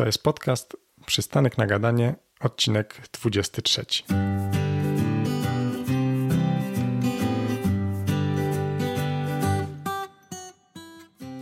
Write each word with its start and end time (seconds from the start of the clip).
To 0.00 0.06
jest 0.06 0.22
podcast 0.22 0.76
Przystanek 1.06 1.58
na 1.58 1.66
gadanie, 1.66 2.14
odcinek 2.40 2.94
23. 3.12 3.84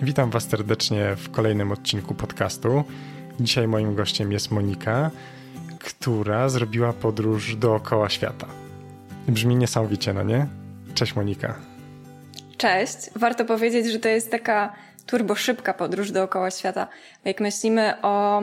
Witam 0.02 0.30
Was 0.30 0.48
serdecznie 0.48 1.16
w 1.16 1.30
kolejnym 1.30 1.72
odcinku 1.72 2.14
podcastu. 2.14 2.84
Dzisiaj 3.40 3.68
moim 3.68 3.94
gościem 3.94 4.32
jest 4.32 4.50
Monika, 4.50 5.10
która 5.78 6.48
zrobiła 6.48 6.92
podróż 6.92 7.56
dookoła 7.56 8.08
świata. 8.08 8.46
Brzmi 9.28 9.56
niesamowicie, 9.56 10.12
no 10.12 10.22
nie? 10.22 10.46
Cześć 10.94 11.16
Monika. 11.16 11.54
Cześć. 12.56 12.96
Warto 13.16 13.44
powiedzieć, 13.44 13.86
że 13.86 13.98
to 13.98 14.08
jest 14.08 14.30
taka 14.30 14.72
turbo 15.08 15.34
szybka 15.34 15.74
podróż 15.74 16.10
dookoła 16.10 16.50
świata. 16.50 16.88
Jak 17.24 17.40
myślimy 17.40 17.94
o 18.02 18.42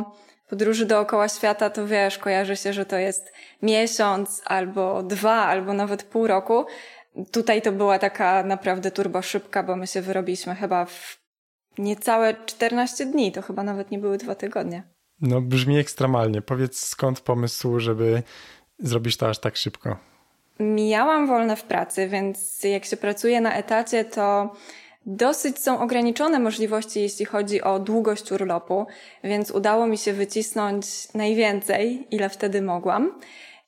podróży 0.50 0.86
dookoła 0.86 1.30
świata, 1.30 1.70
to 1.70 1.88
wiesz, 1.88 2.17
kojarzy 2.17 2.55
się, 2.55 2.73
że 2.73 2.85
to 2.85 2.98
jest 2.98 3.34
miesiąc 3.62 4.41
albo 4.45 5.03
dwa, 5.03 5.45
albo 5.45 5.73
nawet 5.73 6.03
pół 6.03 6.27
roku. 6.27 6.66
Tutaj 7.31 7.62
to 7.62 7.72
była 7.72 7.99
taka 7.99 8.44
naprawdę 8.44 8.91
turbo 8.91 9.22
szybka, 9.22 9.63
bo 9.63 9.75
my 9.75 9.88
się 9.88 10.02
wyrobiliśmy 10.02 10.55
chyba 10.55 10.86
w 10.86 11.20
niecałe 11.77 12.36
14 12.45 13.05
dni, 13.05 13.31
to 13.31 13.41
chyba 13.41 13.63
nawet 13.63 13.91
nie 13.91 14.00
były 14.00 14.17
dwa 14.17 14.36
tygodnie. 14.36 14.84
No 15.22 15.41
brzmi 15.41 15.77
ekstremalnie. 15.77 16.41
Powiedz 16.41 16.88
skąd 16.88 17.20
pomysł, 17.20 17.80
żeby 17.80 18.23
zrobić 18.80 19.17
to 19.17 19.30
aż 19.30 19.39
tak 19.39 19.55
szybko? 19.55 19.97
Miałam 20.59 21.27
wolne 21.27 21.55
w 21.55 21.63
pracy, 21.63 22.08
więc 22.09 22.63
jak 22.63 22.86
się 22.86 22.97
pracuje 22.97 23.41
na 23.41 23.53
etacie, 23.53 24.05
to 24.05 24.53
dosyć 25.05 25.59
są 25.59 25.80
ograniczone 25.80 26.40
możliwości, 26.40 27.02
jeśli 27.02 27.26
chodzi 27.26 27.62
o 27.62 27.80
długość 27.80 28.32
urlopu, 28.32 28.86
więc 29.23 29.52
udało 29.52 29.88
mi 29.88 29.98
się 29.98 30.14
wycisnąć 30.14 31.14
najwięcej, 31.14 32.08
ile 32.12 32.30
wtedy 32.30 32.62
mogłam. 32.62 33.20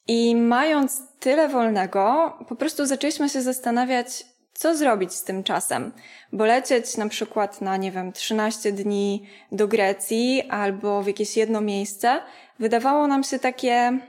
I 0.07 0.35
mając 0.35 1.01
tyle 1.19 1.49
wolnego, 1.49 2.33
po 2.49 2.55
prostu 2.55 2.85
zaczęliśmy 2.85 3.29
się 3.29 3.41
zastanawiać, 3.41 4.25
co 4.53 4.75
zrobić 4.75 5.13
z 5.13 5.23
tym 5.23 5.43
czasem. 5.43 5.91
Bo 6.33 6.45
lecieć 6.45 6.97
na 6.97 7.09
przykład 7.09 7.61
na, 7.61 7.77
nie 7.77 7.91
wiem, 7.91 8.13
13 8.13 8.71
dni 8.71 9.27
do 9.51 9.67
Grecji 9.67 10.43
albo 10.49 11.01
w 11.01 11.07
jakieś 11.07 11.37
jedno 11.37 11.61
miejsce, 11.61 12.21
wydawało 12.59 13.07
nam 13.07 13.23
się 13.23 13.39
takie 13.39 13.99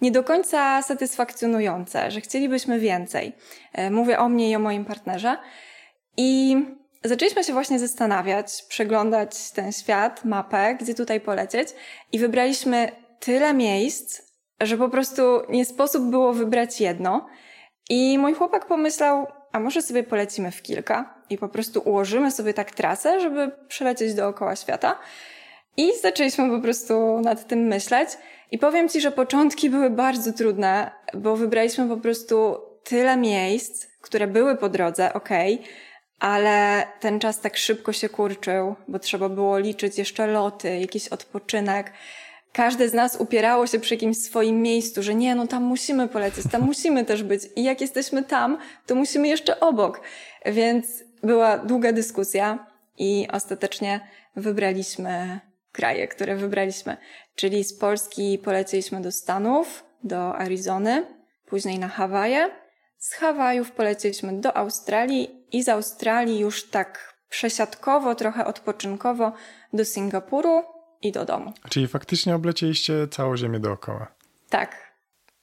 nie 0.00 0.10
do 0.10 0.24
końca 0.24 0.82
satysfakcjonujące, 0.82 2.10
że 2.10 2.20
chcielibyśmy 2.20 2.78
więcej. 2.78 3.32
E, 3.72 3.90
mówię 3.90 4.18
o 4.18 4.28
mnie 4.28 4.50
i 4.50 4.56
o 4.56 4.58
moim 4.58 4.84
partnerze. 4.84 5.36
I 6.20 6.56
zaczęliśmy 7.04 7.44
się 7.44 7.52
właśnie 7.52 7.78
zastanawiać, 7.78 8.64
przeglądać 8.68 9.50
ten 9.50 9.72
świat, 9.72 10.24
mapę, 10.24 10.76
gdzie 10.80 10.94
tutaj 10.94 11.20
polecieć 11.20 11.68
i 12.12 12.18
wybraliśmy 12.18 12.92
tyle 13.20 13.54
miejsc, 13.54 14.22
że 14.60 14.76
po 14.76 14.88
prostu 14.88 15.22
nie 15.48 15.64
sposób 15.64 16.10
było 16.10 16.32
wybrać 16.32 16.80
jedno. 16.80 17.26
I 17.90 18.18
mój 18.18 18.34
chłopak 18.34 18.66
pomyślał, 18.66 19.26
a 19.52 19.60
może 19.60 19.82
sobie 19.82 20.02
polecimy 20.02 20.50
w 20.50 20.62
kilka 20.62 21.14
i 21.30 21.38
po 21.38 21.48
prostu 21.48 21.80
ułożymy 21.84 22.30
sobie 22.30 22.54
tak 22.54 22.70
trasę, 22.70 23.20
żeby 23.20 23.50
przelecieć 23.68 24.14
dookoła 24.14 24.56
świata. 24.56 24.98
I 25.76 25.90
zaczęliśmy 26.02 26.50
po 26.50 26.60
prostu 26.60 27.20
nad 27.20 27.46
tym 27.46 27.58
myśleć. 27.58 28.08
I 28.50 28.58
powiem 28.58 28.88
Ci, 28.88 29.00
że 29.00 29.10
początki 29.10 29.70
były 29.70 29.90
bardzo 29.90 30.32
trudne, 30.32 30.90
bo 31.14 31.36
wybraliśmy 31.36 31.88
po 31.88 31.96
prostu 31.96 32.56
tyle 32.84 33.16
miejsc, 33.16 33.86
które 34.00 34.26
były 34.26 34.56
po 34.56 34.68
drodze, 34.68 35.12
okej, 35.12 35.54
okay, 35.54 35.68
ale 36.20 36.86
ten 37.00 37.20
czas 37.20 37.40
tak 37.40 37.56
szybko 37.56 37.92
się 37.92 38.08
kurczył, 38.08 38.74
bo 38.88 38.98
trzeba 38.98 39.28
było 39.28 39.58
liczyć 39.58 39.98
jeszcze 39.98 40.26
loty, 40.26 40.78
jakiś 40.78 41.08
odpoczynek. 41.08 41.92
Każde 42.52 42.88
z 42.88 42.94
nas 42.94 43.16
upierało 43.16 43.66
się 43.66 43.80
przy 43.80 43.94
jakimś 43.94 44.16
swoim 44.16 44.62
miejscu, 44.62 45.02
że 45.02 45.14
nie, 45.14 45.34
no 45.34 45.46
tam 45.46 45.62
musimy 45.62 46.08
polecieć, 46.08 46.44
tam 46.52 46.62
musimy 46.72 47.04
też 47.04 47.22
być. 47.22 47.42
I 47.56 47.64
jak 47.64 47.80
jesteśmy 47.80 48.22
tam, 48.22 48.58
to 48.86 48.94
musimy 48.94 49.28
jeszcze 49.28 49.60
obok. 49.60 50.00
Więc 50.46 50.86
była 51.22 51.58
długa 51.58 51.92
dyskusja 51.92 52.66
i 52.98 53.28
ostatecznie 53.32 54.00
wybraliśmy 54.36 55.40
kraje, 55.72 56.08
które 56.08 56.36
wybraliśmy. 56.36 56.96
Czyli 57.34 57.64
z 57.64 57.78
Polski 57.78 58.38
polecieliśmy 58.38 59.00
do 59.00 59.12
Stanów, 59.12 59.84
do 60.04 60.36
Arizony, 60.36 61.06
później 61.46 61.78
na 61.78 61.88
Hawaje. 61.88 62.50
Z 62.98 63.14
Hawajów 63.14 63.72
polecieliśmy 63.72 64.40
do 64.40 64.56
Australii 64.56 65.30
i 65.52 65.62
z 65.62 65.68
Australii 65.68 66.38
już 66.38 66.70
tak 66.70 67.14
przesiadkowo, 67.28 68.14
trochę 68.14 68.46
odpoczynkowo 68.46 69.32
do 69.72 69.84
Singapuru 69.84 70.62
i 71.02 71.12
do 71.12 71.24
domu. 71.24 71.52
Czyli 71.70 71.88
faktycznie 71.88 72.34
oblecieliście 72.34 73.08
całą 73.08 73.36
ziemię 73.36 73.60
dookoła. 73.60 74.06
Tak. 74.48 74.88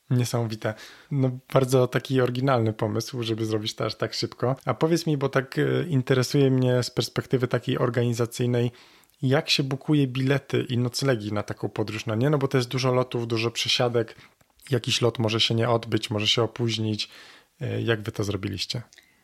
Niesamowite. 0.10 0.74
No, 1.12 1.30
bardzo 1.54 1.88
taki 1.88 2.22
oryginalny 2.22 2.74
pomysł, 2.74 3.24
żeby 3.24 3.46
zrobić 3.46 3.76
to 3.76 3.86
aż 3.86 3.96
tak 3.96 4.14
szybko. 4.14 4.56
A 4.66 4.74
powiedz 4.74 5.08
mi, 5.08 5.18
bo 5.18 5.30
tak 5.30 5.58
e, 5.60 5.84
interesuje 5.88 6.52
mnie 6.52 6.84
z 6.84 6.90
perspektywy 6.90 7.48
takiej 7.48 7.78
organizacyjnej, 7.78 8.72
jak 9.22 9.50
się 9.50 9.64
bukuje 9.64 10.08
bilety 10.08 10.66
i 10.70 10.78
noclegi 10.78 11.34
na 11.34 11.44
taką 11.44 11.70
podróż, 11.70 12.06
no 12.06 12.16
nie? 12.16 12.30
No 12.30 12.38
bo 12.38 12.48
to 12.48 12.58
jest 12.58 12.70
dużo 12.70 12.92
lotów, 12.92 13.28
dużo 13.28 13.52
przesiadek. 13.52 14.16
Jakiś 14.72 15.02
lot 15.02 15.20
może 15.20 15.40
się 15.40 15.56
nie 15.56 15.70
odbyć, 15.70 16.10
może 16.10 16.28
się 16.28 16.44
opóźnić. 16.44 17.10
E, 17.62 17.82
jak 17.82 18.02
wy 18.02 18.12
to 18.12 18.24
zrobiliście? 18.24 18.82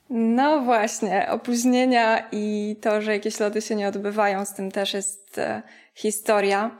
No 0.09 0.61
właśnie, 0.61 1.27
opóźnienia 1.29 2.29
i 2.31 2.75
to, 2.81 3.01
że 3.01 3.13
jakieś 3.13 3.39
loty 3.39 3.61
się 3.61 3.75
nie 3.75 3.87
odbywają, 3.87 4.45
z 4.45 4.53
tym 4.53 4.71
też 4.71 4.93
jest 4.93 5.37
e, 5.37 5.61
historia. 5.95 6.77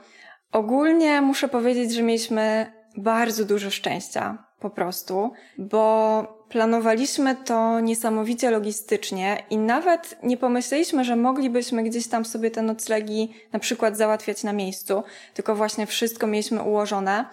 Ogólnie 0.52 1.20
muszę 1.20 1.48
powiedzieć, 1.48 1.94
że 1.94 2.02
mieliśmy 2.02 2.72
bardzo 2.96 3.44
dużo 3.44 3.70
szczęścia 3.70 4.44
po 4.60 4.70
prostu, 4.70 5.32
bo 5.58 6.42
planowaliśmy 6.48 7.36
to 7.36 7.80
niesamowicie 7.80 8.50
logistycznie 8.50 9.42
i 9.50 9.58
nawet 9.58 10.18
nie 10.22 10.36
pomyśleliśmy, 10.36 11.04
że 11.04 11.16
moglibyśmy 11.16 11.82
gdzieś 11.82 12.08
tam 12.08 12.24
sobie 12.24 12.50
te 12.50 12.62
noclegi 12.62 13.34
na 13.52 13.58
przykład 13.58 13.96
załatwiać 13.96 14.44
na 14.44 14.52
miejscu, 14.52 15.02
tylko 15.34 15.54
właśnie 15.54 15.86
wszystko 15.86 16.26
mieliśmy 16.26 16.62
ułożone 16.62 17.24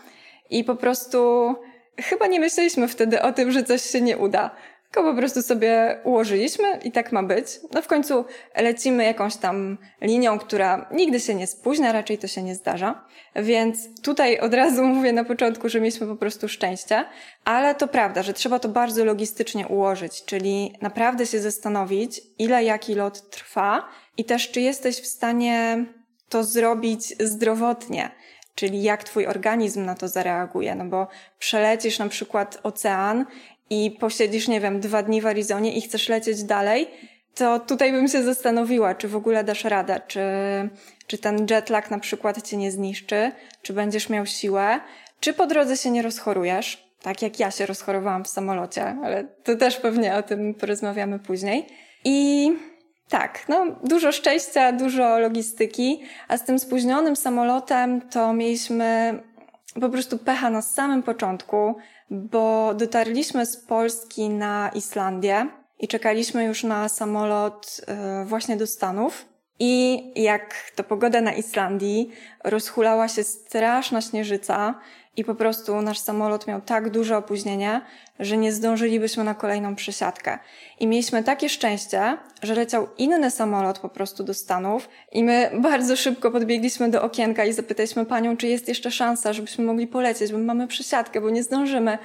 i 0.50 0.64
po 0.64 0.76
prostu 0.76 1.56
chyba 2.04 2.28
nie 2.28 2.40
myśleliśmy 2.40 2.88
wtedy 2.88 3.22
o 3.22 3.32
tym, 3.32 3.52
że 3.52 3.64
coś 3.64 3.82
się 3.82 4.02
nie 4.02 4.18
uda. 4.18 4.52
Tylko 4.92 5.12
po 5.12 5.18
prostu 5.18 5.42
sobie 5.42 6.00
ułożyliśmy 6.04 6.80
i 6.84 6.92
tak 6.92 7.12
ma 7.12 7.24
być. 7.24 7.48
No 7.74 7.82
w 7.82 7.88
końcu 7.88 8.26
lecimy 8.56 9.04
jakąś 9.04 9.36
tam 9.36 9.78
linią, 10.02 10.40
która 10.40 10.90
nigdy 10.92 11.20
się 11.20 11.36
nie 11.36 11.48
spóźnia, 11.48 11.92
raczej 11.92 12.18
to 12.18 12.28
się 12.28 12.44
nie 12.44 12.56
zdarza. 12.56 13.06
Więc 13.36 14.02
tutaj 14.02 14.40
od 14.40 14.54
razu 14.54 14.84
mówię 14.84 15.14
na 15.14 15.24
początku, 15.24 15.70
że 15.70 15.80
mieliśmy 15.80 16.08
po 16.08 16.16
prostu 16.16 16.48
szczęście, 16.48 17.06
ale 17.46 17.76
to 17.76 17.88
prawda, 17.88 18.24
że 18.24 18.34
trzeba 18.34 18.60
to 18.60 18.70
bardzo 18.70 19.06
logistycznie 19.06 19.68
ułożyć, 19.68 20.26
czyli 20.26 20.74
naprawdę 20.82 21.26
się 21.26 21.40
zastanowić, 21.40 22.22
ile 22.40 22.64
jaki 22.64 22.96
lot 22.96 23.30
trwa 23.30 23.90
i 24.18 24.26
też 24.26 24.52
czy 24.52 24.62
jesteś 24.62 25.02
w 25.02 25.08
stanie 25.08 25.86
to 26.30 26.44
zrobić 26.44 27.16
zdrowotnie 27.20 28.12
czyli 28.60 28.84
jak 28.84 29.04
twój 29.04 29.28
organizm 29.28 29.86
na 29.86 29.96
to 29.96 30.08
zareaguje, 30.08 30.76
no 30.76 30.86
bo 30.86 31.08
przelecisz 31.40 32.00
na 32.00 32.10
przykład 32.10 32.60
ocean 32.64 33.26
i 33.70 33.98
posiedzisz, 34.00 34.48
nie 34.48 34.62
wiem, 34.62 34.80
dwa 34.80 35.04
dni 35.04 35.22
w 35.22 35.28
Arizonie 35.28 35.78
i 35.78 35.82
chcesz 35.82 36.10
lecieć 36.10 36.44
dalej, 36.44 36.88
to 37.36 37.60
tutaj 37.60 37.92
bym 37.92 38.08
się 38.08 38.24
zastanowiła, 38.24 38.96
czy 38.96 39.08
w 39.08 39.16
ogóle 39.16 39.44
dasz 39.44 39.64
radę, 39.64 40.02
czy, 40.08 40.22
czy 41.08 41.18
ten 41.18 41.48
jetlag 41.50 41.92
na 41.92 42.00
przykład 42.00 42.48
cię 42.48 42.58
nie 42.58 42.72
zniszczy, 42.72 43.32
czy 43.62 43.74
będziesz 43.74 44.10
miał 44.10 44.26
siłę, 44.26 44.80
czy 45.20 45.34
po 45.34 45.48
drodze 45.48 45.78
się 45.78 45.92
nie 45.92 46.02
rozchorujesz, 46.02 46.90
tak 47.02 47.22
jak 47.22 47.40
ja 47.40 47.52
się 47.52 47.66
rozchorowałam 47.66 48.24
w 48.24 48.28
samolocie, 48.28 48.98
ale 49.04 49.24
to 49.44 49.56
też 49.56 49.78
pewnie 49.78 50.16
o 50.16 50.24
tym 50.24 50.54
porozmawiamy 50.54 51.20
później. 51.20 51.66
I 52.06 52.52
tak, 53.10 53.46
no 53.50 53.66
dużo 53.84 54.12
szczęścia, 54.12 54.72
dużo 54.72 55.20
logistyki, 55.20 56.02
a 56.28 56.38
z 56.38 56.44
tym 56.44 56.60
spóźnionym 56.60 57.16
samolotem 57.16 58.02
to 58.02 58.34
mieliśmy 58.34 59.20
po 59.82 59.90
prostu 59.90 60.18
pecha 60.18 60.50
na 60.50 60.62
samym 60.62 61.04
początku, 61.04 61.76
bo 62.10 62.74
dotarliśmy 62.74 63.46
z 63.46 63.58
Polski 63.58 64.30
na 64.30 64.72
Islandię 64.76 65.48
i 65.80 65.88
czekaliśmy 65.88 66.44
już 66.44 66.64
na 66.64 66.90
samolot 66.90 67.82
e, 67.88 68.26
właśnie 68.26 68.58
do 68.58 68.68
Stanów. 68.68 69.26
I 69.60 70.04
jak 70.16 70.72
to 70.76 70.84
pogoda 70.84 71.22
na 71.22 71.34
Islandii, 71.34 72.12
rozhulała 72.44 73.08
się 73.08 73.24
straszna 73.24 74.02
śnieżyca 74.02 74.76
i 75.20 75.24
po 75.24 75.36
prostu 75.36 75.82
nasz 75.82 76.00
samolot 76.00 76.48
miał 76.48 76.62
tak 76.62 76.90
duże 76.90 77.18
opóźnienie, 77.18 77.82
że 78.20 78.38
nie 78.38 78.52
zdążylibyśmy 78.54 79.24
na 79.24 79.36
kolejną 79.36 79.76
przesiadkę. 79.76 80.40
I 80.80 80.88
mieliśmy 80.88 81.24
takie 81.24 81.50
szczęście, 81.50 82.18
że 82.44 82.56
leciał 82.56 82.88
inny 82.98 83.32
samolot 83.32 83.80
po 83.80 83.90
prostu 83.90 84.24
do 84.24 84.34
Stanów 84.34 84.90
i 85.12 85.24
my 85.24 85.52
bardzo 85.54 85.96
szybko 85.96 86.32
podbiegliśmy 86.32 86.90
do 86.90 87.02
okienka 87.02 87.46
i 87.46 87.54
zapytaliśmy 87.54 88.06
panią, 88.06 88.38
czy 88.38 88.48
jest 88.48 88.68
jeszcze 88.68 88.92
szansa, 88.92 89.34
żebyśmy 89.34 89.64
mogli 89.64 89.88
polecieć, 89.88 90.32
bo 90.32 90.38
mamy 90.38 90.68
przesiadkę, 90.68 91.22
bo 91.22 91.30
nie 91.30 91.44
zdążymy. 91.44 91.98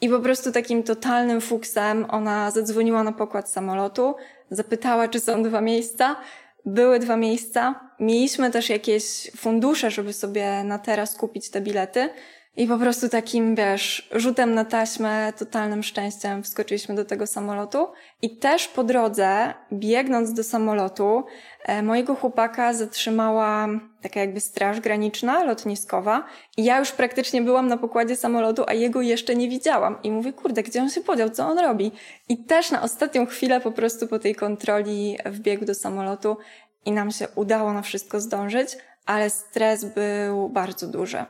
I 0.00 0.08
po 0.08 0.20
prostu 0.20 0.52
takim 0.52 0.82
totalnym 0.82 1.40
fuksem 1.40 2.06
ona 2.10 2.50
zadzwoniła 2.50 3.02
na 3.02 3.12
pokład 3.12 3.50
samolotu, 3.50 4.14
zapytała, 4.50 5.08
czy 5.08 5.20
są 5.20 5.42
dwa 5.42 5.60
miejsca, 5.60 6.16
były 6.64 6.98
dwa 6.98 7.16
miejsca. 7.16 7.90
Mieliśmy 8.00 8.50
też 8.50 8.70
jakieś 8.70 9.30
fundusze, 9.36 9.90
żeby 9.90 10.12
sobie 10.12 10.64
na 10.64 10.78
teraz 10.78 11.16
kupić 11.16 11.50
te 11.50 11.60
bilety. 11.60 12.08
I 12.56 12.66
po 12.66 12.78
prostu 12.78 13.08
takim, 13.08 13.54
wiesz, 13.54 14.08
rzutem 14.12 14.54
na 14.54 14.64
taśmę, 14.64 15.32
totalnym 15.38 15.82
szczęściem 15.82 16.42
wskoczyliśmy 16.42 16.94
do 16.94 17.04
tego 17.04 17.26
samolotu. 17.26 17.86
I 18.22 18.36
też 18.36 18.68
po 18.68 18.84
drodze, 18.84 19.54
biegnąc 19.72 20.32
do 20.32 20.44
samolotu, 20.44 21.24
e, 21.64 21.82
mojego 21.82 22.14
chłopaka 22.14 22.74
zatrzymała 22.74 23.68
taka 24.02 24.20
jakby 24.20 24.40
straż 24.40 24.80
graniczna, 24.80 25.44
lotniskowa. 25.44 26.24
I 26.56 26.64
ja 26.64 26.78
już 26.78 26.92
praktycznie 26.92 27.42
byłam 27.42 27.68
na 27.68 27.76
pokładzie 27.76 28.16
samolotu, 28.16 28.64
a 28.66 28.74
jego 28.74 29.02
jeszcze 29.02 29.36
nie 29.36 29.48
widziałam. 29.48 30.02
I 30.02 30.10
mówię, 30.10 30.32
kurde, 30.32 30.62
gdzie 30.62 30.82
on 30.82 30.90
się 30.90 31.00
podział, 31.00 31.30
co 31.30 31.46
on 31.46 31.58
robi? 31.58 31.92
I 32.28 32.44
też 32.44 32.70
na 32.70 32.82
ostatnią 32.82 33.26
chwilę 33.26 33.60
po 33.60 33.72
prostu 33.72 34.08
po 34.08 34.18
tej 34.18 34.34
kontroli 34.34 35.18
wbiegł 35.24 35.64
do 35.64 35.74
samolotu 35.74 36.36
i 36.84 36.92
nam 36.92 37.10
się 37.10 37.28
udało 37.34 37.72
na 37.72 37.82
wszystko 37.82 38.20
zdążyć, 38.20 38.76
ale 39.06 39.30
stres 39.30 39.84
był 39.84 40.48
bardzo 40.48 40.86
duży. 40.86 41.24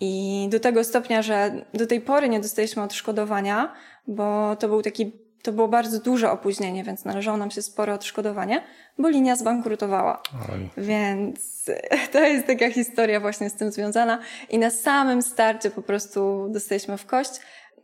I 0.00 0.46
do 0.50 0.60
tego 0.60 0.84
stopnia, 0.84 1.22
że 1.22 1.64
do 1.74 1.86
tej 1.86 2.00
pory 2.00 2.28
nie 2.28 2.40
dostaliśmy 2.40 2.82
odszkodowania, 2.82 3.74
bo 4.06 4.56
to 4.56 4.68
był 4.68 4.82
taki, 4.82 5.12
to 5.42 5.52
było 5.52 5.68
bardzo 5.68 6.00
duże 6.00 6.30
opóźnienie, 6.30 6.84
więc 6.84 7.04
należało 7.04 7.36
nam 7.36 7.50
się 7.50 7.62
spore 7.62 7.94
odszkodowanie, 7.94 8.62
bo 8.98 9.08
linia 9.08 9.36
zbankrutowała. 9.36 10.22
Oj. 10.52 10.70
Więc 10.76 11.64
to 12.12 12.20
jest 12.20 12.46
taka 12.46 12.70
historia 12.70 13.20
właśnie 13.20 13.50
z 13.50 13.54
tym 13.54 13.72
związana. 13.72 14.18
I 14.50 14.58
na 14.58 14.70
samym 14.70 15.22
starcie 15.22 15.70
po 15.70 15.82
prostu 15.82 16.46
dostaliśmy 16.50 16.98
w 16.98 17.06
kość. 17.06 17.30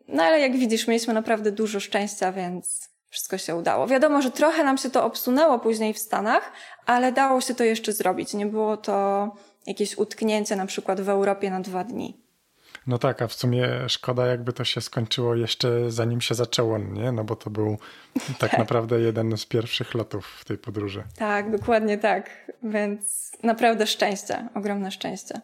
No 0.08 0.22
ale 0.22 0.40
jak 0.40 0.52
widzisz, 0.56 0.88
mieliśmy 0.88 1.14
naprawdę 1.14 1.52
dużo 1.52 1.80
szczęścia, 1.80 2.32
więc 2.32 2.88
wszystko 3.10 3.38
się 3.38 3.56
udało. 3.56 3.86
Wiadomo, 3.86 4.22
że 4.22 4.30
trochę 4.30 4.64
nam 4.64 4.78
się 4.78 4.90
to 4.90 5.04
obsunęło 5.04 5.58
później 5.58 5.94
w 5.94 5.98
Stanach, 5.98 6.52
ale 6.86 7.12
dało 7.12 7.40
się 7.40 7.54
to 7.54 7.64
jeszcze 7.64 7.92
zrobić. 7.92 8.34
Nie 8.34 8.46
było 8.46 8.76
to 8.76 9.30
jakieś 9.66 9.98
utknięcie 9.98 10.56
na 10.56 10.66
przykład 10.66 11.00
w 11.00 11.08
Europie 11.08 11.50
na 11.50 11.60
dwa 11.60 11.84
dni. 11.84 12.26
No 12.86 12.98
tak, 12.98 13.22
a 13.22 13.26
w 13.26 13.34
sumie 13.34 13.68
szkoda 13.88 14.26
jakby 14.26 14.52
to 14.52 14.64
się 14.64 14.80
skończyło 14.80 15.34
jeszcze 15.34 15.90
zanim 15.90 16.20
się 16.20 16.34
zaczęło, 16.34 16.78
nie? 16.78 17.12
No 17.12 17.24
bo 17.24 17.36
to 17.36 17.50
był 17.50 17.78
tak, 18.14 18.38
tak 18.38 18.58
naprawdę 18.58 19.00
jeden 19.00 19.38
z 19.38 19.46
pierwszych 19.46 19.94
lotów 19.94 20.26
w 20.26 20.44
tej 20.44 20.58
podróży. 20.58 21.04
Tak, 21.16 21.50
dokładnie 21.50 21.98
tak. 21.98 22.52
Więc 22.62 23.32
naprawdę 23.42 23.86
szczęście, 23.86 24.48
ogromne 24.54 24.90
szczęście. 24.90 25.40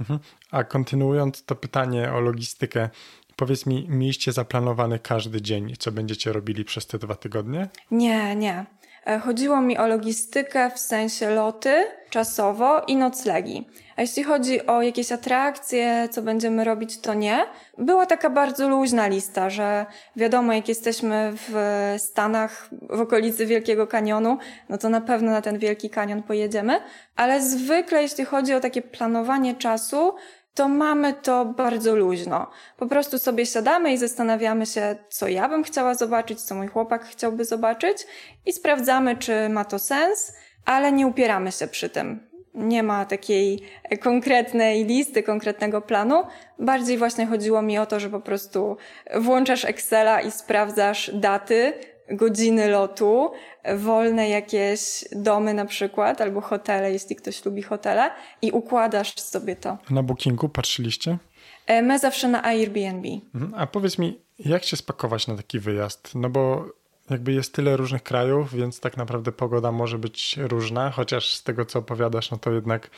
Mhm. 0.00 0.18
A 0.50 0.64
kontynuując 0.64 1.44
to 1.44 1.54
pytanie 1.54 2.12
o 2.12 2.20
logistykę, 2.20 2.88
powiedz 3.36 3.66
mi, 3.66 3.86
mieliście 3.88 4.32
zaplanowany 4.32 4.98
każdy 4.98 5.42
dzień, 5.42 5.74
co 5.78 5.92
będziecie 5.92 6.32
robili 6.32 6.64
przez 6.64 6.86
te 6.86 6.98
dwa 6.98 7.14
tygodnie? 7.14 7.68
Nie, 7.90 8.36
nie. 8.36 8.66
E, 9.06 9.18
chodziło 9.18 9.60
mi 9.60 9.78
o 9.78 9.86
logistykę 9.86 10.70
w 10.70 10.78
sensie 10.78 11.30
loty 11.30 11.86
czasowo 12.10 12.80
i 12.80 12.96
noclegi. 12.96 13.68
A 13.96 14.00
jeśli 14.00 14.22
chodzi 14.22 14.66
o 14.66 14.82
jakieś 14.82 15.12
atrakcje, 15.12 16.08
co 16.10 16.22
będziemy 16.22 16.64
robić, 16.64 17.00
to 17.00 17.14
nie. 17.14 17.46
Była 17.78 18.06
taka 18.06 18.30
bardzo 18.30 18.68
luźna 18.68 19.06
lista, 19.06 19.50
że 19.50 19.86
wiadomo, 20.16 20.52
jak 20.52 20.68
jesteśmy 20.68 21.32
w 21.32 21.54
Stanach, 21.98 22.68
w 22.90 23.00
okolicy 23.00 23.46
Wielkiego 23.46 23.86
Kanionu, 23.86 24.38
no 24.68 24.78
to 24.78 24.88
na 24.88 25.00
pewno 25.00 25.30
na 25.30 25.42
ten 25.42 25.58
Wielki 25.58 25.90
Kanion 25.90 26.22
pojedziemy. 26.22 26.80
Ale 27.16 27.42
zwykle, 27.42 28.02
jeśli 28.02 28.24
chodzi 28.24 28.54
o 28.54 28.60
takie 28.60 28.82
planowanie 28.82 29.54
czasu, 29.54 30.14
to 30.54 30.68
mamy 30.68 31.12
to 31.12 31.44
bardzo 31.44 31.96
luźno. 31.96 32.50
Po 32.76 32.86
prostu 32.86 33.18
sobie 33.18 33.46
siadamy 33.46 33.92
i 33.92 33.98
zastanawiamy 33.98 34.66
się, 34.66 34.96
co 35.08 35.28
ja 35.28 35.48
bym 35.48 35.64
chciała 35.64 35.94
zobaczyć, 35.94 36.40
co 36.40 36.54
mój 36.54 36.68
chłopak 36.68 37.04
chciałby 37.04 37.44
zobaczyć 37.44 38.06
i 38.46 38.52
sprawdzamy, 38.52 39.16
czy 39.16 39.48
ma 39.48 39.64
to 39.64 39.78
sens, 39.78 40.32
ale 40.64 40.92
nie 40.92 41.06
upieramy 41.06 41.52
się 41.52 41.66
przy 41.66 41.88
tym. 41.90 42.20
Nie 42.54 42.82
ma 42.82 43.04
takiej 43.04 43.62
konkretnej 44.00 44.84
listy, 44.84 45.22
konkretnego 45.22 45.80
planu. 45.80 46.22
Bardziej 46.58 46.98
właśnie 46.98 47.26
chodziło 47.26 47.62
mi 47.62 47.78
o 47.78 47.86
to, 47.86 48.00
że 48.00 48.10
po 48.10 48.20
prostu 48.20 48.76
włączasz 49.14 49.64
Excela 49.64 50.20
i 50.20 50.30
sprawdzasz 50.30 51.10
daty, 51.14 51.72
godziny 52.10 52.68
lotu, 52.68 53.30
wolne 53.76 54.28
jakieś 54.28 55.04
domy 55.12 55.54
na 55.54 55.64
przykład, 55.64 56.20
albo 56.20 56.40
hotele, 56.40 56.92
jeśli 56.92 57.16
ktoś 57.16 57.44
lubi 57.44 57.62
hotele 57.62 58.10
i 58.42 58.50
układasz 58.50 59.14
sobie 59.20 59.56
to. 59.56 59.78
Na 59.90 60.02
bookingu 60.02 60.48
patrzyliście? 60.48 61.18
E, 61.66 61.82
my 61.82 61.98
zawsze 61.98 62.28
na 62.28 62.44
Airbnb. 62.44 63.08
Mhm. 63.34 63.54
A 63.56 63.66
powiedz 63.66 63.98
mi, 63.98 64.20
jak 64.38 64.64
się 64.64 64.76
spakować 64.76 65.26
na 65.26 65.36
taki 65.36 65.58
wyjazd? 65.58 66.14
No 66.14 66.30
bo 66.30 66.64
jakby 67.10 67.32
jest 67.32 67.54
tyle 67.54 67.76
różnych 67.76 68.02
krajów, 68.02 68.54
więc 68.54 68.80
tak 68.80 68.96
naprawdę 68.96 69.32
pogoda 69.32 69.72
może 69.72 69.98
być 69.98 70.36
różna, 70.36 70.90
chociaż 70.90 71.34
z 71.34 71.42
tego 71.42 71.64
co 71.64 71.78
opowiadasz, 71.78 72.30
no 72.30 72.36
to 72.36 72.52
jednak 72.52 72.90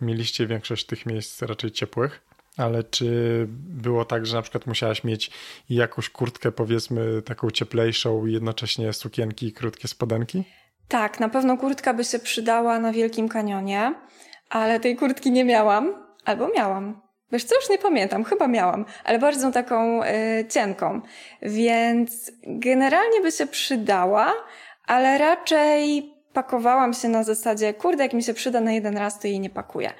mieliście 0.00 0.46
większość 0.46 0.86
tych 0.86 1.06
miejsc 1.06 1.42
raczej 1.42 1.70
ciepłych. 1.70 2.20
Ale 2.56 2.84
czy 2.84 3.46
było 3.50 4.04
tak, 4.04 4.26
że 4.26 4.36
na 4.36 4.42
przykład 4.42 4.66
musiałaś 4.66 5.04
mieć 5.04 5.30
jakąś 5.70 6.10
kurtkę, 6.10 6.52
powiedzmy, 6.52 7.22
taką 7.22 7.50
cieplejszą, 7.50 8.26
i 8.26 8.32
jednocześnie 8.32 8.92
sukienki 8.92 9.46
i 9.46 9.52
krótkie 9.52 9.88
spodenki? 9.88 10.44
Tak, 10.88 11.20
na 11.20 11.28
pewno 11.28 11.56
kurtka 11.56 11.94
by 11.94 12.04
się 12.04 12.18
przydała 12.18 12.78
na 12.78 12.92
Wielkim 12.92 13.28
Kanionie, 13.28 13.94
ale 14.48 14.80
tej 14.80 14.96
kurtki 14.96 15.30
nie 15.30 15.44
miałam, 15.44 15.94
albo 16.24 16.48
miałam. 16.48 17.00
Wiesz 17.32 17.44
co, 17.44 17.54
już 17.54 17.70
nie 17.70 17.78
pamiętam, 17.78 18.24
chyba 18.24 18.48
miałam, 18.48 18.84
ale 19.04 19.18
bardzo 19.18 19.50
taką 19.50 20.04
y, 20.04 20.08
cienką. 20.48 21.00
Więc 21.42 22.32
generalnie 22.42 23.20
by 23.20 23.32
się 23.32 23.46
przydała, 23.46 24.34
ale 24.86 25.18
raczej 25.18 26.12
pakowałam 26.32 26.94
się 26.94 27.08
na 27.08 27.24
zasadzie, 27.24 27.74
kurde, 27.74 28.02
jak 28.02 28.12
mi 28.12 28.22
się 28.22 28.34
przyda 28.34 28.60
na 28.60 28.72
jeden 28.72 28.96
raz, 28.96 29.20
to 29.20 29.26
jej 29.26 29.40
nie 29.40 29.50
pakuję. 29.50 29.92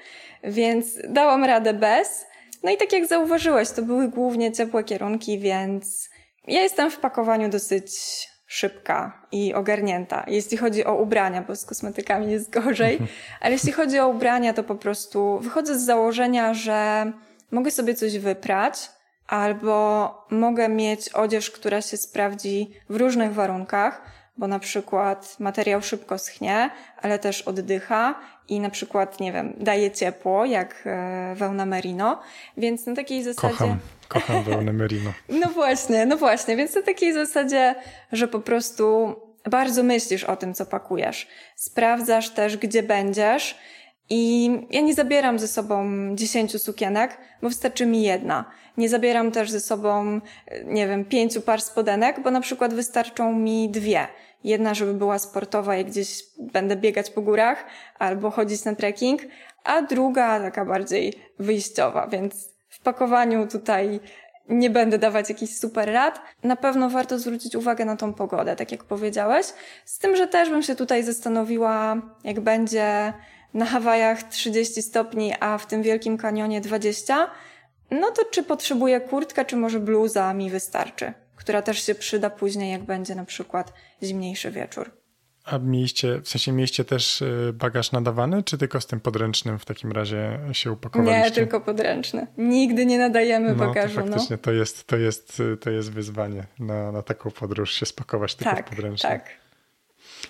Więc 0.45 0.99
dałam 1.09 1.45
radę 1.45 1.75
bez. 1.75 2.27
No 2.63 2.71
i 2.71 2.77
tak 2.77 2.93
jak 2.93 3.07
zauważyłeś, 3.07 3.71
to 3.71 3.83
były 3.83 4.09
głównie 4.09 4.53
ciepłe 4.53 4.85
kierunki, 4.85 5.39
więc 5.39 6.11
ja 6.47 6.63
jestem 6.63 6.91
w 6.91 6.99
pakowaniu 6.99 7.49
dosyć 7.49 7.91
szybka 8.47 9.27
i 9.33 9.55
ogarnięta. 9.55 10.25
Jeśli 10.27 10.57
chodzi 10.57 10.85
o 10.85 10.95
ubrania, 10.95 11.43
bo 11.43 11.57
z 11.57 11.65
kosmetykami 11.65 12.33
jest 12.33 12.51
gorzej, 12.51 12.99
ale 13.41 13.53
jeśli 13.53 13.73
chodzi 13.73 13.99
o 13.99 14.09
ubrania, 14.09 14.53
to 14.55 14.65
po 14.65 14.75
prostu 14.75 15.39
wychodzę 15.39 15.79
z 15.79 15.83
założenia, 15.83 16.55
że 16.55 17.13
mogę 17.51 17.71
sobie 17.71 17.95
coś 17.95 18.19
wyprać, 18.19 18.91
albo 19.27 20.27
mogę 20.31 20.69
mieć 20.69 21.09
odzież, 21.09 21.51
która 21.51 21.83
się 21.83 21.97
sprawdzi 21.97 22.71
w 22.89 22.97
różnych 22.97 23.35
warunkach, 23.35 24.03
bo 24.37 24.47
na 24.47 24.59
przykład 24.59 25.37
materiał 25.41 25.83
szybko 25.83 26.19
schnie, 26.19 26.71
ale 27.03 27.19
też 27.19 27.43
oddycha 27.43 28.21
i 28.51 28.61
na 28.61 28.71
przykład, 28.71 29.21
nie 29.21 29.33
wiem, 29.33 29.53
daje 29.61 29.91
ciepło, 29.91 30.45
jak 30.45 30.83
e, 30.87 31.35
wełna 31.35 31.67
merino, 31.67 32.21
więc 32.57 32.87
na 32.87 32.95
takiej 32.95 33.23
zasadzie... 33.23 33.57
Kocham, 33.57 33.79
kocham 34.09 34.43
wełnę 34.43 34.73
merino. 34.73 35.13
no 35.41 35.49
właśnie, 35.49 36.07
no 36.07 36.17
właśnie, 36.17 36.57
więc 36.57 36.75
na 36.75 36.83
takiej 36.83 37.13
zasadzie, 37.13 37.75
że 38.13 38.29
po 38.29 38.41
prostu 38.41 39.15
bardzo 39.51 39.83
myślisz 39.83 40.25
o 40.25 40.37
tym, 40.37 40.55
co 40.55 40.67
pakujesz. 40.67 41.29
Sprawdzasz 41.57 42.31
też, 42.31 42.57
gdzie 42.57 42.83
będziesz 42.83 43.59
i 44.11 44.51
ja 44.71 44.81
nie 44.81 44.95
zabieram 44.95 45.39
ze 45.39 45.49
sobą 45.49 45.87
dziesięciu 46.17 46.59
sukienek, 46.59 47.19
bo 47.43 47.49
wystarczy 47.49 47.87
mi 47.87 48.03
jedna. 48.03 48.45
Nie 48.77 48.89
zabieram 48.89 49.31
też 49.33 49.51
ze 49.51 49.61
sobą, 49.61 50.21
nie 50.65 50.89
wiem, 50.89 51.05
pięciu 51.05 51.41
par 51.41 51.63
spodenek, 51.63 52.23
bo 52.23 52.31
na 52.31 52.41
przykład 52.41 52.75
wystarczą 52.75 53.33
mi 53.33 53.69
dwie. 53.69 54.07
Jedna, 54.45 54.75
żeby 54.75 54.95
była 54.95 55.19
sportowa, 55.19 55.77
jak 55.77 55.87
gdzieś 55.87 56.23
będę 56.39 56.77
biegać 56.77 57.11
po 57.11 57.23
górach 57.23 57.65
albo 57.99 58.31
chodzić 58.31 58.65
na 58.65 58.75
trekking, 58.75 59.23
a 59.65 59.83
druga 59.83 60.41
taka 60.41 60.65
bardziej 60.65 61.13
wyjściowa, 61.39 62.07
więc 62.07 62.49
w 62.69 62.81
pakowaniu 62.81 63.47
tutaj 63.47 64.01
nie 64.49 64.71
będę 64.71 64.99
dawać 64.99 65.29
jakichś 65.29 65.53
super 65.53 65.93
rad. 65.93 66.21
Na 66.43 66.57
pewno 66.57 66.91
warto 66.91 67.19
zwrócić 67.19 67.57
uwagę 67.57 67.85
na 67.85 67.97
tą 67.97 68.15
pogodę, 68.15 68.57
tak 68.57 68.73
jak 68.73 68.85
powiedziałeś. 68.85 69.47
Z 69.85 69.99
tym, 69.99 70.17
że 70.17 70.27
też 70.27 70.51
bym 70.51 70.63
się 70.63 70.75
tutaj 70.75 71.03
zastanowiła, 71.03 71.97
jak 72.25 72.41
będzie 72.41 73.13
na 73.55 73.67
Hawajach 73.67 74.23
30 74.23 74.83
stopni, 74.83 75.35
a 75.41 75.59
w 75.59 75.67
tym 75.67 75.83
Wielkim 75.83 76.19
Kanionie 76.19 76.61
20, 76.61 77.31
no 77.91 78.11
to 78.11 78.25
czy 78.25 78.43
potrzebuję 78.43 79.01
kurtkę, 79.01 79.45
czy 79.45 79.57
może 79.57 79.81
bluza 79.81 80.35
mi 80.35 80.51
wystarczy? 80.51 81.13
Która 81.41 81.63
też 81.63 81.83
się 81.83 81.95
przyda 81.95 82.31
później, 82.31 82.73
jak 82.73 82.85
będzie 82.85 83.15
na 83.15 83.25
przykład 83.25 83.73
zimniejszy 84.03 84.51
wieczór. 84.51 84.91
A 85.45 85.59
mieliście, 85.59 86.21
w 86.21 86.29
sensie 86.29 86.53
mieliście 86.53 86.85
też 86.85 87.23
y, 87.23 87.53
bagaż 87.55 87.93
nadawany, 87.93 88.43
czy 88.43 88.59
tylko 88.59 88.81
z 88.81 88.87
tym 88.87 89.01
podręcznym 89.01 89.59
w 89.59 89.65
takim 89.65 89.93
razie 89.93 90.39
się 90.53 90.73
upakowaliście? 90.73 91.25
Nie, 91.25 91.31
tylko 91.31 91.61
podręczny. 91.61 92.27
Nigdy 92.39 92.87
nie 92.87 92.99
nadajemy 92.99 93.49
no, 93.49 93.67
bagażu. 93.67 93.95
To 93.95 94.01
no. 94.01 94.07
faktycznie 94.07 94.37
no. 94.37 94.43
to, 94.43 94.53
jest, 94.53 94.87
to, 94.87 94.97
jest, 94.97 95.43
to 95.61 95.71
jest 95.71 95.93
wyzwanie 95.93 96.47
na, 96.59 96.93
na 96.93 97.03
taką 97.03 97.31
podróż 97.31 97.75
się 97.75 97.87
spakować 97.87 98.35
tylko 98.35 98.57
tak, 98.57 98.67
w 98.67 98.71
podręczny. 98.71 99.11
Tak. 99.11 99.31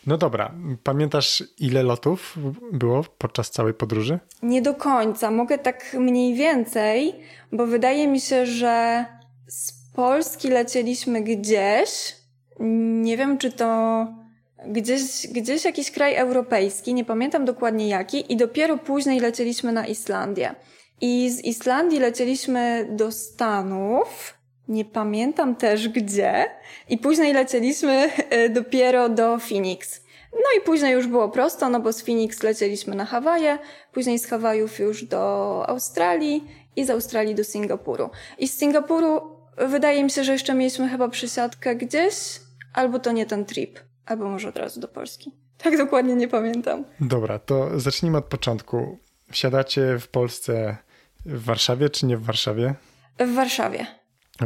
No 0.07 0.19
dobra, 0.19 0.55
pamiętasz 0.83 1.45
ile 1.59 1.83
lotów 1.83 2.37
było 2.73 3.05
podczas 3.19 3.51
całej 3.51 3.75
podróży? 3.75 4.19
Nie 4.43 4.63
do 4.63 4.75
końca, 4.75 5.31
mogę 5.31 5.59
tak 5.59 5.97
mniej 5.99 6.35
więcej, 6.35 7.15
bo 7.53 7.67
wydaje 7.67 8.09
mi 8.09 8.21
się, 8.21 8.47
że 8.47 9.05
z 9.47 9.80
Polski 10.01 10.49
lecieliśmy 10.49 11.21
gdzieś. 11.21 12.17
Nie 13.01 13.17
wiem, 13.17 13.39
czy 13.39 13.53
to 13.53 14.07
Gdzieś, 14.67 15.27
gdzieś 15.27 15.65
jakiś 15.65 15.91
kraj 15.91 16.15
europejski, 16.17 16.95
nie 16.95 17.05
pamiętam 17.05 17.45
dokładnie 17.45 17.89
jaki, 17.89 18.33
i 18.33 18.37
dopiero 18.37 18.79
później 18.79 19.21
lecieliśmy 19.21 19.73
na 19.73 19.87
Islandię. 19.87 20.55
I 21.01 21.31
z 21.31 21.45
Islandii 21.45 21.99
lecieliśmy 21.99 22.89
do 22.91 23.13
Stanów, 23.13 24.35
nie 24.69 24.85
pamiętam 24.85 25.57
też 25.57 25.89
gdzie, 25.89 26.45
i 26.89 26.99
później 26.99 27.33
lecieliśmy 27.33 28.11
e, 28.31 28.49
dopiero 28.49 29.09
do 29.09 29.39
Phoenix. 29.39 30.03
No 30.33 30.59
i 30.59 30.65
później 30.65 30.93
już 30.93 31.07
było 31.07 31.29
prosto, 31.29 31.69
no 31.69 31.81
bo 31.81 31.93
z 31.93 32.03
Phoenix 32.03 32.43
lecieliśmy 32.43 32.95
na 32.95 33.05
Hawaje, 33.05 33.59
później 33.93 34.19
z 34.19 34.27
Hawajów 34.27 34.79
już 34.79 35.05
do 35.05 35.65
Australii 35.69 36.45
i 36.77 36.85
z 36.85 36.91
Australii 36.91 37.35
do 37.35 37.45
Singapuru. 37.45 38.11
I 38.39 38.49
z 38.49 38.59
Singapuru 38.59 39.40
wydaje 39.69 40.05
mi 40.05 40.11
się, 40.11 40.25
że 40.25 40.33
jeszcze 40.33 40.55
mieliśmy 40.55 40.89
chyba 40.89 41.09
przysiadkę 41.09 41.77
gdzieś, 41.77 42.41
albo 42.73 42.99
to 42.99 43.13
nie 43.13 43.27
ten 43.27 43.45
trip, 43.45 43.81
albo 44.07 44.29
może 44.29 44.49
od 44.49 44.57
razu 44.57 44.81
do 44.81 44.89
Polski. 44.89 45.33
Tak 45.59 45.77
dokładnie 45.77 46.17
nie 46.17 46.29
pamiętam. 46.29 46.85
Dobra, 47.01 47.39
to 47.39 47.81
zacznijmy 47.81 48.19
od 48.19 48.25
początku. 48.25 48.99
Wsiadacie 49.31 49.99
w 49.99 50.09
Polsce 50.09 50.77
w 51.27 51.45
Warszawie 51.45 51.91
czy 51.91 52.07
nie 52.07 52.17
w 52.17 52.25
Warszawie? 52.25 52.75
W 53.19 53.35
Warszawie 53.35 53.87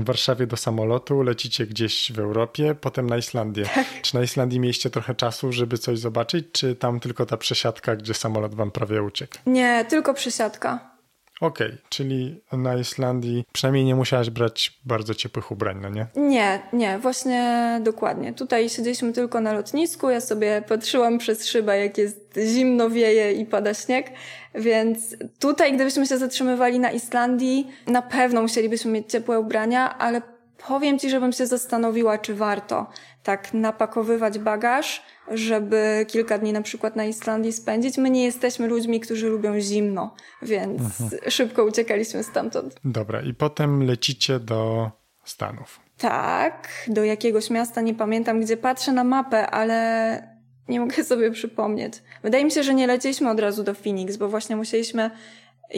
w 0.00 0.04
Warszawie 0.04 0.47
do 0.47 0.56
samolotu, 0.56 1.23
lecicie 1.23 1.66
gdzieś 1.66 2.12
w 2.12 2.18
Europie, 2.18 2.75
potem 2.80 3.11
na 3.11 3.16
Islandię. 3.16 3.64
Tak. 3.75 3.87
Czy 4.02 4.14
na 4.14 4.23
Islandii 4.23 4.61
mieliście 4.61 4.90
trochę 4.90 5.14
czasu, 5.14 5.52
żeby 5.52 5.78
coś 5.78 5.99
zobaczyć, 5.99 6.47
czy 6.52 6.76
tam 6.76 7.00
tylko 7.00 7.26
ta 7.26 7.37
przesiadka, 7.37 7.97
gdzie 7.97 8.14
samolot 8.14 8.54
wam 8.54 8.71
prawie 8.71 9.02
uciekł? 9.02 9.35
Nie, 9.47 9.85
tylko 9.88 10.14
przesiadka. 10.14 10.93
Okej, 11.40 11.66
okay, 11.66 11.78
czyli 11.88 12.40
na 12.52 12.76
Islandii 12.76 13.44
przynajmniej 13.52 13.84
nie 13.84 13.94
musiałaś 13.94 14.30
brać 14.30 14.80
bardzo 14.84 15.14
ciepłych 15.14 15.50
ubrań, 15.50 15.78
no 15.82 15.88
nie? 15.88 16.06
Nie, 16.16 16.62
nie, 16.72 16.98
właśnie 16.98 17.80
dokładnie. 17.82 18.32
Tutaj 18.32 18.68
siedzieliśmy 18.68 19.12
tylko 19.12 19.40
na 19.40 19.52
lotnisku, 19.52 20.10
ja 20.10 20.20
sobie 20.20 20.62
patrzyłam 20.68 21.18
przez 21.18 21.46
szybę, 21.46 21.78
jak 21.78 21.98
jest 21.98 22.38
zimno, 22.54 22.90
wieje 22.90 23.32
i 23.32 23.46
pada 23.46 23.74
śnieg, 23.74 24.10
więc 24.54 25.16
tutaj 25.38 25.74
gdybyśmy 25.74 26.06
się 26.06 26.18
zatrzymywali 26.18 26.78
na 26.78 26.90
Islandii, 26.92 27.70
na 27.86 28.02
pewno 28.02 28.42
musielibyśmy 28.42 28.90
mieć 28.90 29.12
ciepłe 29.12 29.40
ubrania, 29.40 29.98
ale 29.98 30.33
powiem 30.68 30.99
Ci, 30.99 31.11
żebym 31.11 31.32
się 31.32 31.46
zastanowiła, 31.46 32.18
czy 32.18 32.34
warto 32.34 32.87
tak 33.23 33.54
napakowywać 33.54 34.38
bagaż, 34.38 35.02
żeby 35.30 36.06
kilka 36.08 36.38
dni 36.38 36.52
na 36.52 36.62
przykład 36.62 36.96
na 36.96 37.04
Islandii 37.04 37.52
spędzić. 37.52 37.99
My 37.99 38.11
nie 38.11 38.25
jesteśmy 38.25 38.66
ludźmi, 38.66 39.00
którzy 39.00 39.28
lubią 39.28 39.61
zimno, 39.61 40.14
więc 40.42 41.00
mhm. 41.00 41.30
szybko 41.30 41.64
uciekaliśmy 41.64 42.23
stamtąd. 42.23 42.75
Dobra, 42.84 43.23
i 43.23 43.34
potem 43.34 43.82
lecicie 43.82 44.40
do 44.40 44.90
Stanów. 45.25 45.80
Tak, 45.99 46.68
do 46.88 47.04
jakiegoś 47.04 47.50
miasta, 47.50 47.80
nie 47.80 47.94
pamiętam 47.94 48.40
gdzie, 48.40 48.56
patrzę 48.56 48.92
na 48.92 49.04
mapę, 49.04 49.50
ale 49.50 50.34
nie 50.68 50.80
mogę 50.80 51.04
sobie 51.14 51.30
przypomnieć. 51.30 51.94
Wydaje 52.23 52.44
mi 52.44 52.50
się, 52.50 52.62
że 52.62 52.75
nie 52.75 52.87
lecieliśmy 52.87 53.30
od 53.30 53.40
razu 53.40 53.62
do 53.62 53.75
Phoenix, 53.75 54.16
bo 54.16 54.28
właśnie 54.28 54.56
musieliśmy 54.56 55.11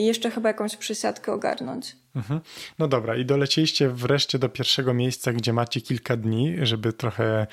jeszcze 0.04 0.30
chyba 0.30 0.48
jakąś 0.48 0.76
przysiadkę 0.76 1.32
ogarnąć. 1.32 1.96
Mhm. 2.16 2.40
No 2.78 2.88
dobra, 2.88 3.16
i 3.16 3.24
dolecieliście 3.24 3.88
wreszcie 3.88 4.38
do 4.38 4.48
pierwszego 4.48 4.94
miejsca, 4.94 5.32
gdzie 5.32 5.52
macie 5.52 5.80
kilka 5.80 6.16
dni, 6.16 6.56
żeby 6.62 6.92
trochę 6.92 7.46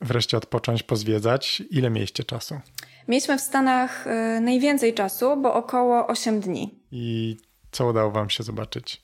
wreszcie 0.00 0.36
odpocząć, 0.36 0.82
pozwiedzać. 0.82 1.62
Ile 1.70 1.90
mieliście 1.90 2.24
czasu? 2.24 2.60
Mieliśmy 3.08 3.38
w 3.38 3.40
Stanach 3.40 4.06
y, 4.06 4.40
najwięcej 4.40 4.94
czasu, 4.94 5.36
bo 5.36 5.54
około 5.54 6.06
8 6.06 6.40
dni. 6.40 6.78
I 6.92 7.36
co 7.70 7.86
udało 7.86 8.10
Wam 8.10 8.30
się 8.30 8.42
zobaczyć? 8.42 9.02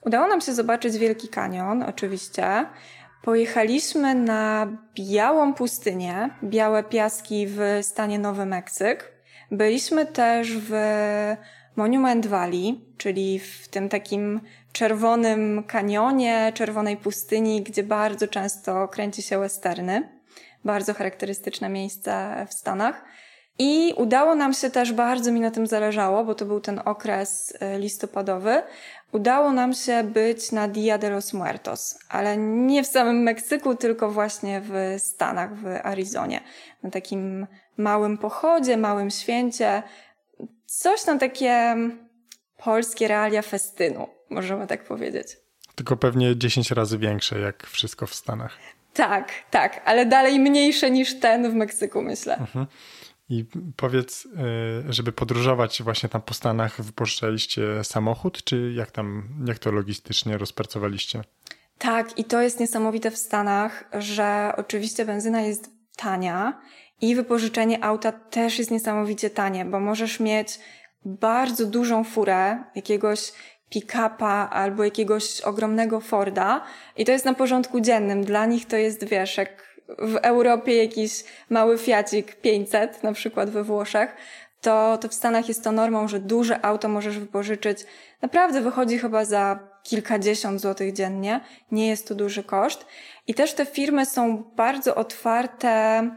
Udało 0.00 0.28
nam 0.28 0.40
się 0.40 0.54
zobaczyć 0.54 0.96
Wielki 0.96 1.28
Kanion, 1.28 1.82
oczywiście. 1.82 2.66
Pojechaliśmy 3.22 4.14
na 4.14 4.68
białą 4.94 5.54
pustynię, 5.54 6.30
białe 6.44 6.84
piaski 6.84 7.46
w 7.46 7.60
stanie 7.82 8.18
Nowy 8.18 8.46
Meksyk. 8.46 9.12
Byliśmy 9.50 10.06
też 10.06 10.56
w 10.58 10.72
Monument 11.76 12.26
Valley, 12.26 12.80
czyli 12.98 13.38
w 13.38 13.68
tym 13.68 13.88
takim 13.88 14.40
czerwonym 14.72 15.64
kanionie, 15.66 16.52
czerwonej 16.54 16.96
pustyni, 16.96 17.62
gdzie 17.62 17.82
bardzo 17.82 18.28
często 18.28 18.88
kręci 18.88 19.22
się 19.22 19.38
westerny. 19.38 20.08
Bardzo 20.64 20.94
charakterystyczne 20.94 21.68
miejsce 21.68 22.46
w 22.48 22.54
Stanach. 22.54 23.04
I 23.58 23.94
udało 23.96 24.34
nam 24.34 24.52
się 24.52 24.70
też, 24.70 24.92
bardzo 24.92 25.32
mi 25.32 25.40
na 25.40 25.50
tym 25.50 25.66
zależało, 25.66 26.24
bo 26.24 26.34
to 26.34 26.44
był 26.44 26.60
ten 26.60 26.80
okres 26.84 27.54
e, 27.60 27.78
listopadowy, 27.78 28.62
udało 29.12 29.52
nam 29.52 29.72
się 29.72 30.04
być 30.04 30.52
na 30.52 30.68
Dia 30.68 30.98
de 30.98 31.10
los 31.10 31.32
Muertos, 31.32 31.98
ale 32.08 32.36
nie 32.36 32.84
w 32.84 32.86
samym 32.86 33.22
Meksyku, 33.22 33.74
tylko 33.74 34.10
właśnie 34.10 34.62
w 34.64 34.96
Stanach, 34.98 35.56
w 35.56 35.66
Arizonie. 35.82 36.40
Na 36.82 36.90
takim 36.90 37.46
małym 37.76 38.18
pochodzie, 38.18 38.76
małym 38.76 39.10
święcie, 39.10 39.82
coś 40.66 41.06
na 41.06 41.18
takie 41.18 41.76
polskie 42.56 43.08
realia 43.08 43.42
festynu, 43.42 44.08
możemy 44.30 44.66
tak 44.66 44.84
powiedzieć. 44.84 45.36
Tylko 45.74 45.96
pewnie 45.96 46.36
10 46.36 46.70
razy 46.70 46.98
większe, 46.98 47.40
jak 47.40 47.66
wszystko 47.66 48.06
w 48.06 48.14
Stanach. 48.14 48.58
Tak, 48.94 49.32
tak, 49.50 49.82
ale 49.84 50.06
dalej 50.06 50.40
mniejsze 50.40 50.90
niż 50.90 51.20
ten 51.20 51.50
w 51.50 51.54
Meksyku, 51.54 52.02
myślę. 52.02 52.36
Mhm. 52.36 52.66
I 53.28 53.44
powiedz, 53.76 54.28
e, 54.86 54.92
żeby 54.92 55.12
podróżować 55.12 55.82
właśnie 55.82 56.08
tam 56.08 56.22
po 56.22 56.34
Stanach, 56.34 56.82
wypożyczaliście 56.82 57.84
samochód, 57.84 58.44
czy 58.44 58.72
jak 58.76 58.90
tam, 58.90 59.28
jak 59.46 59.58
to 59.58 59.72
logistycznie 59.72 60.38
rozpracowaliście? 60.38 61.22
Tak, 61.78 62.18
i 62.18 62.24
to 62.24 62.42
jest 62.42 62.60
niesamowite 62.60 63.10
w 63.10 63.16
Stanach, 63.16 63.84
że 63.92 64.52
oczywiście 64.56 65.04
benzyna 65.04 65.40
jest 65.40 65.70
tania 65.96 66.60
i 67.00 67.14
wypożyczenie 67.14 67.84
auta 67.84 68.12
też 68.12 68.58
jest 68.58 68.70
niesamowicie 68.70 69.30
tanie, 69.30 69.64
bo 69.64 69.80
możesz 69.80 70.20
mieć 70.20 70.58
bardzo 71.04 71.66
dużą 71.66 72.04
furę 72.04 72.64
jakiegoś 72.74 73.32
pick-upa 73.70 74.48
albo 74.50 74.84
jakiegoś 74.84 75.40
ogromnego 75.40 76.00
Forda 76.00 76.64
i 76.96 77.04
to 77.04 77.12
jest 77.12 77.24
na 77.24 77.34
porządku 77.34 77.80
dziennym. 77.80 78.24
Dla 78.24 78.46
nich 78.46 78.66
to 78.66 78.76
jest, 78.76 79.04
wiesz, 79.04 79.36
jak 79.36 79.76
w 79.98 80.16
Europie 80.16 80.76
jakiś 80.76 81.24
mały 81.50 81.78
Fiacik 81.78 82.34
500, 82.34 83.02
na 83.02 83.12
przykład 83.12 83.50
we 83.50 83.64
Włoszech, 83.64 84.16
to, 84.60 84.98
to 84.98 85.08
w 85.08 85.14
Stanach 85.14 85.48
jest 85.48 85.64
to 85.64 85.72
normą, 85.72 86.08
że 86.08 86.20
duże 86.20 86.64
auto 86.64 86.88
możesz 86.88 87.18
wypożyczyć. 87.18 87.78
Naprawdę 88.22 88.60
wychodzi 88.60 88.98
chyba 88.98 89.24
za 89.24 89.58
kilkadziesiąt 89.82 90.60
złotych 90.60 90.92
dziennie. 90.92 91.40
Nie 91.70 91.88
jest 91.88 92.08
to 92.08 92.14
duży 92.14 92.42
koszt. 92.42 92.86
I 93.26 93.34
też 93.34 93.54
te 93.54 93.66
firmy 93.66 94.06
są 94.06 94.42
bardzo 94.56 94.94
otwarte 94.94 96.10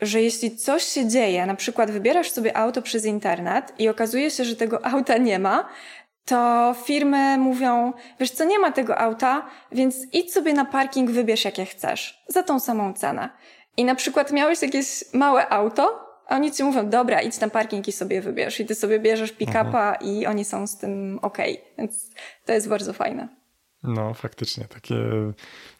że 0.00 0.22
jeśli 0.22 0.56
coś 0.56 0.82
się 0.82 1.08
dzieje, 1.08 1.46
na 1.46 1.54
przykład 1.54 1.90
wybierasz 1.90 2.30
sobie 2.30 2.56
auto 2.56 2.82
przez 2.82 3.04
internet 3.04 3.72
i 3.78 3.88
okazuje 3.88 4.30
się, 4.30 4.44
że 4.44 4.56
tego 4.56 4.86
auta 4.86 5.18
nie 5.18 5.38
ma, 5.38 5.68
to 6.24 6.74
firmy 6.84 7.38
mówią, 7.38 7.92
wiesz 8.20 8.30
co, 8.30 8.44
nie 8.44 8.58
ma 8.58 8.72
tego 8.72 8.98
auta, 8.98 9.46
więc 9.72 9.96
idź 10.12 10.32
sobie 10.32 10.54
na 10.54 10.64
parking, 10.64 11.10
wybierz 11.10 11.44
jakie 11.44 11.64
chcesz, 11.66 12.22
za 12.28 12.42
tą 12.42 12.60
samą 12.60 12.94
cenę. 12.94 13.30
I 13.76 13.84
na 13.84 13.94
przykład 13.94 14.32
miałeś 14.32 14.62
jakieś 14.62 15.04
małe 15.12 15.48
auto, 15.48 16.04
a 16.26 16.36
oni 16.36 16.52
ci 16.52 16.64
mówią, 16.64 16.90
dobra, 16.90 17.20
idź 17.20 17.40
na 17.40 17.48
parking 17.48 17.88
i 17.88 17.92
sobie 17.92 18.20
wybierz. 18.20 18.60
I 18.60 18.66
ty 18.66 18.74
sobie 18.74 19.00
bierzesz 19.00 19.32
pick-upa 19.32 19.92
mhm. 19.92 19.96
i 20.02 20.26
oni 20.26 20.44
są 20.44 20.66
z 20.66 20.78
tym 20.78 21.18
ok. 21.22 21.38
Więc 21.78 22.10
to 22.44 22.52
jest 22.52 22.68
bardzo 22.68 22.92
fajne. 22.92 23.28
No, 23.82 24.14
faktycznie, 24.14 24.64
takie 24.64 24.96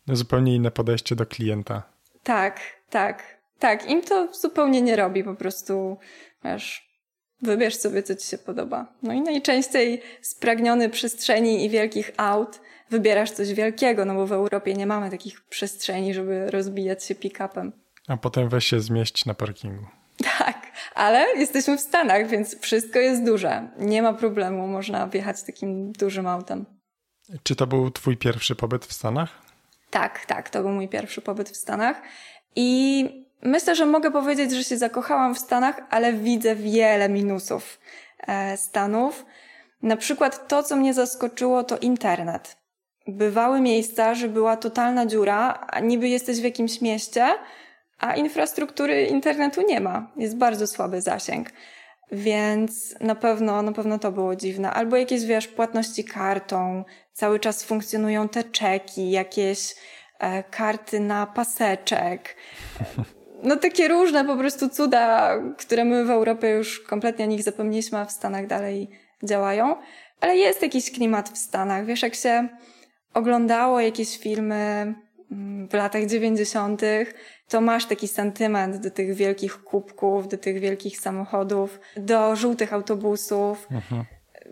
zupełnie 0.08 0.54
inne 0.54 0.70
podejście 0.70 1.16
do 1.16 1.26
klienta. 1.26 1.82
Tak, 2.22 2.60
tak. 2.90 3.22
Tak, 3.64 3.90
im 3.90 4.02
to 4.02 4.28
zupełnie 4.32 4.82
nie 4.82 4.96
robi, 4.96 5.24
po 5.24 5.34
prostu, 5.34 5.96
wiesz, 6.44 6.88
wybierz 7.42 7.76
sobie, 7.76 8.02
co 8.02 8.14
ci 8.14 8.26
się 8.26 8.38
podoba. 8.38 8.86
No 9.02 9.12
i 9.12 9.20
najczęściej 9.20 10.02
spragniony 10.22 10.90
przestrzeni 10.90 11.64
i 11.64 11.70
wielkich 11.70 12.10
aut 12.16 12.60
wybierasz 12.90 13.30
coś 13.30 13.54
wielkiego, 13.54 14.04
no 14.04 14.14
bo 14.14 14.26
w 14.26 14.32
Europie 14.32 14.74
nie 14.74 14.86
mamy 14.86 15.10
takich 15.10 15.44
przestrzeni, 15.44 16.14
żeby 16.14 16.50
rozbijać 16.50 17.04
się 17.04 17.14
pick-upem. 17.14 17.72
A 18.08 18.16
potem 18.16 18.48
weź 18.48 18.66
się 18.66 18.80
zmieść 18.80 19.24
na 19.24 19.34
parkingu. 19.34 19.86
Tak, 20.38 20.72
ale 20.94 21.26
jesteśmy 21.36 21.78
w 21.78 21.80
Stanach, 21.80 22.28
więc 22.28 22.60
wszystko 22.60 22.98
jest 22.98 23.24
duże. 23.24 23.68
Nie 23.78 24.02
ma 24.02 24.12
problemu, 24.12 24.66
można 24.66 25.06
wjechać 25.06 25.42
takim 25.42 25.92
dużym 25.92 26.26
autem. 26.26 26.66
Czy 27.42 27.56
to 27.56 27.66
był 27.66 27.90
twój 27.90 28.16
pierwszy 28.16 28.54
pobyt 28.54 28.86
w 28.86 28.92
Stanach? 28.92 29.42
Tak, 29.90 30.26
tak, 30.26 30.50
to 30.50 30.62
był 30.62 30.70
mój 30.70 30.88
pierwszy 30.88 31.20
pobyt 31.20 31.50
w 31.50 31.56
Stanach. 31.56 32.02
I 32.56 33.23
Myślę, 33.42 33.76
że 33.76 33.86
mogę 33.86 34.10
powiedzieć, 34.10 34.52
że 34.52 34.64
się 34.64 34.76
zakochałam 34.76 35.34
w 35.34 35.38
Stanach, 35.38 35.80
ale 35.90 36.12
widzę 36.12 36.56
wiele 36.56 37.08
minusów 37.08 37.78
e, 38.26 38.56
Stanów. 38.56 39.26
Na 39.82 39.96
przykład 39.96 40.48
to, 40.48 40.62
co 40.62 40.76
mnie 40.76 40.94
zaskoczyło, 40.94 41.64
to 41.64 41.78
internet. 41.78 42.56
Bywały 43.06 43.60
miejsca, 43.60 44.14
że 44.14 44.28
była 44.28 44.56
totalna 44.56 45.06
dziura, 45.06 45.66
a 45.70 45.80
niby 45.80 46.08
jesteś 46.08 46.40
w 46.40 46.44
jakimś 46.44 46.80
mieście, 46.80 47.26
a 47.98 48.16
infrastruktury 48.16 49.06
internetu 49.06 49.62
nie 49.68 49.80
ma. 49.80 50.10
Jest 50.16 50.36
bardzo 50.36 50.66
słaby 50.66 51.00
zasięg. 51.00 51.50
Więc 52.12 52.94
na 53.00 53.14
pewno, 53.14 53.62
na 53.62 53.72
pewno 53.72 53.98
to 53.98 54.12
było 54.12 54.36
dziwne. 54.36 54.70
Albo 54.70 54.96
jakieś, 54.96 55.24
wiesz, 55.24 55.48
płatności 55.48 56.04
kartą, 56.04 56.84
cały 57.12 57.40
czas 57.40 57.64
funkcjonują 57.64 58.28
te 58.28 58.44
czeki, 58.44 59.10
jakieś 59.10 59.74
e, 60.18 60.42
karty 60.42 61.00
na 61.00 61.26
paseczek 61.26 62.36
no 63.44 63.56
takie 63.56 63.88
różne 63.88 64.24
po 64.24 64.36
prostu 64.36 64.68
cuda, 64.68 65.38
które 65.58 65.84
my 65.84 66.04
w 66.04 66.10
Europie 66.10 66.50
już 66.50 66.80
kompletnie 66.80 67.24
o 67.24 67.28
nich 67.28 67.42
zapomnieliśmy, 67.42 67.98
a 67.98 68.04
w 68.04 68.12
Stanach 68.12 68.46
dalej 68.46 68.90
działają. 69.22 69.76
Ale 70.20 70.36
jest 70.36 70.62
jakiś 70.62 70.90
klimat 70.90 71.28
w 71.28 71.38
Stanach. 71.38 71.86
Wiesz, 71.86 72.02
jak 72.02 72.14
się 72.14 72.48
oglądało 73.14 73.80
jakieś 73.80 74.18
filmy 74.18 74.94
mm, 75.32 75.68
w 75.68 75.74
latach 75.74 76.06
dziewięćdziesiątych, 76.06 77.14
to 77.48 77.60
masz 77.60 77.86
taki 77.86 78.08
sentyment 78.08 78.76
do 78.76 78.90
tych 78.90 79.14
wielkich 79.14 79.62
kubków, 79.62 80.28
do 80.28 80.38
tych 80.38 80.60
wielkich 80.60 81.00
samochodów, 81.00 81.80
do 81.96 82.36
żółtych 82.36 82.72
autobusów. 82.72 83.66
Mhm. 83.70 84.04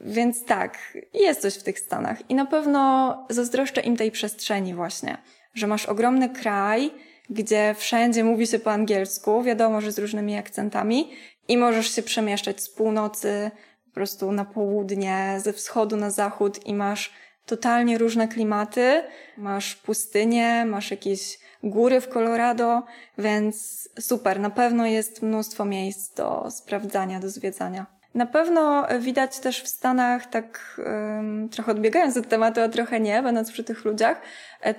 Więc 0.04 0.44
tak, 0.44 0.78
jest 1.14 1.40
coś 1.40 1.54
w 1.54 1.62
tych 1.62 1.78
Stanach. 1.78 2.30
I 2.30 2.34
na 2.34 2.46
pewno 2.46 3.26
zazdroszczę 3.30 3.80
im 3.80 3.96
tej 3.96 4.10
przestrzeni 4.10 4.74
właśnie, 4.74 5.18
że 5.54 5.66
masz 5.66 5.86
ogromny 5.86 6.28
kraj, 6.28 6.90
gdzie 7.30 7.74
wszędzie 7.78 8.24
mówi 8.24 8.46
się 8.46 8.58
po 8.58 8.72
angielsku, 8.72 9.42
wiadomo, 9.42 9.80
że 9.80 9.92
z 9.92 9.98
różnymi 9.98 10.36
akcentami 10.36 11.10
i 11.48 11.56
możesz 11.56 11.94
się 11.94 12.02
przemieszczać 12.02 12.60
z 12.60 12.70
północy 12.70 13.50
po 13.84 13.94
prostu 13.94 14.32
na 14.32 14.44
południe, 14.44 15.36
ze 15.38 15.52
wschodu 15.52 15.96
na 15.96 16.10
zachód 16.10 16.66
i 16.66 16.74
masz 16.74 17.12
totalnie 17.46 17.98
różne 17.98 18.28
klimaty. 18.28 19.02
Masz 19.36 19.76
pustynię, 19.76 20.64
masz 20.64 20.90
jakieś 20.90 21.38
góry 21.62 22.00
w 22.00 22.08
Colorado, 22.08 22.82
więc 23.18 23.88
super. 24.00 24.40
Na 24.40 24.50
pewno 24.50 24.86
jest 24.86 25.22
mnóstwo 25.22 25.64
miejsc 25.64 26.14
do 26.14 26.50
sprawdzania, 26.50 27.20
do 27.20 27.28
zwiedzania. 27.28 27.86
Na 28.14 28.26
pewno 28.26 28.86
widać 29.00 29.38
też 29.38 29.62
w 29.62 29.68
Stanach, 29.68 30.26
tak 30.26 30.80
um, 30.86 31.48
trochę 31.48 31.72
odbiegając 31.72 32.16
od 32.16 32.28
tematu, 32.28 32.60
a 32.60 32.68
trochę 32.68 33.00
nie, 33.00 33.22
będąc 33.22 33.52
przy 33.52 33.64
tych 33.64 33.84
ludziach, 33.84 34.20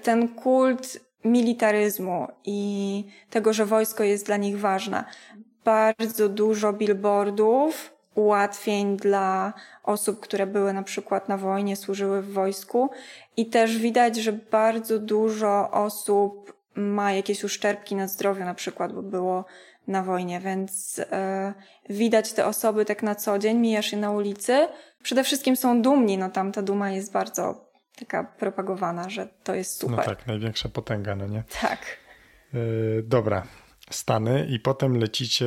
ten 0.03 0.27
kult 0.27 0.99
militaryzmu 1.25 2.27
i 2.45 3.03
tego, 3.29 3.53
że 3.53 3.65
wojsko 3.65 4.03
jest 4.03 4.25
dla 4.25 4.37
nich 4.37 4.59
ważne. 4.59 5.03
Bardzo 5.65 6.29
dużo 6.29 6.73
billboardów, 6.73 7.93
ułatwień 8.15 8.97
dla 8.97 9.53
osób, 9.83 10.19
które 10.19 10.47
były 10.47 10.73
na 10.73 10.83
przykład 10.83 11.29
na 11.29 11.37
wojnie, 11.37 11.75
służyły 11.75 12.21
w 12.21 12.33
wojsku 12.33 12.89
i 13.37 13.45
też 13.45 13.77
widać, 13.77 14.15
że 14.15 14.33
bardzo 14.33 14.99
dużo 14.99 15.71
osób 15.71 16.53
ma 16.75 17.13
jakieś 17.13 17.43
uszczerbki 17.43 17.95
na 17.95 18.07
zdrowiu 18.07 18.45
na 18.45 18.53
przykład, 18.53 18.93
bo 18.93 19.01
było 19.01 19.45
na 19.87 20.03
wojnie, 20.03 20.39
więc 20.39 21.01
e, 21.11 21.53
widać 21.89 22.33
te 22.33 22.45
osoby 22.45 22.85
tak 22.85 23.03
na 23.03 23.15
co 23.15 23.39
dzień, 23.39 23.57
mijasz 23.57 23.91
je 23.91 23.97
na 23.97 24.11
ulicy. 24.11 24.67
Przede 25.03 25.23
wszystkim 25.23 25.55
są 25.55 25.81
dumni, 25.81 26.17
no 26.17 26.29
tam 26.29 26.51
ta 26.51 26.61
duma 26.61 26.91
jest 26.91 27.11
bardzo 27.11 27.72
taka 27.95 28.23
propagowana, 28.23 29.09
że 29.09 29.27
to 29.43 29.55
jest 29.55 29.83
no 29.83 29.89
super. 29.89 30.07
No 30.07 30.15
tak, 30.15 30.27
największa 30.27 30.69
potęga, 30.69 31.15
no 31.15 31.27
nie? 31.27 31.43
Tak. 31.61 31.79
E, 32.53 32.57
dobra, 33.03 33.43
Stany 33.89 34.45
i 34.49 34.59
potem 34.59 34.97
lecicie 34.97 35.45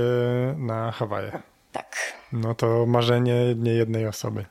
na 0.58 0.92
Hawaje. 0.92 1.32
Tak. 1.72 1.96
No 2.32 2.54
to 2.54 2.86
marzenie 2.86 3.54
nie 3.54 3.72
jednej 3.72 4.06
osoby. 4.06 4.44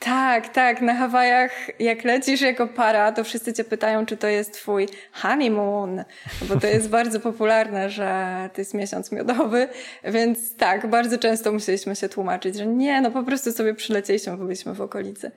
Tak, 0.00 0.48
tak. 0.48 0.80
Na 0.80 0.94
Hawajach, 0.94 1.80
jak 1.80 2.04
lecisz 2.04 2.40
jako 2.40 2.66
para, 2.66 3.12
to 3.12 3.24
wszyscy 3.24 3.52
cię 3.52 3.64
pytają, 3.64 4.06
czy 4.06 4.16
to 4.16 4.26
jest 4.26 4.52
twój 4.52 4.88
honeymoon, 5.12 6.04
bo 6.42 6.60
to 6.60 6.66
jest 6.66 6.88
bardzo 6.98 7.20
popularne, 7.20 7.90
że 7.90 8.50
to 8.54 8.60
jest 8.60 8.74
miesiąc 8.74 9.12
miodowy, 9.12 9.68
więc 10.04 10.56
tak, 10.56 10.90
bardzo 10.90 11.18
często 11.18 11.52
musieliśmy 11.52 11.96
się 11.96 12.08
tłumaczyć, 12.08 12.56
że 12.56 12.66
nie, 12.66 13.00
no 13.00 13.10
po 13.10 13.22
prostu 13.22 13.52
sobie 13.52 13.74
przylecieliśmy, 13.74 14.36
bo 14.36 14.44
byliśmy 14.44 14.74
w 14.74 14.80
okolicy. 14.80 15.30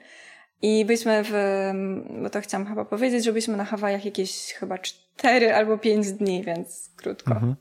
I 0.62 0.84
byliśmy 0.84 1.22
w, 1.24 1.32
bo 2.22 2.30
to 2.30 2.40
chciałam 2.40 2.66
chyba 2.66 2.84
powiedzieć, 2.84 3.24
że 3.24 3.32
byliśmy 3.32 3.56
na 3.56 3.64
Hawajach 3.64 4.04
jakieś 4.04 4.52
chyba 4.52 4.78
cztery 4.78 5.54
albo 5.54 5.78
pięć 5.78 6.12
dni, 6.12 6.44
więc 6.44 6.90
krótko. 6.96 7.32
Mhm. 7.32 7.56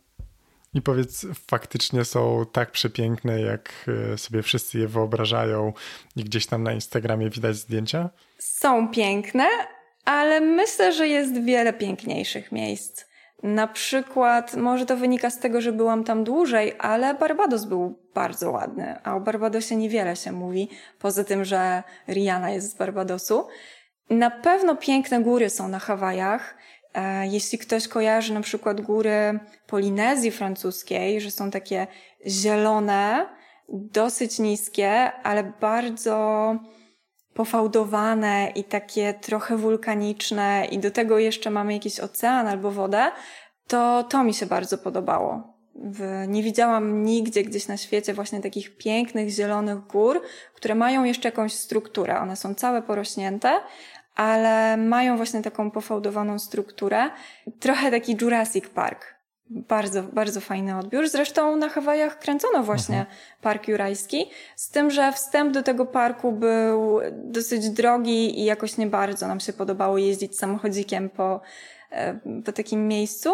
I 0.74 0.82
powiedz, 0.82 1.26
faktycznie 1.48 2.06
są 2.06 2.46
tak 2.52 2.72
przepiękne, 2.72 3.42
jak 3.42 3.86
e, 4.14 4.18
sobie 4.18 4.42
wszyscy 4.42 4.80
je 4.80 4.88
wyobrażają 4.88 5.74
i 6.16 6.24
gdzieś 6.24 6.46
tam 6.46 6.64
na 6.64 6.74
Instagramie 6.74 7.30
widać 7.30 7.56
zdjęcia? 7.56 8.10
Są 8.38 8.88
piękne, 8.88 9.48
ale 10.06 10.42
myślę, 10.42 10.94
że 10.94 11.08
jest 11.08 11.44
wiele 11.44 11.74
piękniejszych 11.74 12.52
miejsc. 12.52 13.09
Na 13.44 13.68
przykład, 13.68 14.56
może 14.56 14.86
to 14.86 14.98
wynika 14.98 15.30
z 15.30 15.40
tego, 15.40 15.62
że 15.62 15.72
byłam 15.72 16.04
tam 16.04 16.24
dłużej, 16.24 16.76
ale 16.80 17.14
Barbados 17.14 17.66
był 17.66 18.00
bardzo 18.14 18.52
ładny, 18.52 18.96
a 19.04 19.16
o 19.16 19.20
Barbadosie 19.20 19.76
niewiele 19.76 20.16
się 20.16 20.32
mówi, 20.32 20.70
poza 21.00 21.24
tym, 21.24 21.46
że 21.46 21.84
Rihanna 22.08 22.50
jest 22.50 22.72
z 22.72 22.76
Barbadosu. 22.76 23.48
Na 24.10 24.32
pewno 24.32 24.76
piękne 24.76 25.22
góry 25.22 25.50
są 25.50 25.68
na 25.68 25.80
Hawajach. 25.80 26.58
E, 26.94 27.28
jeśli 27.28 27.58
ktoś 27.58 27.88
kojarzy 27.88 28.34
na 28.34 28.42
przykład 28.42 28.82
góry 28.82 29.40
Polinezji 29.68 30.32
francuskiej, 30.32 31.22
że 31.22 31.32
są 31.32 31.52
takie 31.52 31.88
zielone, 32.28 33.26
dosyć 33.74 34.40
niskie, 34.40 35.12
ale 35.12 35.44
bardzo 35.44 36.56
pofałdowane 37.40 38.52
i 38.56 38.64
takie 38.64 39.14
trochę 39.14 39.58
wulkaniczne 39.58 40.68
i 40.72 40.80
do 40.80 40.92
tego 40.92 41.20
jeszcze 41.20 41.50
mamy 41.50 41.74
jakiś 41.74 42.00
ocean 42.00 42.48
albo 42.48 42.72
wodę, 42.72 43.12
to 43.68 44.04
to 44.04 44.24
mi 44.24 44.34
się 44.34 44.46
bardzo 44.46 44.78
podobało. 44.78 45.54
Nie 46.28 46.44
widziałam 46.44 47.04
nigdzie 47.04 47.44
gdzieś 47.44 47.68
na 47.68 47.78
świecie 47.78 48.14
właśnie 48.14 48.42
takich 48.42 48.78
pięknych, 48.78 49.30
zielonych 49.30 49.80
gór, 49.80 50.22
które 50.56 50.76
mają 50.76 51.04
jeszcze 51.04 51.28
jakąś 51.28 51.54
strukturę. 51.54 52.20
One 52.20 52.36
są 52.36 52.56
całe 52.56 52.82
porośnięte, 52.82 53.60
ale 54.16 54.78
mają 54.78 55.18
właśnie 55.18 55.42
taką 55.42 55.72
pofałdowaną 55.72 56.40
strukturę. 56.40 57.10
Trochę 57.60 57.92
taki 57.92 58.18
Jurassic 58.22 58.70
Park. 58.70 59.19
Bardzo, 59.50 60.04
bardzo 60.04 60.42
fajny 60.42 60.78
odbiór. 60.78 61.10
Zresztą 61.10 61.56
na 61.56 61.70
Hawajach 61.70 62.20
kręcono 62.20 62.64
właśnie 62.64 63.00
mhm. 63.00 63.16
Park 63.42 63.68
Jurajski, 63.68 64.30
z 64.56 64.70
tym, 64.70 64.92
że 64.92 65.12
wstęp 65.12 65.54
do 65.54 65.64
tego 65.64 65.86
parku 65.86 66.32
był 66.32 67.00
dosyć 67.12 67.70
drogi 67.70 68.40
i 68.40 68.46
jakoś 68.46 68.78
nie 68.78 68.88
bardzo 68.88 69.28
nam 69.28 69.40
się 69.40 69.54
podobało 69.54 69.98
jeździć 69.98 70.38
samochodzikiem 70.38 71.10
po, 71.10 71.42
e, 71.92 72.20
po 72.46 72.52
takim 72.52 72.88
miejscu, 72.88 73.30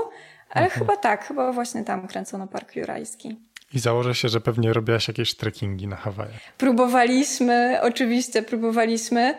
ale 0.49 0.65
mhm. 0.65 0.79
chyba 0.79 0.97
tak, 0.97 1.25
chyba 1.25 1.51
właśnie 1.51 1.83
tam 1.83 2.07
kręcono 2.07 2.47
Park 2.47 2.75
Jurajski. 2.75 3.37
I 3.73 3.79
założę 3.79 4.15
się, 4.15 4.29
że 4.29 4.41
pewnie 4.41 4.73
robiłaś 4.73 5.07
jakieś 5.07 5.35
trekkingi 5.35 5.87
na 5.87 5.95
Hawajach. 5.95 6.39
Próbowaliśmy, 6.57 7.79
oczywiście 7.81 8.43
próbowaliśmy, 8.43 9.37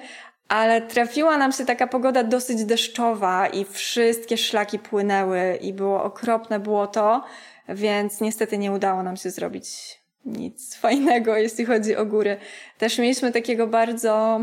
ale 0.49 0.83
trafiła 0.83 1.39
nam 1.39 1.53
się 1.53 1.65
taka 1.65 1.87
pogoda 1.87 2.23
dosyć 2.23 2.65
deszczowa 2.65 3.47
i 3.47 3.65
wszystkie 3.65 4.37
szlaki 4.37 4.79
płynęły 4.79 5.59
i 5.61 5.73
było 5.73 6.05
okropne 6.05 6.61
błoto, 6.61 7.25
więc 7.69 8.21
niestety 8.21 8.59
nie 8.59 8.73
udało 8.73 9.03
nam 9.03 9.17
się 9.17 9.31
zrobić 9.31 9.99
nic 10.25 10.77
fajnego, 10.77 11.37
jeśli 11.37 11.65
chodzi 11.65 11.97
o 11.97 12.07
góry. 12.07 12.37
Też 12.79 12.99
mieliśmy 12.99 13.33
takiego 13.33 13.67
bardzo 13.67 14.41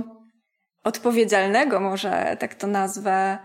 odpowiedzialnego, 0.84 1.80
może 1.80 2.38
tak 2.40 2.56
to 2.56 2.68
nazwę, 2.68 3.38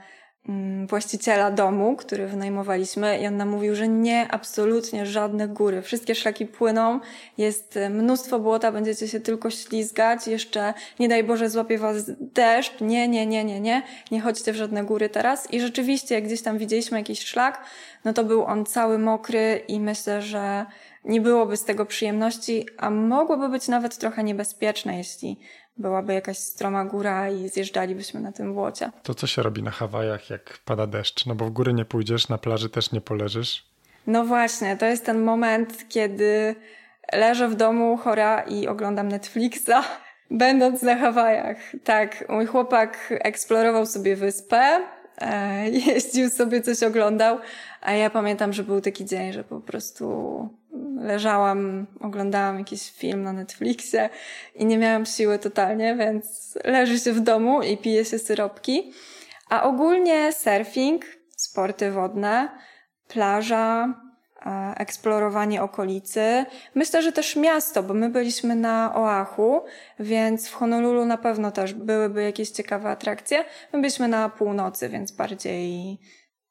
właściciela 0.86 1.50
domu, 1.50 1.96
który 1.96 2.26
wynajmowaliśmy 2.26 3.30
nam 3.30 3.48
mówił, 3.48 3.74
że 3.74 3.88
nie, 3.88 4.28
absolutnie 4.30 5.06
żadne 5.06 5.48
góry. 5.48 5.82
Wszystkie 5.82 6.14
szlaki 6.14 6.46
płyną, 6.46 7.00
jest 7.38 7.76
e, 7.76 7.90
mnóstwo 7.90 8.38
błota, 8.38 8.72
będziecie 8.72 9.08
się 9.08 9.20
tylko 9.20 9.50
ślizgać, 9.50 10.26
jeszcze 10.26 10.74
nie 10.98 11.08
daj 11.08 11.24
Boże 11.24 11.50
złapie 11.50 11.78
was 11.78 12.10
deszcz, 12.20 12.80
nie, 12.80 13.08
nie, 13.08 13.26
nie, 13.26 13.44
nie, 13.44 13.60
nie, 13.60 13.82
nie 14.10 14.20
chodźcie 14.20 14.52
w 14.52 14.56
żadne 14.56 14.84
góry 14.84 15.08
teraz. 15.08 15.52
I 15.52 15.60
rzeczywiście, 15.60 16.14
jak 16.14 16.24
gdzieś 16.24 16.42
tam 16.42 16.58
widzieliśmy 16.58 16.98
jakiś 16.98 17.24
szlak, 17.24 17.64
no 18.04 18.12
to 18.12 18.24
był 18.24 18.44
on 18.44 18.66
cały 18.66 18.98
mokry 18.98 19.62
i 19.68 19.80
myślę, 19.80 20.22
że 20.22 20.66
nie 21.04 21.20
byłoby 21.20 21.56
z 21.56 21.64
tego 21.64 21.86
przyjemności, 21.86 22.66
a 22.76 22.90
mogłoby 22.90 23.48
być 23.48 23.68
nawet 23.68 23.98
trochę 23.98 24.24
niebezpieczne, 24.24 24.98
jeśli 24.98 25.38
byłaby 25.78 26.14
jakaś 26.14 26.38
stroma 26.38 26.84
góra 26.84 27.30
i 27.30 27.48
zjeżdżalibyśmy 27.48 28.20
na 28.20 28.32
tym 28.32 28.54
błocie. 28.54 28.90
To 29.02 29.14
co 29.14 29.26
się 29.26 29.42
robi 29.42 29.62
na 29.62 29.70
Hawajach, 29.70 30.30
jak 30.30 30.58
pada 30.64 30.86
deszcz? 30.86 31.26
No 31.26 31.34
bo 31.34 31.44
w 31.44 31.50
góry 31.50 31.72
nie 31.72 31.84
pójdziesz, 31.84 32.28
na 32.28 32.38
plaży 32.38 32.70
też 32.70 32.92
nie 32.92 33.00
poleżysz. 33.00 33.64
No 34.06 34.24
właśnie, 34.24 34.76
to 34.76 34.86
jest 34.86 35.06
ten 35.06 35.22
moment, 35.22 35.88
kiedy 35.88 36.54
leżę 37.12 37.48
w 37.48 37.54
domu 37.54 37.96
chora 37.96 38.40
i 38.42 38.66
oglądam 38.66 39.08
Netflixa, 39.08 39.82
będąc 40.30 40.82
na 40.82 40.96
Hawajach. 40.96 41.56
Tak, 41.84 42.24
mój 42.28 42.46
chłopak 42.46 43.14
eksplorował 43.20 43.86
sobie 43.86 44.16
wyspę, 44.16 44.80
e, 45.18 45.68
jeździł 45.86 46.30
sobie, 46.30 46.60
coś 46.60 46.82
oglądał, 46.82 47.38
a 47.80 47.92
ja 47.92 48.10
pamiętam, 48.10 48.52
że 48.52 48.62
był 48.62 48.80
taki 48.80 49.04
dzień, 49.04 49.32
że 49.32 49.44
po 49.44 49.60
prostu 49.60 50.48
leżałam, 51.00 51.86
oglądałam 52.00 52.58
jakiś 52.58 52.90
film 52.90 53.22
na 53.22 53.32
Netflixie 53.32 54.10
i 54.54 54.66
nie 54.66 54.78
miałam 54.78 55.06
siły 55.06 55.38
totalnie, 55.38 55.96
więc 55.96 56.58
leży 56.64 56.98
się 56.98 57.12
w 57.12 57.20
domu 57.20 57.62
i 57.62 57.76
pije 57.76 58.04
się 58.04 58.18
syropki. 58.18 58.92
A 59.48 59.62
ogólnie 59.62 60.32
surfing, 60.32 61.04
sporty 61.36 61.90
wodne, 61.90 62.48
plaża, 63.08 63.94
eksplorowanie 64.76 65.62
okolicy. 65.62 66.44
Myślę, 66.74 67.02
że 67.02 67.12
też 67.12 67.36
miasto, 67.36 67.82
bo 67.82 67.94
my 67.94 68.10
byliśmy 68.10 68.54
na 68.54 68.94
Oahu, 68.94 69.60
więc 70.00 70.48
w 70.48 70.54
Honolulu 70.54 71.04
na 71.04 71.18
pewno 71.18 71.50
też 71.50 71.74
byłyby 71.74 72.22
jakieś 72.22 72.50
ciekawe 72.50 72.90
atrakcje. 72.90 73.44
My 73.72 73.80
byliśmy 73.80 74.08
na 74.08 74.28
północy, 74.28 74.88
więc 74.88 75.12
bardziej 75.12 75.98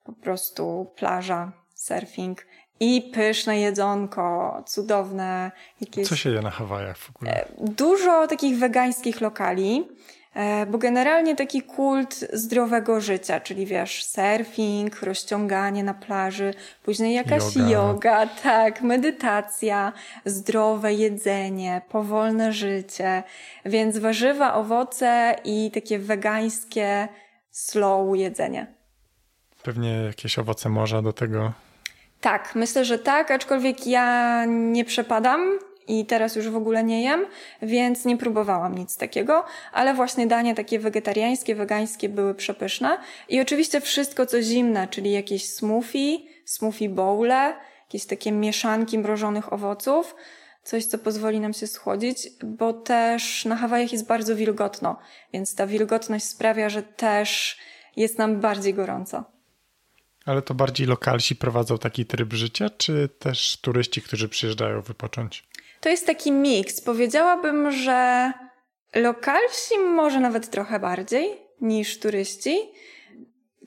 po 0.04 0.14
prostu 0.14 0.94
plaża, 0.96 1.52
surfing 1.76 2.46
i 2.80 3.02
pyszne 3.02 3.60
jedzonko, 3.60 4.64
cudowne 4.66 5.52
jakieś... 5.82 6.08
Co 6.08 6.16
się 6.16 6.30
je 6.30 6.42
na 6.42 6.50
Hawajach 6.50 6.98
w 6.98 7.10
ogóle? 7.10 7.32
E, 7.32 7.48
dużo 7.60 8.28
takich 8.28 8.58
wegańskich 8.58 9.22
lokali, 9.22 9.88
e, 10.34 10.66
bo 10.66 10.78
generalnie 10.78 11.36
taki 11.36 11.62
kult 11.62 12.16
zdrowego 12.34 13.02
życia, 13.02 13.40
czyli 13.40 13.66
wiesz, 13.66 14.06
surfing, 14.06 15.02
rozciąganie 15.02 15.84
na 15.84 15.94
plaży, 15.94 16.54
później 16.84 17.16
jakaś 17.16 17.56
yoga, 17.56 17.70
yoga 17.70 18.28
tak, 18.28 18.82
medytacja, 18.82 19.94
zdrowe 20.26 20.94
jedzenie, 20.94 21.82
powolne 21.90 22.54
życie, 22.54 23.24
więc 23.66 23.98
warzywa, 23.98 24.54
owoce 24.54 25.36
i 25.44 25.72
takie 25.74 26.00
wegańskie 26.00 27.08
slow 27.52 28.18
jedzenie. 28.18 28.68
Pewnie 29.64 29.90
jakieś 29.90 30.40
owoce 30.40 30.70
morza 30.70 31.02
do 31.02 31.14
tego 31.14 31.54
tak, 32.22 32.56
myślę, 32.56 32.86
że 32.86 33.00
tak, 33.00 33.32
aczkolwiek 33.32 33.88
ja 33.88 34.46
nie 34.46 34.86
przepadam 34.86 35.60
i 35.88 36.06
teraz 36.06 36.36
już 36.36 36.50
w 36.50 36.56
ogóle 36.56 36.84
nie 36.84 37.04
jem, 37.04 37.26
więc 37.62 38.06
nie 38.06 38.18
próbowałam 38.18 38.78
nic 38.78 38.98
takiego, 38.98 39.46
ale 39.72 39.94
właśnie 39.94 40.28
dania 40.28 40.56
takie 40.56 40.80
wegetariańskie, 40.80 41.56
wegańskie 41.56 42.10
były 42.10 42.36
przepyszne. 42.36 42.98
I 43.30 43.42
oczywiście 43.42 43.82
wszystko 43.82 44.26
co 44.26 44.42
zimne, 44.42 44.88
czyli 44.88 45.12
jakieś 45.12 45.50
smoothie, 45.50 46.18
smoothie 46.46 46.90
bowle, 46.90 47.54
jakieś 47.86 48.06
takie 48.06 48.32
mieszanki 48.32 49.00
mrożonych 49.00 49.54
owoców, 49.54 50.16
coś 50.64 50.86
co 50.86 50.98
pozwoli 50.98 51.40
nam 51.40 51.54
się 51.54 51.68
schłodzić, 51.68 52.30
bo 52.44 52.74
też 52.74 53.46
na 53.46 53.56
Hawajach 53.56 53.92
jest 53.92 54.08
bardzo 54.08 54.36
wilgotno, 54.36 54.98
więc 55.34 55.56
ta 55.56 55.68
wilgotność 55.68 56.26
sprawia, 56.26 56.70
że 56.70 56.84
też 56.84 57.58
jest 57.96 58.18
nam 58.18 58.40
bardziej 58.40 58.74
gorąco. 58.74 59.37
Ale 60.28 60.42
to 60.42 60.54
bardziej 60.54 60.88
lokalsi 60.88 61.36
prowadzą 61.36 61.78
taki 61.78 62.06
tryb 62.06 62.34
życia, 62.34 62.70
czy 62.78 63.10
też 63.20 63.58
turyści, 63.62 64.02
którzy 64.02 64.30
przyjeżdżają 64.30 64.82
wypocząć? 64.82 65.48
To 65.82 65.90
jest 65.90 66.06
taki 66.06 66.32
miks. 66.32 66.82
Powiedziałabym, 66.82 67.72
że 67.72 68.32
lokalsi 68.96 69.80
może 69.80 70.20
nawet 70.20 70.50
trochę 70.50 70.80
bardziej 70.80 71.30
niż 71.62 72.00
turyści. 72.00 72.58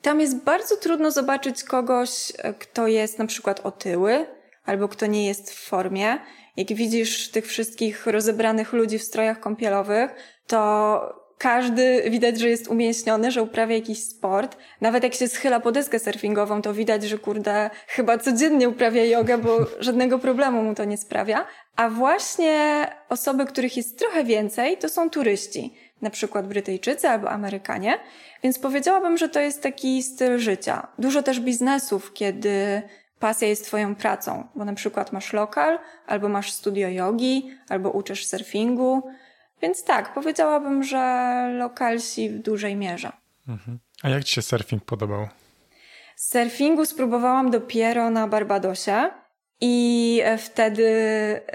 Tam 0.01 0.19
jest 0.21 0.43
bardzo 0.43 0.77
trudno 0.77 1.11
zobaczyć 1.11 1.63
kogoś, 1.63 2.31
kto 2.59 2.87
jest 2.87 3.19
na 3.19 3.25
przykład 3.25 3.59
otyły 3.59 4.25
albo 4.65 4.87
kto 4.87 5.05
nie 5.05 5.27
jest 5.27 5.53
w 5.53 5.67
formie. 5.67 6.19
Jak 6.57 6.73
widzisz 6.73 7.31
tych 7.31 7.47
wszystkich 7.47 8.07
rozebranych 8.07 8.73
ludzi 8.73 8.99
w 8.99 9.03
strojach 9.03 9.39
kąpielowych, 9.39 10.11
to 10.47 11.20
każdy 11.41 12.03
widać, 12.09 12.39
że 12.39 12.49
jest 12.49 12.67
umięśniony, 12.67 13.31
że 13.31 13.43
uprawia 13.43 13.75
jakiś 13.75 14.03
sport. 14.03 14.57
Nawet 14.81 15.03
jak 15.03 15.13
się 15.13 15.27
schyla 15.27 15.59
po 15.59 15.71
deskę 15.71 15.99
surfingową, 15.99 16.61
to 16.61 16.73
widać, 16.73 17.03
że 17.03 17.17
kurde, 17.17 17.69
chyba 17.87 18.17
codziennie 18.17 18.69
uprawia 18.69 19.05
jogę, 19.05 19.37
bo 19.37 19.57
żadnego 19.79 20.19
problemu 20.19 20.63
mu 20.63 20.75
to 20.75 20.85
nie 20.85 20.97
sprawia. 20.97 21.45
A 21.75 21.89
właśnie 21.89 22.87
osoby, 23.09 23.45
których 23.45 23.77
jest 23.77 23.99
trochę 23.99 24.23
więcej, 24.23 24.77
to 24.77 24.89
są 24.89 25.09
turyści. 25.09 25.73
Na 26.01 26.09
przykład 26.09 26.47
Brytyjczycy 26.47 27.09
albo 27.09 27.29
Amerykanie. 27.29 27.97
Więc 28.43 28.59
powiedziałabym, 28.59 29.17
że 29.17 29.29
to 29.29 29.39
jest 29.39 29.63
taki 29.63 30.03
styl 30.03 30.37
życia. 30.37 30.87
Dużo 30.99 31.23
też 31.23 31.39
biznesów, 31.39 32.13
kiedy 32.13 32.81
pasja 33.19 33.47
jest 33.47 33.65
twoją 33.65 33.95
pracą, 33.95 34.47
bo 34.55 34.65
na 34.65 34.73
przykład 34.73 35.11
masz 35.11 35.33
lokal, 35.33 35.79
albo 36.07 36.29
masz 36.29 36.51
studio 36.51 36.89
jogi, 36.89 37.51
albo 37.69 37.91
uczysz 37.91 38.25
surfingu, 38.25 39.03
więc 39.61 39.83
tak, 39.83 40.13
powiedziałabym, 40.13 40.83
że 40.83 41.49
lokalsi 41.57 42.29
w 42.29 42.39
dużej 42.39 42.75
mierze. 42.75 43.11
Mhm. 43.47 43.79
A 44.03 44.09
jak 44.09 44.23
Ci 44.23 44.35
się 44.35 44.41
surfing 44.41 44.85
podobał? 44.85 45.27
Surfingu 46.15 46.85
spróbowałam 46.85 47.51
dopiero 47.51 48.09
na 48.09 48.27
Barbadosie 48.27 49.09
i 49.61 50.21
wtedy 50.37 50.85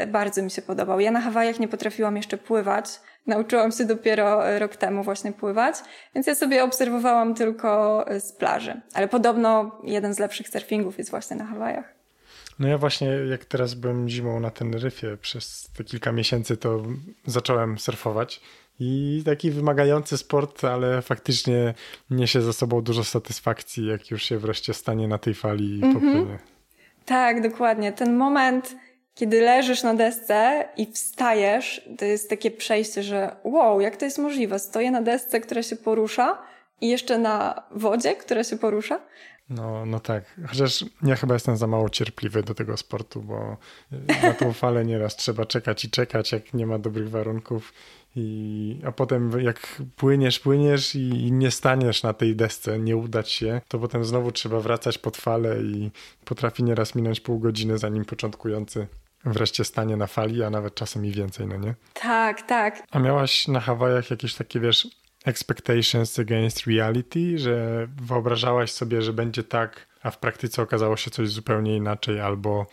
bardzo 0.08 0.42
mi 0.42 0.50
się 0.50 0.62
podobał. 0.62 1.00
Ja 1.00 1.10
na 1.10 1.20
Hawajach 1.20 1.60
nie 1.60 1.68
potrafiłam 1.68 2.16
jeszcze 2.16 2.38
pływać. 2.38 3.00
Nauczyłam 3.26 3.72
się 3.72 3.84
dopiero 3.84 4.58
rok 4.58 4.76
temu 4.76 5.02
właśnie 5.02 5.32
pływać, 5.32 5.76
więc 6.14 6.26
ja 6.26 6.34
sobie 6.34 6.64
obserwowałam 6.64 7.34
tylko 7.34 8.04
z 8.18 8.32
plaży. 8.32 8.80
Ale 8.94 9.08
podobno 9.08 9.80
jeden 9.84 10.14
z 10.14 10.18
lepszych 10.18 10.48
surfingów 10.48 10.98
jest 10.98 11.10
właśnie 11.10 11.36
na 11.36 11.46
Hawajach. 11.46 11.95
No 12.58 12.68
ja 12.68 12.78
właśnie 12.78 13.08
jak 13.08 13.44
teraz 13.44 13.74
byłem 13.74 14.08
zimą 14.08 14.40
na 14.40 14.50
Teneryfie 14.50 15.16
przez 15.16 15.70
te 15.76 15.84
kilka 15.84 16.12
miesięcy, 16.12 16.56
to 16.56 16.82
zacząłem 17.26 17.78
surfować. 17.78 18.40
I 18.80 19.22
taki 19.24 19.50
wymagający 19.50 20.18
sport, 20.18 20.64
ale 20.64 21.02
faktycznie 21.02 21.74
niesie 22.10 22.42
za 22.42 22.52
sobą 22.52 22.82
dużo 22.82 23.04
satysfakcji, 23.04 23.86
jak 23.86 24.10
już 24.10 24.22
się 24.22 24.38
wreszcie 24.38 24.74
stanie 24.74 25.08
na 25.08 25.18
tej 25.18 25.34
fali 25.34 25.78
i 25.78 25.82
mm 25.82 25.90
-hmm. 25.90 25.94
popłynie. 25.94 26.38
Tak, 27.04 27.42
dokładnie. 27.42 27.92
Ten 27.92 28.16
moment, 28.16 28.76
kiedy 29.14 29.40
leżysz 29.40 29.82
na 29.82 29.94
desce 29.94 30.68
i 30.76 30.92
wstajesz, 30.92 31.88
to 31.98 32.04
jest 32.04 32.30
takie 32.30 32.50
przejście, 32.50 33.02
że 33.02 33.36
wow, 33.44 33.80
jak 33.80 33.96
to 33.96 34.04
jest 34.04 34.18
możliwe? 34.18 34.58
Stoję 34.58 34.90
na 34.90 35.02
desce, 35.02 35.40
która 35.40 35.62
się 35.62 35.76
porusza 35.76 36.38
i 36.80 36.88
jeszcze 36.88 37.18
na 37.18 37.62
wodzie, 37.70 38.16
która 38.16 38.44
się 38.44 38.58
porusza. 38.58 39.00
No, 39.50 39.86
no 39.86 40.00
tak. 40.00 40.40
Chociaż 40.48 40.84
ja 41.02 41.16
chyba 41.16 41.34
jestem 41.34 41.56
za 41.56 41.66
mało 41.66 41.88
cierpliwy 41.88 42.42
do 42.42 42.54
tego 42.54 42.76
sportu, 42.76 43.22
bo 43.22 43.56
na 44.22 44.34
tą 44.34 44.52
falę 44.52 44.84
nieraz 44.84 45.16
trzeba 45.16 45.46
czekać 45.46 45.84
i 45.84 45.90
czekać, 45.90 46.32
jak 46.32 46.54
nie 46.54 46.66
ma 46.66 46.78
dobrych 46.78 47.10
warunków. 47.10 47.72
I, 48.18 48.80
a 48.86 48.92
potem 48.92 49.40
jak 49.40 49.82
płyniesz, 49.96 50.40
płyniesz 50.40 50.94
i, 50.94 51.32
nie 51.32 51.50
staniesz 51.50 52.02
na 52.02 52.12
tej 52.12 52.36
desce, 52.36 52.78
nie 52.78 52.96
udać 52.96 53.30
się, 53.30 53.60
to 53.68 53.78
potem 53.78 54.04
znowu 54.04 54.32
trzeba 54.32 54.60
wracać 54.60 54.98
pod 54.98 55.16
falę 55.16 55.62
i 55.62 55.90
potrafi 56.24 56.64
nieraz 56.64 56.94
minąć 56.94 57.20
pół 57.20 57.38
godziny, 57.38 57.78
zanim 57.78 58.04
początkujący 58.04 58.86
wreszcie 59.24 59.64
stanie 59.64 59.96
na 59.96 60.06
fali, 60.06 60.42
a 60.42 60.50
nawet 60.50 60.74
czasem 60.74 61.06
i 61.06 61.10
więcej, 61.10 61.46
no 61.46 61.56
nie? 61.56 61.74
Tak, 61.94 62.42
tak. 62.42 62.82
A 62.90 62.98
miałaś 62.98 63.48
na 63.48 63.60
Hawajach 63.60 64.10
jakieś 64.10 64.34
takie, 64.34 64.60
wiesz, 64.60 64.88
expectations 65.26 66.18
against 66.18 66.66
reality, 66.66 67.38
że 67.38 67.86
wyobrażałaś 68.02 68.72
sobie, 68.72 69.02
że 69.02 69.12
będzie 69.12 69.42
tak, 69.42 69.86
a 70.02 70.10
w 70.10 70.18
praktyce 70.18 70.62
okazało 70.62 70.96
się 70.96 71.10
coś 71.10 71.28
zupełnie 71.28 71.76
inaczej 71.76 72.20
albo 72.20 72.66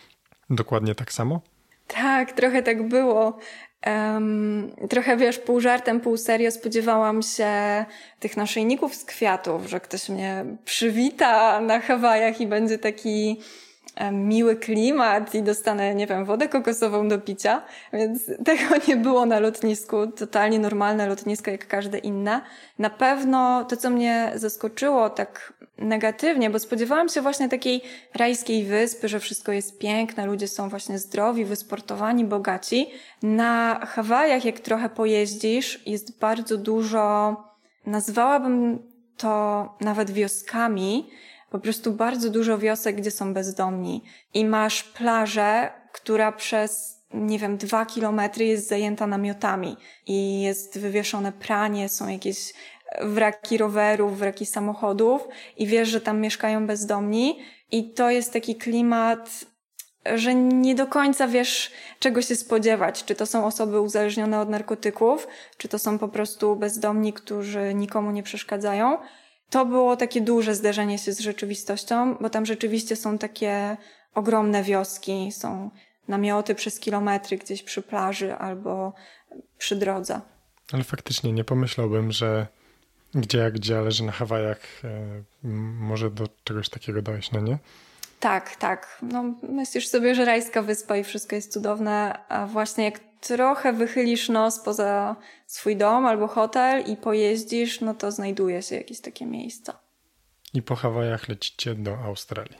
dokładnie 0.50 0.94
tak 0.94 1.12
samo? 1.12 1.40
Tak, 1.86 2.32
trochę 2.32 2.62
tak 2.62 2.88
było. 2.88 3.38
Um, 3.86 4.72
trochę 4.90 5.16
wiesz, 5.16 5.38
pół 5.38 5.60
żartem, 5.60 6.00
pół 6.00 6.16
serio 6.16 6.50
spodziewałam 6.50 7.22
się 7.22 7.84
tych 8.20 8.36
naszyjników 8.36 8.94
z 8.94 9.04
kwiatów, 9.04 9.66
że 9.66 9.80
ktoś 9.80 10.08
mnie 10.08 10.44
przywita 10.64 11.60
na 11.60 11.80
Hawajach 11.80 12.40
i 12.40 12.46
będzie 12.46 12.78
taki 12.78 13.40
miły 14.12 14.56
klimat 14.56 15.34
i 15.34 15.42
dostanę, 15.42 15.94
nie 15.94 16.06
wiem, 16.06 16.24
wodę 16.24 16.48
kokosową 16.48 17.08
do 17.08 17.18
picia, 17.18 17.62
więc 17.92 18.26
tego 18.44 18.62
nie 18.88 18.96
było 18.96 19.26
na 19.26 19.40
lotnisku. 19.40 20.06
Totalnie 20.06 20.58
normalne 20.58 21.06
lotnisko 21.06 21.50
jak 21.50 21.68
każde 21.68 21.98
inne. 21.98 22.40
Na 22.78 22.90
pewno 22.90 23.64
to, 23.64 23.76
co 23.76 23.90
mnie 23.90 24.32
zaskoczyło 24.34 25.10
tak 25.10 25.52
negatywnie, 25.78 26.50
bo 26.50 26.58
spodziewałam 26.58 27.08
się 27.08 27.22
właśnie 27.22 27.48
takiej 27.48 27.82
rajskiej 28.14 28.64
wyspy, 28.64 29.08
że 29.08 29.20
wszystko 29.20 29.52
jest 29.52 29.78
piękne, 29.78 30.26
ludzie 30.26 30.48
są 30.48 30.68
właśnie 30.68 30.98
zdrowi, 30.98 31.44
wysportowani, 31.44 32.24
bogaci. 32.24 32.90
Na 33.22 33.80
Hawajach, 33.86 34.44
jak 34.44 34.60
trochę 34.60 34.88
pojeździsz, 34.88 35.86
jest 35.86 36.18
bardzo 36.18 36.56
dużo, 36.56 37.36
nazwałabym 37.86 38.78
to 39.16 39.68
nawet 39.80 40.10
wioskami, 40.10 41.10
po 41.54 41.60
prostu 41.60 41.92
bardzo 41.92 42.30
dużo 42.30 42.58
wiosek, 42.58 42.96
gdzie 42.96 43.10
są 43.10 43.34
bezdomni. 43.34 44.02
I 44.34 44.44
masz 44.44 44.82
plażę, 44.82 45.70
która 45.92 46.32
przez 46.32 47.02
nie 47.10 47.38
wiem, 47.38 47.56
dwa 47.56 47.86
kilometry 47.86 48.44
jest 48.44 48.68
zajęta 48.68 49.06
namiotami. 49.06 49.76
I 50.06 50.42
jest 50.42 50.78
wywieszone 50.78 51.32
pranie, 51.32 51.88
są 51.88 52.08
jakieś 52.08 52.54
wraki 53.02 53.58
rowerów, 53.58 54.18
wraki 54.18 54.46
samochodów. 54.46 55.28
I 55.56 55.66
wiesz, 55.66 55.88
że 55.88 56.00
tam 56.00 56.20
mieszkają 56.20 56.66
bezdomni. 56.66 57.38
I 57.70 57.92
to 57.92 58.10
jest 58.10 58.32
taki 58.32 58.56
klimat, 58.56 59.44
że 60.14 60.34
nie 60.34 60.74
do 60.74 60.86
końca 60.86 61.28
wiesz, 61.28 61.70
czego 61.98 62.22
się 62.22 62.36
spodziewać. 62.36 63.04
Czy 63.04 63.14
to 63.14 63.26
są 63.26 63.46
osoby 63.46 63.80
uzależnione 63.80 64.40
od 64.40 64.48
narkotyków, 64.48 65.28
czy 65.58 65.68
to 65.68 65.78
są 65.78 65.98
po 65.98 66.08
prostu 66.08 66.56
bezdomni, 66.56 67.12
którzy 67.12 67.74
nikomu 67.74 68.10
nie 68.10 68.22
przeszkadzają 68.22 68.98
to 69.54 69.66
było 69.66 69.96
takie 69.96 70.20
duże 70.20 70.54
zderzenie 70.54 70.98
się 70.98 71.12
z 71.12 71.20
rzeczywistością, 71.20 72.14
bo 72.14 72.30
tam 72.30 72.46
rzeczywiście 72.46 72.96
są 72.96 73.18
takie 73.18 73.76
ogromne 74.14 74.62
wioski, 74.62 75.32
są 75.32 75.70
namioty 76.08 76.54
przez 76.54 76.80
kilometry 76.80 77.36
gdzieś 77.36 77.62
przy 77.62 77.82
plaży 77.82 78.34
albo 78.34 78.92
przy 79.58 79.76
drodze. 79.76 80.20
Ale 80.72 80.84
faktycznie 80.84 81.32
nie 81.32 81.44
pomyślałbym, 81.44 82.12
że 82.12 82.46
gdzie 83.14 83.38
jak 83.38 83.54
gdzie, 83.54 83.78
ale 83.78 83.92
że 83.92 84.04
na 84.04 84.12
Hawajach 84.12 84.60
e, 84.84 85.22
może 85.78 86.10
do 86.10 86.28
czegoś 86.44 86.68
takiego 86.68 87.02
dojść, 87.02 87.32
no 87.32 87.40
nie? 87.40 87.58
Tak, 88.20 88.56
tak. 88.56 88.98
No, 89.02 89.24
myślisz 89.42 89.88
sobie, 89.88 90.14
że 90.14 90.24
rajska 90.24 90.62
wyspa 90.62 90.96
i 90.96 91.04
wszystko 91.04 91.36
jest 91.36 91.52
cudowne, 91.52 92.18
a 92.28 92.46
właśnie 92.46 92.84
jak 92.84 93.00
trochę 93.26 93.72
wychylisz 93.72 94.28
nos 94.28 94.60
poza 94.60 95.16
swój 95.46 95.76
dom 95.76 96.06
albo 96.06 96.28
hotel 96.28 96.84
i 96.86 96.96
pojeździsz, 96.96 97.80
no 97.80 97.94
to 97.94 98.12
znajduje 98.12 98.62
się 98.62 98.76
jakieś 98.76 99.00
takie 99.00 99.26
miejsca. 99.26 99.80
I 100.54 100.62
po 100.62 100.74
Hawajach 100.76 101.28
lecicie 101.28 101.74
do 101.74 101.98
Australii. 101.98 102.58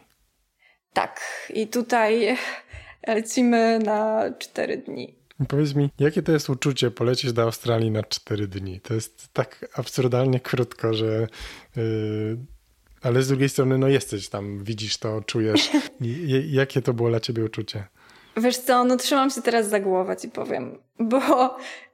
Tak, 0.93 1.21
i 1.55 1.67
tutaj 1.67 2.37
lecimy 3.17 3.79
na 3.79 4.25
cztery 4.39 4.77
dni. 4.77 5.15
Powiedz 5.49 5.75
mi, 5.75 5.91
jakie 5.99 6.23
to 6.23 6.33
jest 6.33 6.51
uczucie 6.51 6.91
polecieć 6.91 7.33
do 7.33 7.43
Australii 7.43 7.91
na 7.91 8.03
cztery 8.03 8.49
dni? 8.49 8.81
To 8.81 8.95
jest 8.95 9.29
tak 9.33 9.67
absurdalnie 9.75 10.41
krótko, 10.41 10.95
że. 10.95 11.27
Yy, 11.77 12.39
ale 13.03 13.23
z 13.23 13.29
drugiej 13.29 13.49
strony, 13.49 13.79
no 13.79 13.89
jesteś 13.89 14.29
tam, 14.29 14.65
widzisz 14.65 14.99
to, 14.99 15.21
czujesz. 15.21 15.71
I, 16.01 16.53
jakie 16.53 16.83
to 16.83 16.95
było 16.95 17.09
dla 17.09 17.21
ciebie 17.21 17.45
uczucie? 17.45 17.85
Wiesz 18.37 18.57
co, 18.57 18.85
no 18.85 18.97
trzymam 18.97 19.31
się 19.31 19.43
teraz 19.43 19.69
za 19.69 19.81
głowę 19.81 20.17
i 20.25 20.29
powiem, 20.29 20.79
bo 20.99 21.21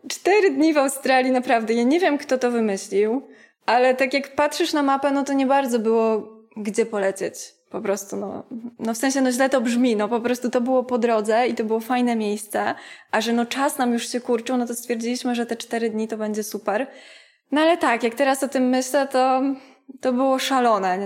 cztery 0.09 0.51
dni 0.51 0.75
w 0.75 0.79
Australii 0.79 1.33
naprawdę, 1.33 1.75
ja 1.75 1.83
nie 1.83 2.01
wiem 2.01 2.19
kto 2.19 2.39
to 2.39 2.51
wymyślił, 2.51 3.23
ale 3.67 3.95
tak 3.95 4.15
jak 4.15 4.35
patrzysz 4.35 4.73
na 4.73 4.83
mapę, 4.83 5.11
no 5.11 5.25
to 5.25 5.33
nie 5.33 5.47
bardzo 5.47 5.79
było 5.79 6.29
gdzie 6.57 6.87
polecieć. 6.87 7.35
Po 7.71 7.81
prostu, 7.81 8.17
no, 8.17 8.43
no 8.79 8.95
w 8.95 8.97
sensie, 8.97 9.21
no 9.21 9.33
źle 9.33 9.49
to 9.49 9.61
brzmi, 9.61 9.97
no 9.97 10.09
po 10.09 10.21
prostu 10.21 10.51
to 10.51 10.61
było 10.61 10.85
po 10.85 10.99
drodze 10.99 11.49
i 11.49 11.55
to 11.55 11.65
było 11.65 11.81
fajne 11.81 12.17
miejsce, 12.17 12.75
a 13.11 13.21
że 13.21 13.33
no 13.33 13.47
czas 13.47 13.79
nam 13.79 13.93
już 13.93 14.09
się 14.09 14.21
kurczył, 14.21 14.57
no 14.57 14.67
to 14.67 14.75
stwierdziliśmy, 14.75 15.35
że 15.35 15.47
te 15.47 15.57
cztery 15.57 15.91
dni 15.91 16.09
to 16.09 16.17
będzie 16.17 16.43
super. 16.43 16.87
No 17.53 17.61
ale 17.61 17.77
tak, 17.77 18.03
jak 18.03 18.15
teraz 18.15 18.43
o 18.43 18.49
tym 18.49 18.69
myślę, 18.69 19.09
to, 19.09 19.43
to 20.01 20.13
było 20.13 20.39
szalone. 20.39 20.99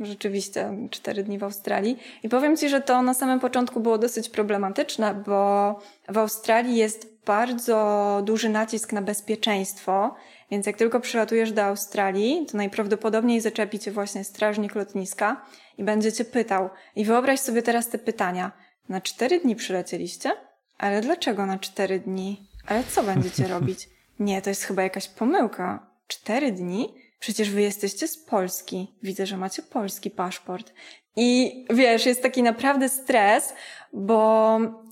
Rzeczywiście, 0.00 0.88
cztery 0.90 1.22
dni 1.22 1.38
w 1.38 1.44
Australii. 1.44 1.98
I 2.22 2.28
powiem 2.28 2.56
Ci, 2.56 2.68
że 2.68 2.80
to 2.80 3.02
na 3.02 3.14
samym 3.14 3.40
początku 3.40 3.80
było 3.80 3.98
dosyć 3.98 4.28
problematyczne, 4.28 5.14
bo 5.26 5.78
w 6.08 6.18
Australii 6.18 6.76
jest 6.76 7.24
bardzo 7.26 8.20
duży 8.24 8.48
nacisk 8.48 8.92
na 8.92 9.02
bezpieczeństwo 9.02 10.14
więc 10.50 10.66
jak 10.66 10.76
tylko 10.76 11.00
przylatujesz 11.00 11.52
do 11.52 11.62
Australii, 11.62 12.46
to 12.50 12.56
najprawdopodobniej 12.56 13.40
zaczepi 13.40 13.78
cię 13.78 13.92
właśnie 13.92 14.24
strażnik 14.24 14.74
lotniska 14.74 15.46
i 15.78 15.84
będzie 15.84 16.12
cię 16.12 16.24
pytał. 16.24 16.70
I 16.96 17.04
wyobraź 17.04 17.40
sobie 17.40 17.62
teraz 17.62 17.88
te 17.88 17.98
pytania. 17.98 18.52
Na 18.88 19.00
cztery 19.00 19.40
dni 19.40 19.56
przylecieliście? 19.56 20.32
Ale 20.78 21.00
dlaczego 21.00 21.46
na 21.46 21.58
cztery 21.58 21.98
dni? 21.98 22.48
Ale 22.66 22.84
co 22.84 23.02
będziecie 23.02 23.48
robić? 23.54 23.88
Nie, 24.20 24.42
to 24.42 24.50
jest 24.50 24.62
chyba 24.62 24.82
jakaś 24.82 25.08
pomyłka. 25.08 25.86
Cztery 26.06 26.52
dni? 26.52 26.94
Przecież 27.20 27.50
wy 27.50 27.62
jesteście 27.62 28.08
z 28.08 28.18
Polski. 28.18 28.94
Widzę, 29.02 29.26
że 29.26 29.36
macie 29.36 29.62
polski 29.62 30.10
paszport. 30.10 30.72
I 31.16 31.64
wiesz, 31.70 32.06
jest 32.06 32.22
taki 32.22 32.42
naprawdę 32.42 32.88
stres, 32.88 33.52
bo 33.92 34.46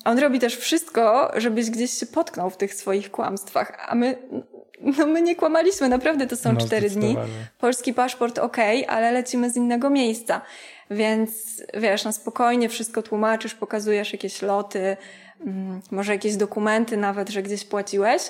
on 0.04 0.18
robi 0.18 0.38
też 0.38 0.56
wszystko, 0.56 1.32
żebyś 1.36 1.70
gdzieś 1.70 1.90
się 1.90 2.06
potknął 2.06 2.50
w 2.50 2.56
tych 2.56 2.74
swoich 2.74 3.10
kłamstwach, 3.10 3.86
a 3.88 3.94
my 3.94 4.18
no 4.98 5.06
my 5.06 5.22
nie 5.22 5.36
kłamaliśmy, 5.36 5.88
naprawdę 5.88 6.26
to 6.26 6.36
są 6.36 6.52
no, 6.52 6.60
cztery 6.60 6.90
dni. 6.90 7.16
Polski 7.58 7.94
paszport 7.94 8.38
ok, 8.38 8.56
ale 8.88 9.12
lecimy 9.12 9.50
z 9.50 9.56
innego 9.56 9.90
miejsca. 9.90 10.40
Więc 10.90 11.62
wiesz, 11.74 12.04
na 12.04 12.12
spokojnie 12.12 12.68
wszystko 12.68 13.02
tłumaczysz, 13.02 13.54
pokazujesz 13.54 14.12
jakieś 14.12 14.42
loty, 14.42 14.96
mm, 15.40 15.80
może 15.90 16.12
jakieś 16.12 16.36
dokumenty 16.36 16.96
nawet, 16.96 17.28
że 17.28 17.42
gdzieś 17.42 17.64
płaciłeś. 17.64 18.22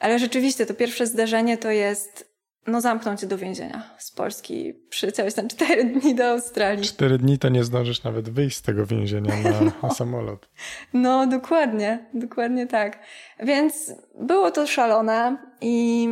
Ale 0.00 0.18
rzeczywiście 0.18 0.66
to 0.66 0.74
pierwsze 0.74 1.06
zdarzenie 1.06 1.58
to 1.58 1.70
jest 1.70 2.31
no 2.66 2.80
zamkną 2.80 3.16
cię 3.16 3.26
do 3.26 3.38
więzienia 3.38 3.82
z 3.98 4.10
Polski. 4.10 4.74
Przyleciałeś 4.88 5.36
na 5.36 5.48
cztery 5.48 5.84
dni 5.84 6.14
do 6.14 6.24
Australii. 6.24 6.84
Cztery 6.84 7.18
dni 7.18 7.38
to 7.38 7.48
nie 7.48 7.64
zdążysz 7.64 8.02
nawet 8.02 8.30
wyjść 8.30 8.56
z 8.56 8.62
tego 8.62 8.86
więzienia 8.86 9.36
na, 9.36 9.60
no. 9.60 9.72
na 9.82 9.90
samolot. 9.90 10.48
No, 10.92 11.26
dokładnie, 11.26 12.06
dokładnie 12.14 12.66
tak. 12.66 12.98
Więc 13.40 13.92
było 14.20 14.50
to 14.50 14.66
szalone 14.66 15.36
i 15.60 16.08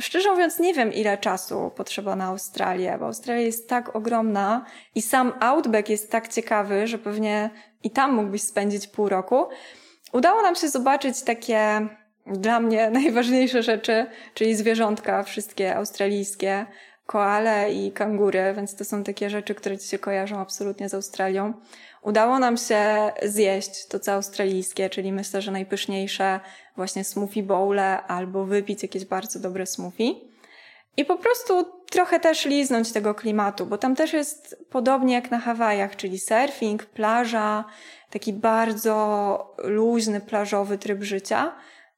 szczerze 0.00 0.30
mówiąc 0.30 0.58
nie 0.58 0.74
wiem 0.74 0.92
ile 0.92 1.18
czasu 1.18 1.70
potrzeba 1.76 2.16
na 2.16 2.24
Australię, 2.24 2.96
bo 3.00 3.06
Australia 3.06 3.42
jest 3.42 3.68
tak 3.68 3.96
ogromna 3.96 4.64
i 4.94 5.02
sam 5.02 5.32
Outback 5.40 5.88
jest 5.88 6.10
tak 6.10 6.28
ciekawy, 6.28 6.86
że 6.86 6.98
pewnie 6.98 7.50
i 7.82 7.90
tam 7.90 8.14
mógłbyś 8.14 8.42
spędzić 8.42 8.86
pół 8.86 9.08
roku. 9.08 9.44
Udało 10.12 10.42
nam 10.42 10.54
się 10.54 10.68
zobaczyć 10.68 11.22
takie 11.22 11.88
dla 12.26 12.60
mnie 12.60 12.90
najważniejsze 13.00 13.62
rzeczy, 13.62 14.06
czyli 14.34 14.56
zwierzątka 14.56 15.22
wszystkie 15.22 15.76
australijskie, 15.76 16.66
koale 17.06 17.72
i 17.72 17.92
kangury, 17.92 18.52
więc 18.56 18.76
to 18.76 18.84
są 18.84 19.04
takie 19.04 19.30
rzeczy, 19.30 19.54
które 19.54 19.78
ci 19.78 19.88
się 19.88 19.98
kojarzą 19.98 20.38
absolutnie 20.38 20.88
z 20.88 20.94
Australią. 20.94 21.52
Udało 22.02 22.38
nam 22.38 22.56
się 22.56 23.12
zjeść 23.22 23.86
to 23.86 24.00
co 24.00 24.12
australijskie, 24.12 24.90
czyli 24.90 25.12
myślę, 25.12 25.42
że 25.42 25.52
najpyszniejsze 25.52 26.40
właśnie 26.76 27.04
smoothie 27.04 27.42
bowle 27.42 28.02
albo 28.02 28.44
wypić 28.44 28.82
jakieś 28.82 29.04
bardzo 29.04 29.40
dobre 29.40 29.66
smoothie. 29.66 30.14
I 30.96 31.04
po 31.04 31.16
prostu 31.16 31.64
trochę 31.90 32.20
też 32.20 32.44
liznąć 32.44 32.92
tego 32.92 33.14
klimatu, 33.14 33.66
bo 33.66 33.78
tam 33.78 33.96
też 33.96 34.12
jest 34.12 34.64
podobnie 34.70 35.14
jak 35.14 35.30
na 35.30 35.38
Hawajach, 35.38 35.96
czyli 35.96 36.18
surfing, 36.18 36.86
plaża, 36.86 37.64
taki 38.10 38.32
bardzo 38.32 39.54
luźny, 39.64 40.20
plażowy 40.20 40.78
tryb 40.78 41.02
życia 41.02 41.52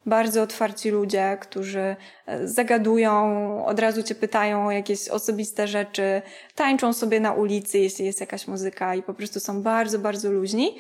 bardzo 0.07 0.43
otwarci 0.43 0.91
ludzie, 0.91 1.39
którzy 1.41 1.97
e, 2.27 2.49
zagadują, 2.49 3.67
od 3.67 3.79
razu 3.79 4.03
cię 4.03 4.15
pytają 4.15 4.67
o 4.67 4.71
jakieś 4.71 5.09
osobiste 5.09 5.69
rzeczy, 5.69 6.23
tańczą 6.55 6.93
sobie 6.93 7.21
na 7.21 7.33
ulicy, 7.33 7.79
jeśli 7.79 8.05
jest 8.07 8.21
jakaś 8.21 8.49
muzyka 8.49 8.95
i 8.95 9.03
po 9.03 9.15
prostu 9.15 9.41
są 9.41 9.63
bardzo, 9.63 9.99
bardzo 9.99 10.31
luźni. 10.31 10.79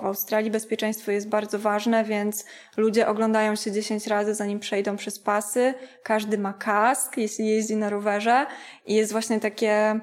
W 0.00 0.04
Australii 0.04 0.50
bezpieczeństwo 0.50 1.12
jest 1.12 1.28
bardzo 1.28 1.58
ważne, 1.58 2.04
więc 2.04 2.44
ludzie 2.76 3.08
oglądają 3.08 3.56
się 3.56 3.72
10 3.72 4.06
razy, 4.06 4.34
zanim 4.34 4.60
przejdą 4.60 4.96
przez 4.96 5.18
pasy. 5.18 5.74
Każdy 6.02 6.38
ma 6.38 6.52
kask, 6.52 7.16
jeśli 7.16 7.46
jeździ 7.46 7.76
na 7.76 7.90
rowerze 7.90 8.46
i 8.86 8.94
jest 8.94 9.12
właśnie 9.12 9.40
takie, 9.40 10.00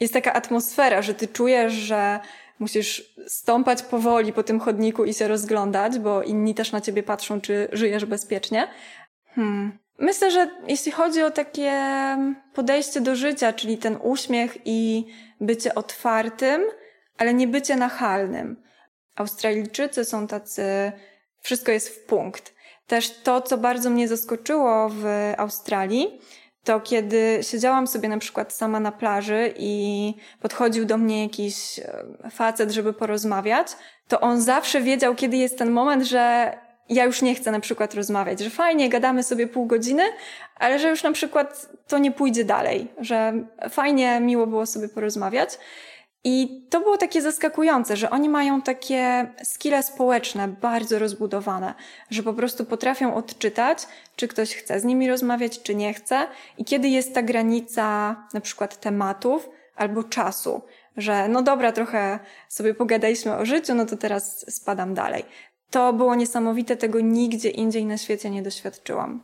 jest 0.00 0.12
taka 0.12 0.32
atmosfera, 0.32 1.02
że 1.02 1.14
ty 1.14 1.28
czujesz, 1.28 1.72
że 1.72 2.20
musisz 2.58 3.14
stąpać 3.26 3.82
powoli 3.82 4.32
po 4.32 4.42
tym 4.42 4.60
chodniku 4.60 5.04
i 5.04 5.14
się 5.14 5.28
rozglądać, 5.28 5.98
bo 5.98 6.22
inni 6.22 6.54
też 6.54 6.72
na 6.72 6.80
ciebie 6.80 7.02
patrzą, 7.02 7.40
czy 7.40 7.68
żyjesz 7.72 8.04
bezpiecznie. 8.04 8.68
Hmm. 9.34 9.78
Myślę, 9.98 10.30
że 10.30 10.50
jeśli 10.68 10.92
chodzi 10.92 11.22
o 11.22 11.30
takie 11.30 11.72
podejście 12.54 13.00
do 13.00 13.16
życia, 13.16 13.52
czyli 13.52 13.78
ten 13.78 13.98
uśmiech 14.02 14.58
i 14.64 15.06
bycie 15.40 15.74
otwartym, 15.74 16.62
ale 17.18 17.34
nie 17.34 17.48
bycie 17.48 17.76
nachalnym. 17.76 18.62
Australijczycy 19.16 20.04
są 20.04 20.26
tacy, 20.26 20.92
wszystko 21.40 21.72
jest 21.72 21.88
w 21.88 22.04
punkt. 22.04 22.54
Też 22.86 23.10
to, 23.22 23.40
co 23.40 23.58
bardzo 23.58 23.90
mnie 23.90 24.08
zaskoczyło 24.08 24.88
w 24.88 25.32
Australii, 25.36 26.20
to 26.64 26.80
kiedy 26.80 27.38
siedziałam 27.42 27.86
sobie 27.86 28.08
na 28.08 28.18
przykład 28.18 28.52
sama 28.52 28.80
na 28.80 28.92
plaży 28.92 29.54
i 29.56 30.14
podchodził 30.40 30.84
do 30.84 30.98
mnie 30.98 31.22
jakiś 31.22 31.78
e, 31.78 32.30
facet, 32.30 32.70
żeby 32.70 32.92
porozmawiać, 32.92 33.68
to 34.08 34.20
on 34.20 34.40
zawsze 34.40 34.80
wiedział, 34.80 35.14
kiedy 35.14 35.36
jest 35.36 35.58
ten 35.58 35.70
moment, 35.70 36.04
że 36.04 36.52
ja 36.88 37.04
już 37.04 37.22
nie 37.22 37.34
chcę 37.34 37.50
na 37.50 37.60
przykład 37.60 37.94
rozmawiać, 37.94 38.40
że 38.40 38.50
fajnie, 38.50 38.88
gadamy 38.88 39.22
sobie 39.22 39.46
pół 39.46 39.66
godziny, 39.66 40.02
ale 40.56 40.78
że 40.78 40.88
już 40.88 41.02
na 41.02 41.12
przykład 41.12 41.68
to 41.88 41.98
nie 41.98 42.12
pójdzie 42.12 42.44
dalej, 42.44 42.88
że 42.98 43.32
fajnie, 43.70 44.20
miło 44.20 44.46
było 44.46 44.66
sobie 44.66 44.88
porozmawiać. 44.88 45.58
I 46.24 46.66
to 46.70 46.80
było 46.80 46.98
takie 46.98 47.22
zaskakujące, 47.22 47.96
że 47.96 48.10
oni 48.10 48.28
mają 48.28 48.62
takie 48.62 49.26
skille 49.42 49.82
społeczne 49.82 50.48
bardzo 50.48 50.98
rozbudowane, 50.98 51.74
że 52.10 52.22
po 52.22 52.34
prostu 52.34 52.64
potrafią 52.64 53.14
odczytać, 53.14 53.78
czy 54.16 54.28
ktoś 54.28 54.54
chce 54.54 54.80
z 54.80 54.84
nimi 54.84 55.08
rozmawiać, 55.08 55.62
czy 55.62 55.74
nie 55.74 55.94
chce 55.94 56.26
i 56.58 56.64
kiedy 56.64 56.88
jest 56.88 57.14
ta 57.14 57.22
granica 57.22 58.16
na 58.34 58.40
przykład 58.40 58.80
tematów 58.80 59.48
albo 59.76 60.04
czasu, 60.04 60.62
że 60.96 61.28
no 61.28 61.42
dobra, 61.42 61.72
trochę 61.72 62.18
sobie 62.48 62.74
pogadaliśmy 62.74 63.36
o 63.36 63.46
życiu, 63.46 63.74
no 63.74 63.86
to 63.86 63.96
teraz 63.96 64.54
spadam 64.54 64.94
dalej. 64.94 65.24
To 65.70 65.92
było 65.92 66.14
niesamowite, 66.14 66.76
tego 66.76 67.00
nigdzie 67.00 67.50
indziej 67.50 67.86
na 67.86 67.98
świecie 67.98 68.30
nie 68.30 68.42
doświadczyłam. 68.42 69.22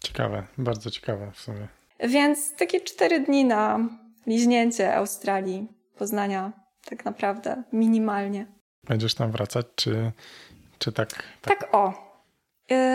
Ciekawe, 0.00 0.46
bardzo 0.58 0.90
ciekawe 0.90 1.30
w 1.34 1.40
sumie. 1.40 1.68
Więc 2.00 2.54
takie 2.54 2.80
cztery 2.80 3.20
dni 3.20 3.44
na 3.44 3.88
liźnięcie 4.26 4.96
Australii 4.96 5.75
Poznania 5.98 6.52
tak 6.84 7.04
naprawdę 7.04 7.62
minimalnie. 7.72 8.46
Będziesz 8.88 9.14
tam 9.14 9.32
wracać, 9.32 9.66
czy, 9.74 10.12
czy 10.78 10.92
tak, 10.92 11.08
tak? 11.42 11.58
Tak, 11.58 11.74
o. 11.74 12.06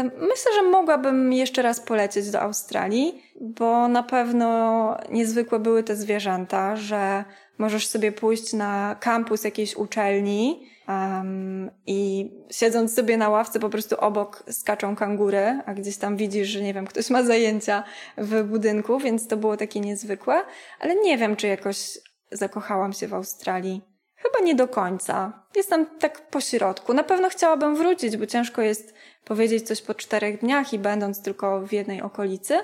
Myślę, 0.04 0.54
że 0.56 0.64
mogłabym 0.64 1.34
jeszcze 1.34 1.62
raz 1.62 1.80
polecieć 1.80 2.32
do 2.32 2.42
Australii, 2.42 3.24
bo 3.42 3.88
na 3.88 4.04
pewno 4.04 4.98
niezwykłe 5.10 5.60
były 5.60 5.84
te 5.84 5.96
zwierzęta, 5.96 6.76
że 6.76 7.24
możesz 7.58 7.88
sobie 7.88 8.12
pójść 8.12 8.54
na 8.54 8.96
kampus 9.00 9.44
jakiejś 9.44 9.76
uczelni 9.76 10.68
um, 10.88 11.72
i 11.88 12.32
siedząc 12.52 12.96
sobie 12.96 13.18
na 13.18 13.30
ławce 13.30 13.60
po 13.60 13.70
prostu 13.70 13.96
obok 14.00 14.44
skaczą 14.52 14.96
kangury, 14.96 15.60
a 15.66 15.74
gdzieś 15.74 15.98
tam 15.98 16.18
widzisz, 16.18 16.48
że 16.48 16.62
nie 16.62 16.74
wiem, 16.74 16.88
ktoś 16.88 17.10
ma 17.10 17.24
zajęcia 17.24 17.84
w 18.18 18.44
budynku, 18.44 19.00
więc 19.00 19.28
to 19.28 19.38
było 19.38 19.58
takie 19.58 19.80
niezwykłe, 19.80 20.42
ale 20.80 20.96
nie 20.96 21.18
wiem, 21.18 21.36
czy 21.36 21.48
jakoś 21.48 21.98
zakochałam 22.32 22.94
się 22.94 23.08
w 23.08 23.14
Australii. 23.14 23.82
Chyba 24.16 24.40
nie 24.46 24.56
do 24.56 24.68
końca. 24.68 25.44
Jestem 25.56 25.86
tak 26.00 26.30
po 26.30 26.42
środku. 26.42 26.94
Na 26.94 27.04
pewno 27.04 27.30
chciałabym 27.30 27.76
wrócić, 27.76 28.18
bo 28.18 28.26
ciężko 28.26 28.62
jest 28.62 28.94
powiedzieć 29.26 29.68
coś 29.68 29.82
po 29.82 29.94
czterech 29.94 30.40
dniach 30.40 30.74
i 30.74 30.80
będąc 30.80 31.22
tylko 31.22 31.62
w 31.62 31.74
jednej 31.74 32.02
okolicy, 32.02 32.60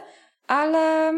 ale 0.47 1.13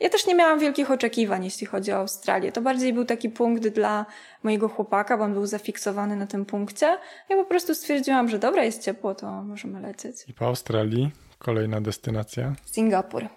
Ja 0.00 0.08
też 0.08 0.26
nie 0.26 0.34
miałam 0.34 0.58
wielkich 0.58 0.90
oczekiwań, 0.90 1.44
jeśli 1.44 1.66
chodzi 1.66 1.92
o 1.92 1.96
Australię. 1.96 2.52
To 2.52 2.60
bardziej 2.60 2.92
był 2.92 3.04
taki 3.04 3.30
punkt 3.30 3.68
dla 3.68 4.06
mojego 4.42 4.68
chłopaka, 4.68 5.18
bo 5.18 5.24
on 5.24 5.32
był 5.32 5.46
zafiksowany 5.46 6.16
na 6.16 6.26
tym 6.26 6.44
punkcie. 6.44 6.98
Ja 7.28 7.36
po 7.36 7.44
prostu 7.44 7.74
stwierdziłam, 7.74 8.28
że 8.28 8.38
dobra, 8.38 8.64
jest 8.64 8.82
ciepło, 8.82 9.14
to 9.14 9.42
możemy 9.42 9.80
lecieć. 9.80 10.16
I 10.28 10.34
po 10.34 10.46
Australii 10.46 11.10
kolejna 11.38 11.80
destynacja? 11.80 12.54
Singapur. 12.64 13.28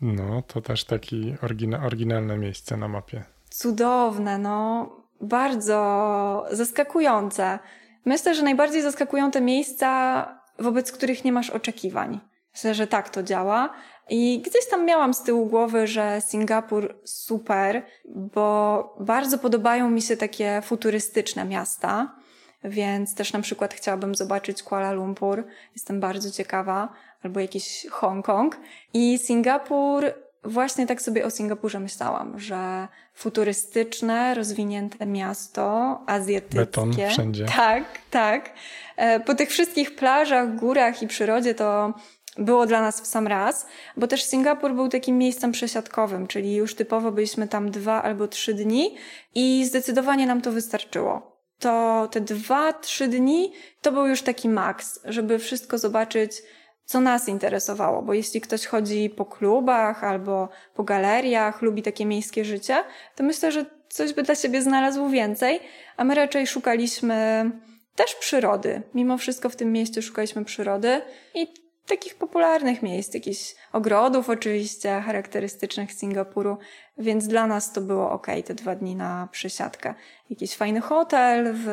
No, 0.00 0.42
to 0.42 0.60
też 0.60 0.84
taki 0.84 1.34
orygina 1.42 1.86
oryginalne 1.86 2.38
miejsce 2.38 2.76
na 2.76 2.88
mapie. 2.88 3.24
Cudowne, 3.54 4.38
no. 4.38 4.90
Bardzo 5.20 6.46
zaskakujące. 6.50 7.58
Myślę, 8.04 8.34
że 8.34 8.42
najbardziej 8.42 8.82
zaskakują 8.82 9.30
te 9.30 9.40
miejsca, 9.40 10.28
wobec 10.58 10.92
których 10.92 11.24
nie 11.24 11.32
masz 11.32 11.50
oczekiwań. 11.50 12.20
Myślę, 12.54 12.74
że 12.74 12.86
tak 12.86 13.10
to 13.10 13.22
działa. 13.22 13.70
I 14.10 14.42
gdzieś 14.46 14.68
tam 14.70 14.84
miałam 14.84 15.14
z 15.14 15.22
tyłu 15.22 15.46
głowy, 15.46 15.86
że 15.86 16.20
Singapur 16.20 16.94
super, 17.04 17.86
bo 18.04 18.96
bardzo 19.00 19.38
podobają 19.38 19.90
mi 19.90 20.02
się 20.02 20.16
takie 20.16 20.62
futurystyczne 20.62 21.44
miasta. 21.44 22.16
Więc 22.64 23.14
też 23.14 23.32
na 23.32 23.40
przykład 23.40 23.74
chciałabym 23.74 24.14
zobaczyć 24.14 24.62
Kuala 24.62 24.92
Lumpur. 24.92 25.44
Jestem 25.74 26.00
bardzo 26.00 26.30
ciekawa. 26.30 26.88
Albo 27.22 27.40
jakiś 27.40 27.86
Hongkong. 27.90 28.56
I 28.94 29.18
Singapur 29.18 30.04
właśnie 30.44 30.86
tak 30.86 31.02
sobie 31.02 31.26
o 31.26 31.30
Singapurze 31.30 31.80
myślałam, 31.80 32.38
że 32.38 32.88
futurystyczne, 33.14 34.34
rozwinięte 34.34 35.06
miasto, 35.06 35.98
azjatyckie. 36.06 36.58
Beton 36.58 36.92
wszędzie. 37.10 37.46
Tak, 37.56 37.84
tak. 38.10 38.52
E, 38.96 39.20
po 39.20 39.34
tych 39.34 39.48
wszystkich 39.50 39.96
plażach, 39.96 40.56
górach 40.56 41.02
i 41.02 41.06
przyrodzie 41.06 41.54
to 41.54 41.94
było 42.38 42.66
dla 42.66 42.80
nas 42.80 43.00
w 43.00 43.06
sam 43.06 43.26
raz, 43.26 43.66
bo 43.96 44.06
też 44.06 44.24
Singapur 44.24 44.74
był 44.74 44.88
takim 44.88 45.18
miejscem 45.18 45.52
przesiadkowym, 45.52 46.26
czyli 46.26 46.54
już 46.54 46.74
typowo 46.74 47.12
byliśmy 47.12 47.48
tam 47.48 47.70
dwa 47.70 48.02
albo 48.02 48.28
trzy 48.28 48.54
dni 48.54 48.96
i 49.34 49.64
zdecydowanie 49.64 50.26
nam 50.26 50.40
to 50.40 50.52
wystarczyło. 50.52 51.34
To 51.58 52.08
te 52.10 52.20
dwa, 52.20 52.72
trzy 52.72 53.08
dni 53.08 53.52
to 53.82 53.92
był 53.92 54.06
już 54.06 54.22
taki 54.22 54.48
maks, 54.48 55.00
żeby 55.04 55.38
wszystko 55.38 55.78
zobaczyć, 55.78 56.42
co 56.84 57.00
nas 57.00 57.28
interesowało, 57.28 58.02
bo 58.02 58.14
jeśli 58.14 58.40
ktoś 58.40 58.66
chodzi 58.66 59.10
po 59.10 59.24
klubach 59.24 60.04
albo 60.04 60.48
po 60.74 60.84
galeriach, 60.84 61.62
lubi 61.62 61.82
takie 61.82 62.06
miejskie 62.06 62.44
życie, 62.44 62.84
to 63.16 63.24
myślę, 63.24 63.52
że 63.52 63.66
coś 63.88 64.12
by 64.12 64.22
dla 64.22 64.34
siebie 64.34 64.62
znalazł 64.62 65.08
więcej, 65.08 65.60
a 65.96 66.04
my 66.04 66.14
raczej 66.14 66.46
szukaliśmy 66.46 67.50
też 67.94 68.14
przyrody. 68.14 68.82
Mimo 68.94 69.18
wszystko 69.18 69.48
w 69.48 69.56
tym 69.56 69.72
mieście 69.72 70.02
szukaliśmy 70.02 70.44
przyrody 70.44 71.02
i 71.34 71.63
takich 71.86 72.14
popularnych 72.14 72.82
miejsc, 72.82 73.14
jakichś 73.14 73.54
ogrodów 73.72 74.30
oczywiście 74.30 75.00
charakterystycznych 75.00 75.92
Singapuru, 75.92 76.58
więc 76.98 77.28
dla 77.28 77.46
nas 77.46 77.72
to 77.72 77.80
było 77.80 78.10
ok, 78.10 78.26
te 78.44 78.54
dwa 78.54 78.74
dni 78.74 78.96
na 78.96 79.28
przesiadkę. 79.32 79.94
Jakiś 80.30 80.56
fajny 80.56 80.80
hotel 80.80 81.54
w, 81.54 81.68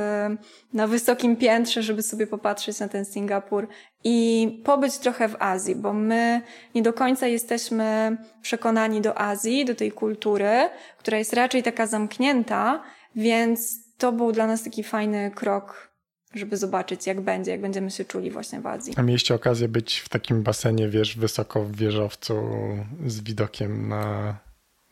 na 0.73 0.87
wysokim 0.87 1.35
piętrze, 1.35 1.83
żeby 1.83 2.03
sobie 2.03 2.27
popatrzeć 2.27 2.79
na 2.79 2.87
ten 2.87 3.05
Singapur 3.05 3.67
i 4.03 4.61
pobyć 4.65 4.97
trochę 4.97 5.27
w 5.27 5.35
Azji, 5.39 5.75
bo 5.75 5.93
my 5.93 6.41
nie 6.75 6.81
do 6.81 6.93
końca 6.93 7.27
jesteśmy 7.27 8.17
przekonani 8.41 9.01
do 9.01 9.17
Azji, 9.17 9.65
do 9.65 9.75
tej 9.75 9.91
kultury, 9.91 10.69
która 10.97 11.17
jest 11.17 11.33
raczej 11.33 11.63
taka 11.63 11.87
zamknięta, 11.87 12.83
więc 13.15 13.79
to 13.97 14.11
był 14.11 14.31
dla 14.31 14.47
nas 14.47 14.63
taki 14.63 14.83
fajny 14.83 15.31
krok 15.35 15.90
żeby 16.33 16.57
zobaczyć, 16.57 17.07
jak 17.07 17.21
będzie, 17.21 17.51
jak 17.51 17.61
będziemy 17.61 17.91
się 17.91 18.05
czuli 18.05 18.31
właśnie 18.31 18.61
w 18.61 18.67
Azji. 18.67 18.93
A 18.97 19.01
mieliście 19.01 19.35
okazję 19.35 19.67
być 19.67 19.99
w 19.99 20.09
takim 20.09 20.43
basenie, 20.43 20.89
wiesz, 20.89 21.17
wysoko 21.17 21.63
w 21.63 21.75
wieżowcu 21.75 22.35
z 23.05 23.21
widokiem 23.21 23.89
na, 23.89 24.35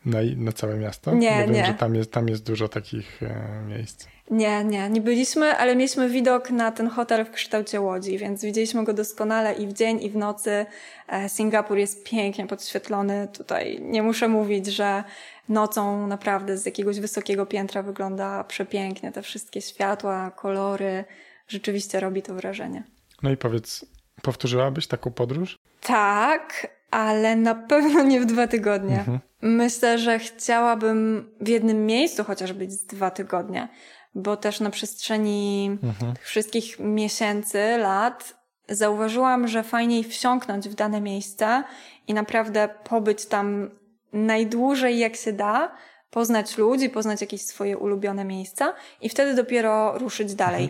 na, 0.05 0.19
na 0.37 0.51
całe 0.51 0.77
miasto? 0.77 1.15
Nie, 1.15 1.31
Bo 1.31 1.37
wiem, 1.37 1.51
nie. 1.51 1.65
że 1.65 1.73
tam 1.73 1.95
jest, 1.95 2.11
tam 2.11 2.27
jest 2.27 2.45
dużo 2.45 2.67
takich 2.67 3.23
e, 3.23 3.63
miejsc. 3.67 4.07
Nie, 4.31 4.63
nie, 4.63 4.89
nie 4.89 5.01
byliśmy, 5.01 5.57
ale 5.57 5.75
mieliśmy 5.75 6.09
widok 6.09 6.51
na 6.51 6.71
ten 6.71 6.87
hotel 6.87 7.25
w 7.25 7.31
kształcie 7.31 7.81
łodzi, 7.81 8.17
więc 8.17 8.43
widzieliśmy 8.43 8.83
go 8.83 8.93
doskonale 8.93 9.53
i 9.53 9.67
w 9.67 9.73
dzień, 9.73 10.03
i 10.03 10.09
w 10.09 10.15
nocy. 10.15 10.65
E, 11.07 11.29
Singapur 11.29 11.77
jest 11.77 12.03
pięknie 12.03 12.47
podświetlony. 12.47 13.27
Tutaj 13.33 13.81
nie 13.81 14.03
muszę 14.03 14.27
mówić, 14.27 14.67
że 14.67 15.03
nocą 15.49 16.07
naprawdę 16.07 16.57
z 16.57 16.65
jakiegoś 16.65 16.99
wysokiego 16.99 17.45
piętra 17.45 17.83
wygląda 17.83 18.43
przepięknie. 18.43 19.11
Te 19.11 19.21
wszystkie 19.21 19.61
światła, 19.61 20.31
kolory, 20.31 21.05
rzeczywiście 21.49 21.99
robi 21.99 22.21
to 22.21 22.33
wrażenie. 22.33 22.83
No 23.23 23.31
i 23.31 23.37
powiedz, 23.37 23.85
powtórzyłabyś 24.21 24.87
taką 24.87 25.11
podróż? 25.11 25.57
Tak, 25.81 26.67
ale 26.91 27.35
na 27.35 27.55
pewno 27.55 28.03
nie 28.03 28.21
w 28.21 28.25
dwa 28.25 28.47
tygodnie. 28.47 28.99
Mhm. 28.99 29.19
Myślę, 29.41 29.97
że 29.99 30.19
chciałabym 30.19 31.29
w 31.41 31.47
jednym 31.47 31.85
miejscu 31.85 32.23
chociaż 32.23 32.53
być 32.53 32.71
z 32.71 32.85
dwa 32.85 33.11
tygodnie, 33.11 33.67
bo 34.15 34.37
też 34.37 34.59
na 34.59 34.69
przestrzeni 34.69 35.77
Mhm. 35.83 36.13
tych 36.13 36.25
wszystkich 36.27 36.79
miesięcy, 36.79 37.77
lat 37.77 38.39
zauważyłam, 38.69 39.47
że 39.47 39.63
fajniej 39.63 40.03
wsiąknąć 40.03 40.69
w 40.69 40.75
dane 40.75 41.01
miejsce 41.01 41.63
i 42.07 42.13
naprawdę 42.13 42.69
pobyć 42.83 43.25
tam 43.25 43.69
najdłużej 44.13 44.99
jak 44.99 45.15
się 45.15 45.33
da, 45.33 45.71
poznać 46.11 46.57
ludzi, 46.57 46.89
poznać 46.89 47.21
jakieś 47.21 47.41
swoje 47.41 47.77
ulubione 47.77 48.25
miejsca 48.25 48.73
i 49.01 49.09
wtedy 49.09 49.35
dopiero 49.35 49.97
ruszyć 49.97 50.35
dalej. 50.35 50.69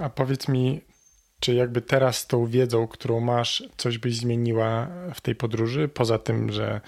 A 0.00 0.08
powiedz 0.08 0.48
mi, 0.48 0.80
czy 1.40 1.54
jakby 1.54 1.80
teraz 1.82 2.26
tą 2.26 2.46
wiedzą, 2.46 2.86
którą 2.86 3.20
masz, 3.20 3.62
coś 3.76 3.98
byś 3.98 4.16
zmieniła 4.16 4.88
w 5.14 5.20
tej 5.20 5.34
podróży? 5.34 5.88
Poza 5.88 6.18
tym, 6.18 6.52
że 6.52 6.80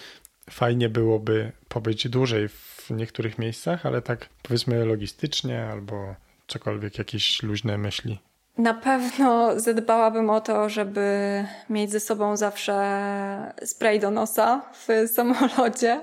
fajnie 0.50 0.88
byłoby 0.88 1.52
pobyć 1.68 2.08
dłużej 2.08 2.48
w 2.48 2.90
niektórych 2.90 3.38
miejscach, 3.38 3.86
ale 3.86 4.02
tak 4.02 4.28
powiedzmy 4.42 4.84
logistycznie 4.84 5.64
albo 5.64 6.14
cokolwiek, 6.46 6.98
jakieś 6.98 7.42
luźne 7.42 7.78
myśli. 7.78 8.18
Na 8.58 8.74
pewno 8.74 9.60
zadbałabym 9.60 10.30
o 10.30 10.40
to, 10.40 10.68
żeby 10.68 11.44
mieć 11.70 11.90
ze 11.90 12.00
sobą 12.00 12.36
zawsze 12.36 13.54
spray 13.64 14.00
do 14.00 14.10
nosa 14.10 14.62
w 14.72 15.08
samolocie 15.08 16.00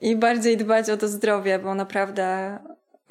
i 0.00 0.16
bardziej 0.16 0.56
dbać 0.56 0.90
o 0.90 0.96
to 0.96 1.08
zdrowie, 1.08 1.58
bo 1.58 1.74
naprawdę 1.74 2.58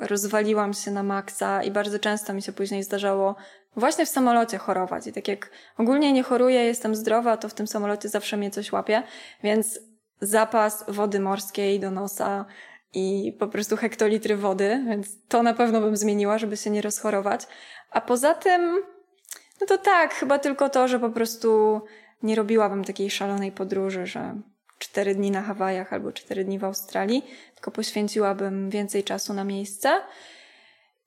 rozwaliłam 0.07 0.73
się 0.73 0.91
na 0.91 1.03
maksa 1.03 1.63
i 1.63 1.71
bardzo 1.71 1.99
często 1.99 2.33
mi 2.33 2.41
się 2.41 2.51
później 2.51 2.83
zdarzało 2.83 3.35
właśnie 3.75 4.05
w 4.05 4.09
samolocie 4.09 4.57
chorować. 4.57 5.07
I 5.07 5.13
tak 5.13 5.27
jak 5.27 5.49
ogólnie 5.77 6.13
nie 6.13 6.23
choruję, 6.23 6.63
jestem 6.63 6.95
zdrowa, 6.95 7.37
to 7.37 7.49
w 7.49 7.53
tym 7.53 7.67
samolocie 7.67 8.09
zawsze 8.09 8.37
mnie 8.37 8.51
coś 8.51 8.71
łapie, 8.71 9.03
więc 9.43 9.79
zapas 10.21 10.85
wody 10.87 11.19
morskiej 11.19 11.79
do 11.79 11.91
nosa 11.91 12.45
i 12.93 13.37
po 13.39 13.47
prostu 13.47 13.77
hektolitry 13.77 14.37
wody, 14.37 14.83
więc 14.89 15.27
to 15.27 15.43
na 15.43 15.53
pewno 15.53 15.81
bym 15.81 15.97
zmieniła, 15.97 16.37
żeby 16.37 16.57
się 16.57 16.69
nie 16.69 16.81
rozchorować. 16.81 17.47
A 17.91 18.01
poza 18.01 18.33
tym, 18.33 18.83
no 19.61 19.67
to 19.67 19.77
tak, 19.77 20.13
chyba 20.13 20.39
tylko 20.39 20.69
to, 20.69 20.87
że 20.87 20.99
po 20.99 21.09
prostu 21.09 21.81
nie 22.23 22.35
robiłabym 22.35 22.83
takiej 22.83 23.11
szalonej 23.11 23.51
podróży, 23.51 24.05
że 24.05 24.35
cztery 24.83 25.15
dni 25.15 25.31
na 25.31 25.41
Hawajach 25.41 25.93
albo 25.93 26.11
cztery 26.11 26.45
dni 26.45 26.59
w 26.59 26.63
Australii, 26.63 27.25
tylko 27.55 27.71
poświęciłabym 27.71 28.69
więcej 28.69 29.03
czasu 29.03 29.33
na 29.33 29.43
miejsce. 29.43 30.01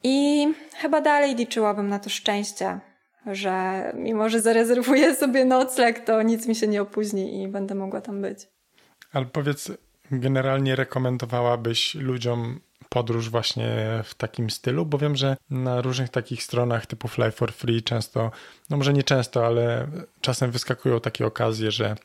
I 0.03 0.47
chyba 0.77 1.01
dalej 1.01 1.35
liczyłabym 1.35 1.89
na 1.89 1.99
to 1.99 2.11
szczęście, 2.11 2.81
że 3.27 3.83
mimo, 3.95 4.29
że 4.29 4.41
zarezerwuję 4.41 5.15
sobie 5.15 5.45
nocleg, 5.45 6.05
to 6.05 6.23
nic 6.23 6.47
mi 6.47 6.55
się 6.55 6.69
nie 6.69 6.83
opóźni 6.83 7.43
i 7.43 7.49
będę 7.49 7.75
mogła 7.75 8.01
tam 8.01 8.23
być. 8.23 8.39
Ale 9.13 9.27
powiedz, 9.27 9.73
generalnie 10.11 10.77
rekomendowałabyś 10.77 11.95
ludziom 11.95 12.61
podróż 12.89 13.31
właśnie 13.31 13.67
w 14.05 14.15
takim 14.15 14.51
stylu? 14.51 14.87
Bo 14.87 14.99
wiem, 14.99 15.17
że 15.17 15.37
na 15.51 15.81
różnych 15.81 16.09
takich 16.09 16.43
stronach 16.43 16.87
typu 16.87 17.09
Fly 17.09 17.31
for 17.31 17.53
Free 17.53 17.83
często, 17.83 18.31
no 18.71 18.77
może 18.77 18.93
nie 18.93 19.03
często, 19.03 19.47
ale 19.47 19.87
czasem 20.21 20.51
wyskakują 20.51 21.01
takie 21.01 21.27
okazje, 21.27 21.71
że 21.71 21.97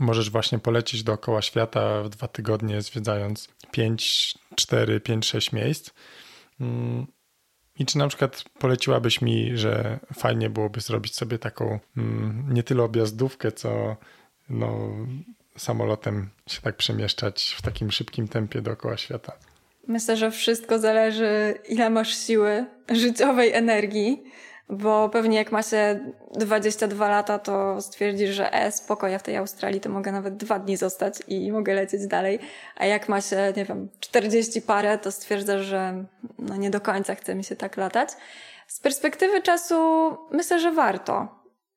możesz 0.00 0.30
właśnie 0.30 0.58
polecieć 0.58 1.02
dookoła 1.02 1.42
świata 1.42 2.02
w 2.02 2.08
dwa 2.08 2.28
tygodnie, 2.28 2.82
zwiedzając 2.82 3.48
5, 3.70 4.34
4, 4.54 5.00
5, 5.00 5.26
6 5.26 5.52
miejsc. 5.52 5.90
Mm, 6.60 7.06
I 7.78 7.86
czy 7.86 7.98
na 7.98 8.08
przykład 8.08 8.44
poleciłabyś 8.58 9.20
mi, 9.20 9.56
że 9.56 9.98
fajnie 10.14 10.50
byłoby 10.50 10.80
zrobić 10.80 11.14
sobie 11.14 11.38
taką 11.38 11.78
mm, 11.96 12.46
nie 12.54 12.62
tyle 12.62 12.82
objazdówkę, 12.82 13.52
co 13.52 13.96
no, 14.48 14.90
samolotem 15.56 16.30
się 16.46 16.60
tak 16.60 16.76
przemieszczać 16.76 17.54
w 17.58 17.62
takim 17.62 17.90
szybkim 17.90 18.28
tempie 18.28 18.62
dookoła 18.62 18.96
świata? 18.96 19.32
Myślę, 19.88 20.16
że 20.16 20.30
wszystko 20.30 20.78
zależy, 20.78 21.54
ile 21.68 21.90
masz 21.90 22.16
siły, 22.16 22.66
życiowej 22.88 23.52
energii, 23.52 24.22
bo 24.68 25.08
pewnie 25.08 25.36
jak 25.36 25.52
ma 25.52 25.62
się 25.62 26.00
22 26.34 27.08
lata, 27.08 27.38
to 27.38 27.80
stwierdzisz, 27.80 28.30
że 28.30 28.52
e, 28.52 28.72
spoko, 28.72 29.08
ja 29.08 29.18
w 29.18 29.22
tej 29.22 29.36
Australii 29.36 29.80
to 29.80 29.90
mogę 29.90 30.12
nawet 30.12 30.36
dwa 30.36 30.58
dni 30.58 30.76
zostać 30.76 31.14
i 31.28 31.52
mogę 31.52 31.74
lecieć 31.74 32.06
dalej. 32.06 32.38
A 32.76 32.86
jak 32.86 33.08
ma 33.08 33.20
się, 33.20 33.52
nie 33.56 33.64
wiem, 33.64 33.88
40 34.00 34.62
parę, 34.62 34.98
to 34.98 35.12
stwierdzasz, 35.12 35.62
że 35.62 36.04
no 36.38 36.56
nie 36.56 36.70
do 36.70 36.80
końca 36.80 37.14
chce 37.14 37.34
mi 37.34 37.44
się 37.44 37.56
tak 37.56 37.76
latać. 37.76 38.08
Z 38.66 38.80
perspektywy 38.80 39.42
czasu 39.42 39.76
myślę, 40.30 40.60
że 40.60 40.72
warto, 40.72 41.28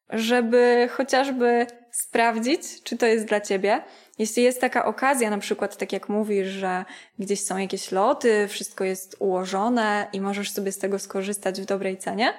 żeby 0.10 0.90
chociażby 0.92 1.68
sprawdzić, 1.92 2.84
czy 2.84 2.98
to 2.98 3.06
jest 3.06 3.26
dla 3.26 3.42
ciebie. 3.42 3.84
jeśli 4.20 4.44
jest 4.44 4.62
taka 4.62 4.86
okazja, 4.86 5.30
na 5.30 5.38
przykład 5.38 5.78
tak 5.78 5.94
jak 5.94 6.10
mówisz, 6.10 6.48
że 6.48 6.86
gdzieś 7.20 7.44
są 7.44 7.58
jakieś 7.58 7.92
loty, 7.92 8.48
wszystko 8.48 8.84
jest 8.84 9.16
ułożone 9.20 10.08
i 10.14 10.22
możesz 10.22 10.52
sobie 10.52 10.72
z 10.72 10.78
tego 10.78 11.00
skorzystać 11.00 11.62
w 11.62 11.66
dobrej 11.66 11.98
cenie, 11.98 12.34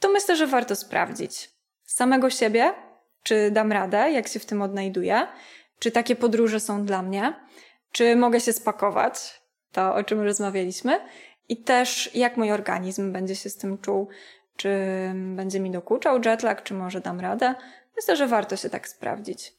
to 0.00 0.08
myślę, 0.08 0.36
że 0.36 0.46
warto 0.46 0.76
sprawdzić 0.76 1.50
samego 1.84 2.30
siebie, 2.30 2.74
czy 3.22 3.50
dam 3.50 3.72
radę, 3.72 4.10
jak 4.10 4.28
się 4.28 4.40
w 4.40 4.46
tym 4.46 4.62
odnajduję, 4.62 5.26
czy 5.78 5.90
takie 5.90 6.16
podróże 6.16 6.60
są 6.60 6.84
dla 6.84 7.02
mnie, 7.02 7.34
czy 7.92 8.16
mogę 8.16 8.40
się 8.40 8.52
spakować, 8.52 9.42
to 9.72 9.94
o 9.94 10.04
czym 10.04 10.20
rozmawialiśmy, 10.20 11.00
i 11.48 11.56
też 11.56 12.14
jak 12.14 12.36
mój 12.36 12.52
organizm 12.52 13.12
będzie 13.12 13.36
się 13.36 13.50
z 13.50 13.56
tym 13.56 13.78
czuł, 13.78 14.08
czy 14.56 14.70
będzie 15.36 15.60
mi 15.60 15.70
dokuczał 15.70 16.20
jetlag, 16.24 16.62
czy 16.62 16.74
może 16.74 17.00
dam 17.00 17.20
radę. 17.20 17.54
Myślę, 17.96 18.16
że 18.16 18.26
warto 18.26 18.56
się 18.56 18.70
tak 18.70 18.88
sprawdzić. 18.88 19.52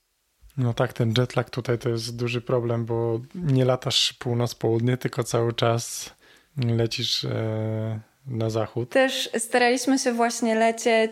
No 0.57 0.73
tak, 0.73 0.93
ten 0.93 1.13
jetlag 1.17 1.49
tutaj 1.49 1.77
to 1.77 1.89
jest 1.89 2.15
duży 2.15 2.41
problem, 2.41 2.85
bo 2.85 3.19
nie 3.35 3.65
latasz 3.65 4.13
północ-południe, 4.13 4.97
tylko 4.97 5.23
cały 5.23 5.53
czas 5.53 6.13
lecisz 6.57 7.23
e, 7.23 7.99
na 8.29 8.49
zachód. 8.49 8.89
Też 8.89 9.29
staraliśmy 9.37 9.99
się 9.99 10.13
właśnie 10.13 10.55
lecieć 10.55 11.11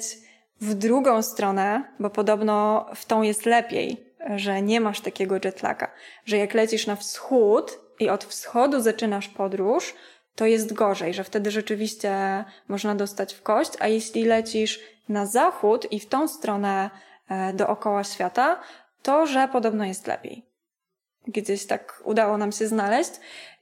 w 0.61 0.73
drugą 0.73 1.21
stronę, 1.21 1.83
bo 1.99 2.09
podobno 2.09 2.85
w 2.95 3.05
tą 3.05 3.21
jest 3.21 3.45
lepiej, 3.45 4.07
że 4.35 4.61
nie 4.61 4.81
masz 4.81 5.01
takiego 5.01 5.35
jetlaga, 5.43 5.91
że 6.25 6.37
jak 6.37 6.53
lecisz 6.53 6.87
na 6.87 6.95
wschód 6.95 7.79
i 7.99 8.09
od 8.09 8.23
wschodu 8.23 8.81
zaczynasz 8.81 9.27
podróż, 9.27 9.95
to 10.35 10.45
jest 10.45 10.73
gorzej, 10.73 11.13
że 11.13 11.23
wtedy 11.23 11.51
rzeczywiście 11.51 12.43
można 12.67 12.95
dostać 12.95 13.33
w 13.33 13.41
kość, 13.41 13.71
a 13.79 13.87
jeśli 13.87 14.25
lecisz 14.25 14.79
na 15.09 15.25
zachód 15.25 15.91
i 15.91 15.99
w 15.99 16.05
tą 16.05 16.27
stronę 16.27 16.89
e, 17.29 17.53
dookoła 17.53 18.03
świata, 18.03 18.59
to 19.01 19.27
że 19.27 19.47
podobno 19.47 19.85
jest 19.85 20.07
lepiej. 20.07 20.46
Gdzieś 21.27 21.65
tak 21.65 22.01
udało 22.05 22.37
nam 22.37 22.51
się 22.51 22.67
znaleźć. 22.67 23.11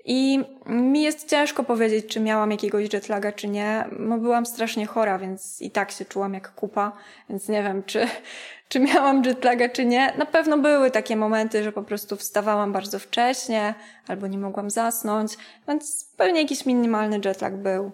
I 0.06 0.40
mi 0.66 1.02
jest 1.02 1.30
ciężko 1.30 1.64
powiedzieć, 1.64 2.06
czy 2.08 2.20
miałam 2.20 2.52
jakiegoś 2.52 2.94
jetlaga, 2.94 3.32
czy 3.32 3.48
nie. 3.48 3.86
No 4.00 4.18
byłam 4.18 4.46
strasznie 4.46 4.86
chora, 4.86 5.20
więc 5.20 5.62
i 5.62 5.72
tak 5.72 5.92
się 5.92 6.06
czułam 6.06 6.34
jak 6.34 6.56
kupa, 6.56 6.92
więc 7.30 7.50
nie 7.50 7.64
wiem, 7.64 7.84
czy, 7.84 8.08
czy 8.70 8.80
miałam 8.80 9.24
jetlaga, 9.24 9.70
czy 9.70 9.86
nie. 9.86 10.14
Na 10.18 10.26
pewno 10.26 10.58
były 10.58 10.92
takie 10.92 11.16
momenty, 11.16 11.64
że 11.64 11.72
po 11.72 11.84
prostu 11.84 12.16
wstawałam 12.16 12.74
bardzo 12.74 13.00
wcześnie, 13.00 13.74
albo 14.08 14.28
nie 14.28 14.38
mogłam 14.38 14.70
zasnąć, 14.70 15.34
więc 15.68 16.14
pewnie 16.18 16.42
jakiś 16.42 16.66
minimalny 16.66 17.20
jetlag 17.26 17.58
był. 17.58 17.92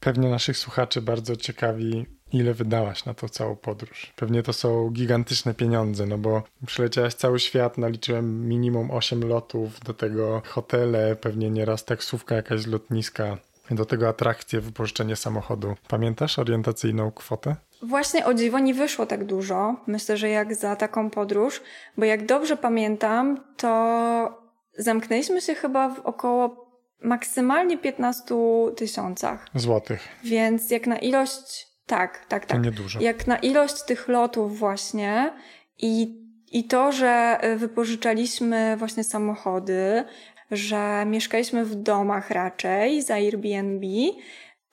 Pewnie 0.00 0.28
naszych 0.28 0.56
słuchaczy 0.58 1.02
bardzo 1.02 1.36
ciekawi, 1.36 2.06
ile 2.32 2.54
wydałaś 2.54 3.04
na 3.04 3.14
tą 3.14 3.28
całą 3.28 3.56
podróż. 3.56 4.12
Pewnie 4.16 4.42
to 4.42 4.52
są 4.52 4.90
gigantyczne 4.90 5.54
pieniądze, 5.54 6.06
no 6.06 6.18
bo 6.18 6.42
przyleciałaś 6.66 7.14
cały 7.14 7.40
świat, 7.40 7.78
naliczyłem 7.78 8.48
minimum 8.48 8.90
8 8.90 9.28
lotów, 9.28 9.80
do 9.80 9.94
tego 9.94 10.42
hotele, 10.46 11.16
pewnie 11.16 11.50
nieraz 11.50 11.84
taksówka 11.84 12.34
jakaś 12.34 12.60
z 12.60 12.66
lotniska, 12.66 13.38
do 13.70 13.84
tego 13.84 14.08
atrakcje, 14.08 14.60
wypożyczenie 14.60 15.16
samochodu. 15.16 15.74
Pamiętasz 15.88 16.38
orientacyjną 16.38 17.12
kwotę? 17.12 17.56
Właśnie 17.82 18.26
o 18.26 18.34
dziwo 18.34 18.58
nie 18.58 18.74
wyszło 18.74 19.06
tak 19.06 19.24
dużo. 19.24 19.76
Myślę, 19.86 20.16
że 20.16 20.28
jak 20.28 20.54
za 20.54 20.76
taką 20.76 21.10
podróż, 21.10 21.60
bo 21.96 22.04
jak 22.04 22.26
dobrze 22.26 22.56
pamiętam, 22.56 23.40
to 23.56 24.42
zamknęliśmy 24.78 25.40
się 25.40 25.54
chyba 25.54 25.88
w 25.88 26.00
około 26.00 26.72
maksymalnie 27.02 27.78
15 27.78 28.34
tysiącach. 28.76 29.46
Złotych. 29.54 30.08
Więc 30.24 30.70
jak 30.70 30.86
na 30.86 30.98
ilość, 30.98 31.71
tak, 31.92 32.26
tak, 32.26 32.46
tak. 32.46 32.58
To 32.58 32.64
niedużo. 32.64 33.00
Jak 33.00 33.26
na 33.26 33.36
ilość 33.36 33.82
tych 33.82 34.08
lotów 34.08 34.58
właśnie 34.58 35.32
i, 35.78 36.20
i 36.52 36.64
to, 36.64 36.92
że 36.92 37.40
wypożyczaliśmy 37.56 38.76
właśnie 38.76 39.04
samochody, 39.04 40.04
że 40.50 41.04
mieszkaliśmy 41.06 41.64
w 41.64 41.74
domach 41.74 42.30
raczej 42.30 43.02
za 43.02 43.14
Airbnb, 43.14 43.86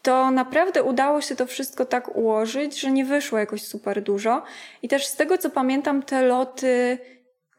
to 0.02 0.32
naprawdę 0.32 0.84
udało 0.84 1.22
się 1.22 1.36
to 1.36 1.46
wszystko 1.46 1.86
tak 1.86 2.16
ułożyć, 2.16 2.80
że 2.80 2.92
nie 2.92 3.06
wyszło 3.06 3.40
jakoś 3.40 3.62
super 3.62 4.04
dużo. 4.04 4.44
I 4.82 4.88
też 4.88 5.06
z 5.06 5.16
tego 5.16 5.38
co 5.38 5.50
pamiętam, 5.50 6.04
te 6.04 6.22
loty 6.22 6.98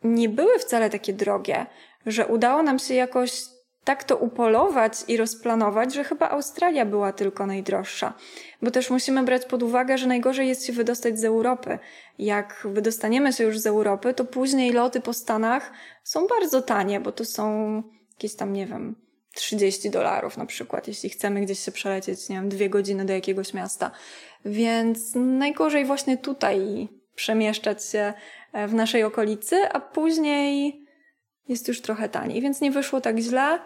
nie 0.05 0.29
były 0.29 0.59
wcale 0.59 0.91
takie 0.91 1.13
drogie, 1.13 1.67
że 2.07 2.27
udało 2.27 2.63
nam 2.63 2.79
się 2.79 2.95
jakoś 2.95 3.43
tak 3.85 4.05
to 4.05 4.17
upolować 4.17 4.93
i 5.09 5.17
rozplanować, 5.17 5.95
że 5.95 6.05
chyba 6.05 6.31
Australia 6.31 6.87
była 6.87 7.13
tylko 7.13 7.47
najdroższa. 7.47 8.15
Bo 8.63 8.71
też 8.71 8.91
musimy 8.91 9.23
brać 9.23 9.47
pod 9.47 9.63
uwagę, 9.63 9.99
że 9.99 10.07
najgorzej 10.07 10.49
jest 10.49 10.67
się 10.67 10.73
wydostać 10.73 11.19
z 11.19 11.25
Europy. 11.25 11.79
Jak 12.19 12.61
wydostaniemy 12.65 13.33
się 13.33 13.45
już 13.45 13.59
z 13.59 13.67
Europy, 13.67 14.15
to 14.15 14.25
później 14.25 14.73
loty 14.73 15.01
po 15.01 15.13
Stanach 15.13 15.73
są 16.05 16.27
bardzo 16.27 16.63
tanie, 16.63 17.01
bo 17.01 17.13
to 17.13 17.25
są 17.25 17.83
jakieś 18.13 18.35
tam, 18.35 18.53
nie 18.53 18.67
wiem, 18.67 18.95
30 19.35 19.91
dolarów 19.91 20.37
na 20.37 20.47
przykład, 20.47 20.89
jeśli 20.89 21.11
chcemy 21.11 21.41
gdzieś 21.41 21.59
się 21.59 21.73
przelecieć, 21.73 22.29
nie 22.29 22.37
wiem, 22.37 22.49
dwie 22.49 22.71
godziny 22.71 23.05
do 23.05 23.13
jakiegoś 23.13 23.55
miasta. 23.55 23.91
Więc 24.45 25.13
najgorzej 25.15 25.85
właśnie 25.85 26.19
tutaj 26.19 26.89
przemieszczać 27.15 27.85
się 27.85 28.13
e, 28.53 28.69
w 28.69 28.75
naszej 28.75 29.05
okolicy, 29.05 29.57
a 29.73 29.81
później 29.81 30.80
jest 31.51 31.69
już 31.69 31.81
trochę 31.81 32.09
taniej, 32.09 32.41
więc 32.41 32.61
nie 32.61 32.71
wyszło 32.71 33.01
tak 33.01 33.19
źle. 33.19 33.59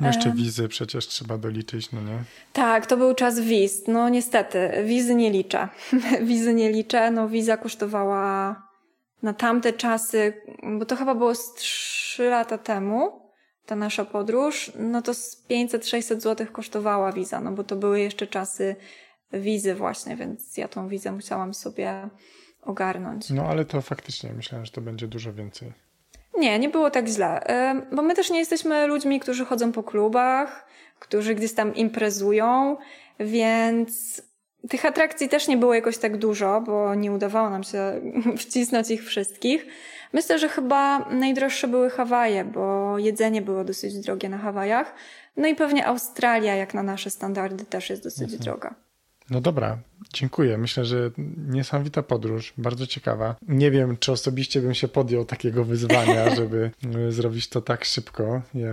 No 0.00 0.06
jeszcze 0.06 0.32
wizy 0.32 0.68
przecież 0.68 1.06
trzeba 1.06 1.38
doliczyć, 1.38 1.92
no 1.92 2.00
nie? 2.00 2.18
Tak, 2.52 2.86
to 2.86 2.96
był 2.96 3.14
czas 3.14 3.40
wiz. 3.40 3.82
No 3.88 4.08
niestety, 4.08 4.70
wizy 4.84 5.14
nie 5.14 5.30
liczę. 5.30 5.68
wizy 6.22 6.54
nie 6.54 6.72
liczę. 6.72 7.10
No 7.10 7.28
wiza 7.28 7.56
kosztowała 7.56 8.56
na 9.22 9.34
tamte 9.34 9.72
czasy, 9.72 10.32
bo 10.78 10.84
to 10.84 10.96
chyba 10.96 11.14
było 11.14 11.34
z 11.34 11.54
3 11.54 12.28
lata 12.28 12.58
temu, 12.58 13.32
ta 13.66 13.76
nasza 13.76 14.04
podróż, 14.04 14.72
no 14.78 15.02
to 15.02 15.14
z 15.14 15.46
500-600 15.50 16.20
zł 16.20 16.46
kosztowała 16.52 17.12
wiza, 17.12 17.40
no 17.40 17.52
bo 17.52 17.64
to 17.64 17.76
były 17.76 18.00
jeszcze 18.00 18.26
czasy 18.26 18.76
wizy 19.32 19.74
właśnie, 19.74 20.16
więc 20.16 20.56
ja 20.56 20.68
tą 20.68 20.88
wizę 20.88 21.12
musiałam 21.12 21.54
sobie 21.54 22.08
ogarnąć. 22.62 23.30
No 23.30 23.42
ale 23.42 23.64
to 23.64 23.82
faktycznie 23.82 24.32
myślałem, 24.32 24.66
że 24.66 24.72
to 24.72 24.80
będzie 24.80 25.08
dużo 25.08 25.32
więcej. 25.32 25.72
Nie, 26.38 26.58
nie 26.58 26.68
było 26.68 26.90
tak 26.90 27.08
źle, 27.08 27.42
bo 27.92 28.02
my 28.02 28.14
też 28.14 28.30
nie 28.30 28.38
jesteśmy 28.38 28.86
ludźmi, 28.86 29.20
którzy 29.20 29.44
chodzą 29.44 29.72
po 29.72 29.82
klubach, 29.82 30.66
którzy 30.98 31.34
gdzieś 31.34 31.52
tam 31.52 31.74
imprezują, 31.74 32.76
więc 33.20 34.22
tych 34.68 34.84
atrakcji 34.84 35.28
też 35.28 35.48
nie 35.48 35.56
było 35.56 35.74
jakoś 35.74 35.98
tak 35.98 36.16
dużo, 36.16 36.60
bo 36.60 36.94
nie 36.94 37.12
udawało 37.12 37.50
nam 37.50 37.64
się 37.64 38.00
wcisnąć 38.38 38.90
ich 38.90 39.04
wszystkich. 39.04 39.66
Myślę, 40.12 40.38
że 40.38 40.48
chyba 40.48 40.98
najdroższe 40.98 41.68
były 41.68 41.90
Hawaje, 41.90 42.44
bo 42.44 42.98
jedzenie 42.98 43.42
było 43.42 43.64
dosyć 43.64 44.00
drogie 44.00 44.28
na 44.28 44.38
Hawajach. 44.38 44.94
No 45.36 45.48
i 45.48 45.54
pewnie 45.54 45.86
Australia, 45.86 46.54
jak 46.54 46.74
na 46.74 46.82
nasze 46.82 47.10
standardy, 47.10 47.64
też 47.64 47.90
jest 47.90 48.02
dosyć 48.02 48.22
mhm. 48.22 48.42
droga. 48.42 48.74
No 49.30 49.40
dobra, 49.40 49.78
dziękuję. 50.12 50.58
Myślę, 50.58 50.84
że 50.84 51.10
niesamowita 51.36 52.02
podróż, 52.02 52.52
bardzo 52.58 52.86
ciekawa. 52.86 53.36
Nie 53.48 53.70
wiem, 53.70 53.96
czy 53.96 54.12
osobiście 54.12 54.60
bym 54.60 54.74
się 54.74 54.88
podjął 54.88 55.24
takiego 55.24 55.64
wyzwania, 55.64 56.34
żeby 56.36 56.70
zrobić 57.08 57.48
to 57.48 57.60
tak 57.60 57.84
szybko. 57.84 58.42
Ja 58.54 58.72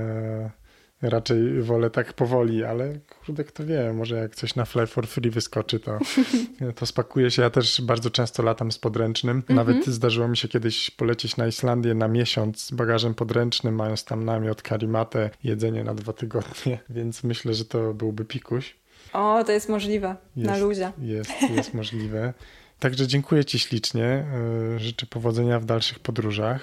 raczej 1.02 1.62
wolę 1.62 1.90
tak 1.90 2.14
powoli, 2.14 2.64
ale 2.64 3.00
kurde, 3.26 3.44
kto 3.44 3.66
wie, 3.66 3.94
może 3.94 4.16
jak 4.16 4.36
coś 4.36 4.56
na 4.56 4.66
Fly 4.66 4.88
for 4.88 5.08
Free 5.08 5.30
wyskoczy, 5.30 5.80
to, 5.80 6.00
to 6.76 6.86
spakuje 6.86 7.32
się. 7.32 7.42
Ja 7.42 7.50
też 7.50 7.82
bardzo 7.82 8.10
często 8.10 8.44
latam 8.44 8.72
z 8.72 8.80
podręcznym. 8.80 9.44
Nawet 9.50 9.76
mm 9.76 9.88
-hmm. 9.88 9.92
zdarzyło 9.92 10.28
mi 10.28 10.38
się 10.38 10.48
kiedyś 10.48 10.92
polecieć 10.92 11.38
na 11.38 11.48
Islandię 11.48 11.94
na 11.94 12.08
miesiąc 12.08 12.66
z 12.66 12.72
bagażem 12.72 13.14
podręcznym, 13.14 13.76
mając 13.76 14.06
tam 14.06 14.26
namiot, 14.26 14.62
karimatę, 14.62 15.30
jedzenie 15.44 15.84
na 15.84 15.94
dwa 15.94 16.14
tygodnie, 16.14 16.80
więc 16.90 17.24
myślę, 17.24 17.54
że 17.54 17.66
to 17.66 17.94
byłby 17.94 18.26
pikuś. 18.26 18.76
O, 19.16 19.44
to 19.44 19.52
jest 19.52 19.70
możliwe, 19.70 20.16
jest, 20.36 20.50
na 20.50 20.58
luzie. 20.58 20.92
Jest, 21.02 21.32
jest 21.56 21.74
możliwe. 21.74 22.34
Także 22.80 23.08
dziękuję 23.08 23.46
Ci 23.46 23.60
ślicznie. 23.60 24.06
E, 24.06 24.80
życzę 24.80 25.06
powodzenia 25.06 25.60
w 25.60 25.66
dalszych 25.66 26.00
podróżach. 26.00 26.62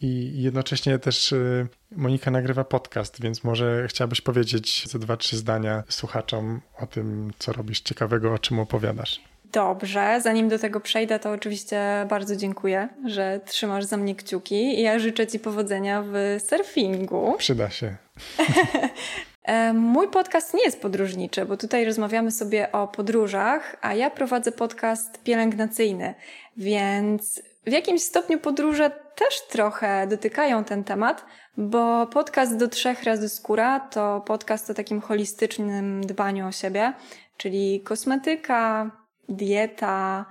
I 0.00 0.42
jednocześnie 0.42 0.98
też 0.98 1.32
y, 1.32 1.66
Monika 1.90 2.30
nagrywa 2.30 2.64
podcast, 2.64 3.22
więc 3.22 3.44
może 3.44 3.86
chciałabyś 3.88 4.20
powiedzieć 4.20 4.88
ze 4.88 4.98
dwa, 4.98 5.16
trzy 5.16 5.36
zdania 5.36 5.82
słuchaczom 5.88 6.60
o 6.78 6.86
tym, 6.86 7.32
co 7.38 7.52
robisz 7.52 7.80
ciekawego, 7.80 8.32
o 8.32 8.38
czym 8.38 8.58
opowiadasz. 8.58 9.20
Dobrze, 9.52 10.20
zanim 10.22 10.48
do 10.48 10.58
tego 10.58 10.80
przejdę, 10.80 11.18
to 11.18 11.30
oczywiście 11.30 12.06
bardzo 12.10 12.36
dziękuję, 12.36 12.88
że 13.06 13.40
trzymasz 13.46 13.84
za 13.84 13.96
mnie 13.96 14.14
kciuki 14.14 14.54
i 14.54 14.82
ja 14.82 14.98
życzę 14.98 15.26
Ci 15.26 15.38
powodzenia 15.38 16.04
w 16.06 16.40
surfingu. 16.48 17.34
Przyda 17.38 17.70
się. 17.70 17.96
E, 19.42 19.72
mój 19.72 20.08
podcast 20.08 20.54
nie 20.54 20.64
jest 20.64 20.82
podróżniczy, 20.82 21.44
bo 21.44 21.56
tutaj 21.56 21.84
rozmawiamy 21.84 22.30
sobie 22.30 22.72
o 22.72 22.88
podróżach, 22.88 23.76
a 23.80 23.94
ja 23.94 24.10
prowadzę 24.10 24.52
podcast 24.52 25.22
pielęgnacyjny, 25.22 26.14
więc 26.56 27.42
w 27.66 27.72
jakimś 27.72 28.02
stopniu 28.02 28.38
podróże 28.38 28.90
też 28.90 29.46
trochę 29.48 30.06
dotykają 30.06 30.64
ten 30.64 30.84
temat, 30.84 31.24
bo 31.56 32.06
podcast 32.06 32.56
do 32.56 32.68
trzech 32.68 33.02
razy 33.02 33.28
skóra 33.28 33.80
to 33.80 34.20
podcast 34.26 34.70
o 34.70 34.74
takim 34.74 35.00
holistycznym 35.00 36.06
dbaniu 36.06 36.46
o 36.46 36.52
siebie, 36.52 36.92
czyli 37.36 37.80
kosmetyka, 37.80 38.90
dieta, 39.28 40.26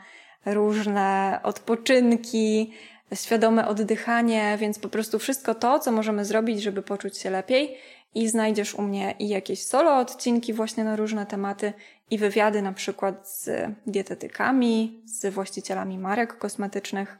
różne 0.45 1.39
odpoczynki, 1.43 2.73
świadome 3.13 3.67
oddychanie, 3.67 4.57
więc 4.59 4.79
po 4.79 4.89
prostu 4.89 5.19
wszystko 5.19 5.55
to, 5.55 5.79
co 5.79 5.91
możemy 5.91 6.25
zrobić, 6.25 6.61
żeby 6.61 6.81
poczuć 6.81 7.17
się 7.17 7.29
lepiej. 7.29 7.77
I 8.15 8.29
znajdziesz 8.29 8.75
u 8.75 8.81
mnie 8.81 9.15
i 9.19 9.29
jakieś 9.29 9.63
solo 9.63 9.97
odcinki 9.97 10.53
właśnie 10.53 10.83
na 10.83 10.95
różne 10.95 11.25
tematy 11.25 11.73
i 12.09 12.17
wywiady 12.17 12.61
na 12.61 12.73
przykład 12.73 13.29
z 13.29 13.49
dietetykami, 13.87 15.01
z 15.05 15.33
właścicielami 15.33 15.97
marek 15.97 16.37
kosmetycznych. 16.37 17.17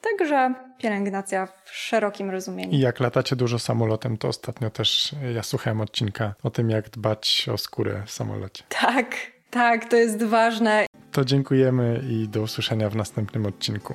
Także 0.00 0.54
pielęgnacja 0.78 1.46
w 1.46 1.70
szerokim 1.70 2.30
rozumieniu. 2.30 2.72
I 2.72 2.78
jak 2.78 3.00
latacie 3.00 3.36
dużo 3.36 3.58
samolotem, 3.58 4.16
to 4.16 4.28
ostatnio 4.28 4.70
też 4.70 5.14
ja 5.34 5.42
słuchałem 5.42 5.80
odcinka 5.80 6.34
o 6.42 6.50
tym, 6.50 6.70
jak 6.70 6.90
dbać 6.90 7.46
o 7.52 7.58
skórę 7.58 8.02
w 8.06 8.10
samolocie. 8.10 8.64
Tak, 8.68 9.16
tak, 9.50 9.88
to 9.88 9.96
jest 9.96 10.22
ważne. 10.22 10.86
To 11.12 11.24
dziękujemy 11.24 12.02
i 12.10 12.28
do 12.28 12.42
usłyszenia 12.42 12.90
w 12.90 12.96
następnym 12.96 13.46
odcinku. 13.46 13.94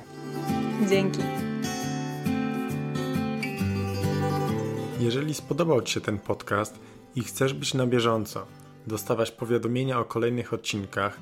Dzięki. 0.88 1.49
Jeżeli 5.00 5.34
spodobał 5.34 5.82
Ci 5.82 5.94
się 5.94 6.00
ten 6.00 6.18
podcast 6.18 6.78
i 7.16 7.22
chcesz 7.22 7.54
być 7.54 7.74
na 7.74 7.86
bieżąco, 7.86 8.46
dostawać 8.86 9.30
powiadomienia 9.30 10.00
o 10.00 10.04
kolejnych 10.04 10.52
odcinkach, 10.52 11.20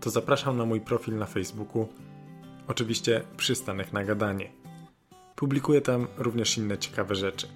to 0.00 0.10
zapraszam 0.10 0.56
na 0.56 0.64
mój 0.64 0.80
profil 0.80 1.16
na 1.16 1.26
Facebooku. 1.26 1.88
Oczywiście 2.68 3.22
przystanek 3.36 3.92
na 3.92 4.04
gadanie. 4.04 4.50
Publikuję 5.36 5.80
tam 5.80 6.06
również 6.18 6.58
inne 6.58 6.78
ciekawe 6.78 7.14
rzeczy. 7.14 7.48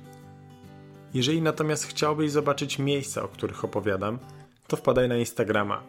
Jeżeli 1.15 1.43
natomiast 1.43 1.87
chciałbyś 1.87 2.31
zobaczyć 2.31 2.79
miejsca, 2.79 3.23
o 3.23 3.29
których 3.29 3.65
opowiadam, 3.65 4.19
to 4.67 4.77
wpadaj 4.77 5.09
na 5.09 5.17
Instagrama. 5.17 5.83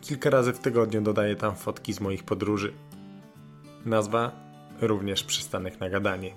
Kilka 0.00 0.30
razy 0.30 0.52
w 0.52 0.58
tygodniu 0.58 1.02
dodaję 1.02 1.36
tam 1.36 1.56
fotki 1.56 1.92
z 1.92 2.00
moich 2.00 2.24
podróży. 2.24 2.72
Nazwa 3.84 4.32
również 4.80 5.24
przystanek 5.24 5.80
na 5.80 5.90
gadanie. 5.90 6.34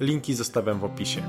Linki 0.00 0.34
zostawiam 0.34 0.78
w 0.78 0.84
opisie. 0.84 1.22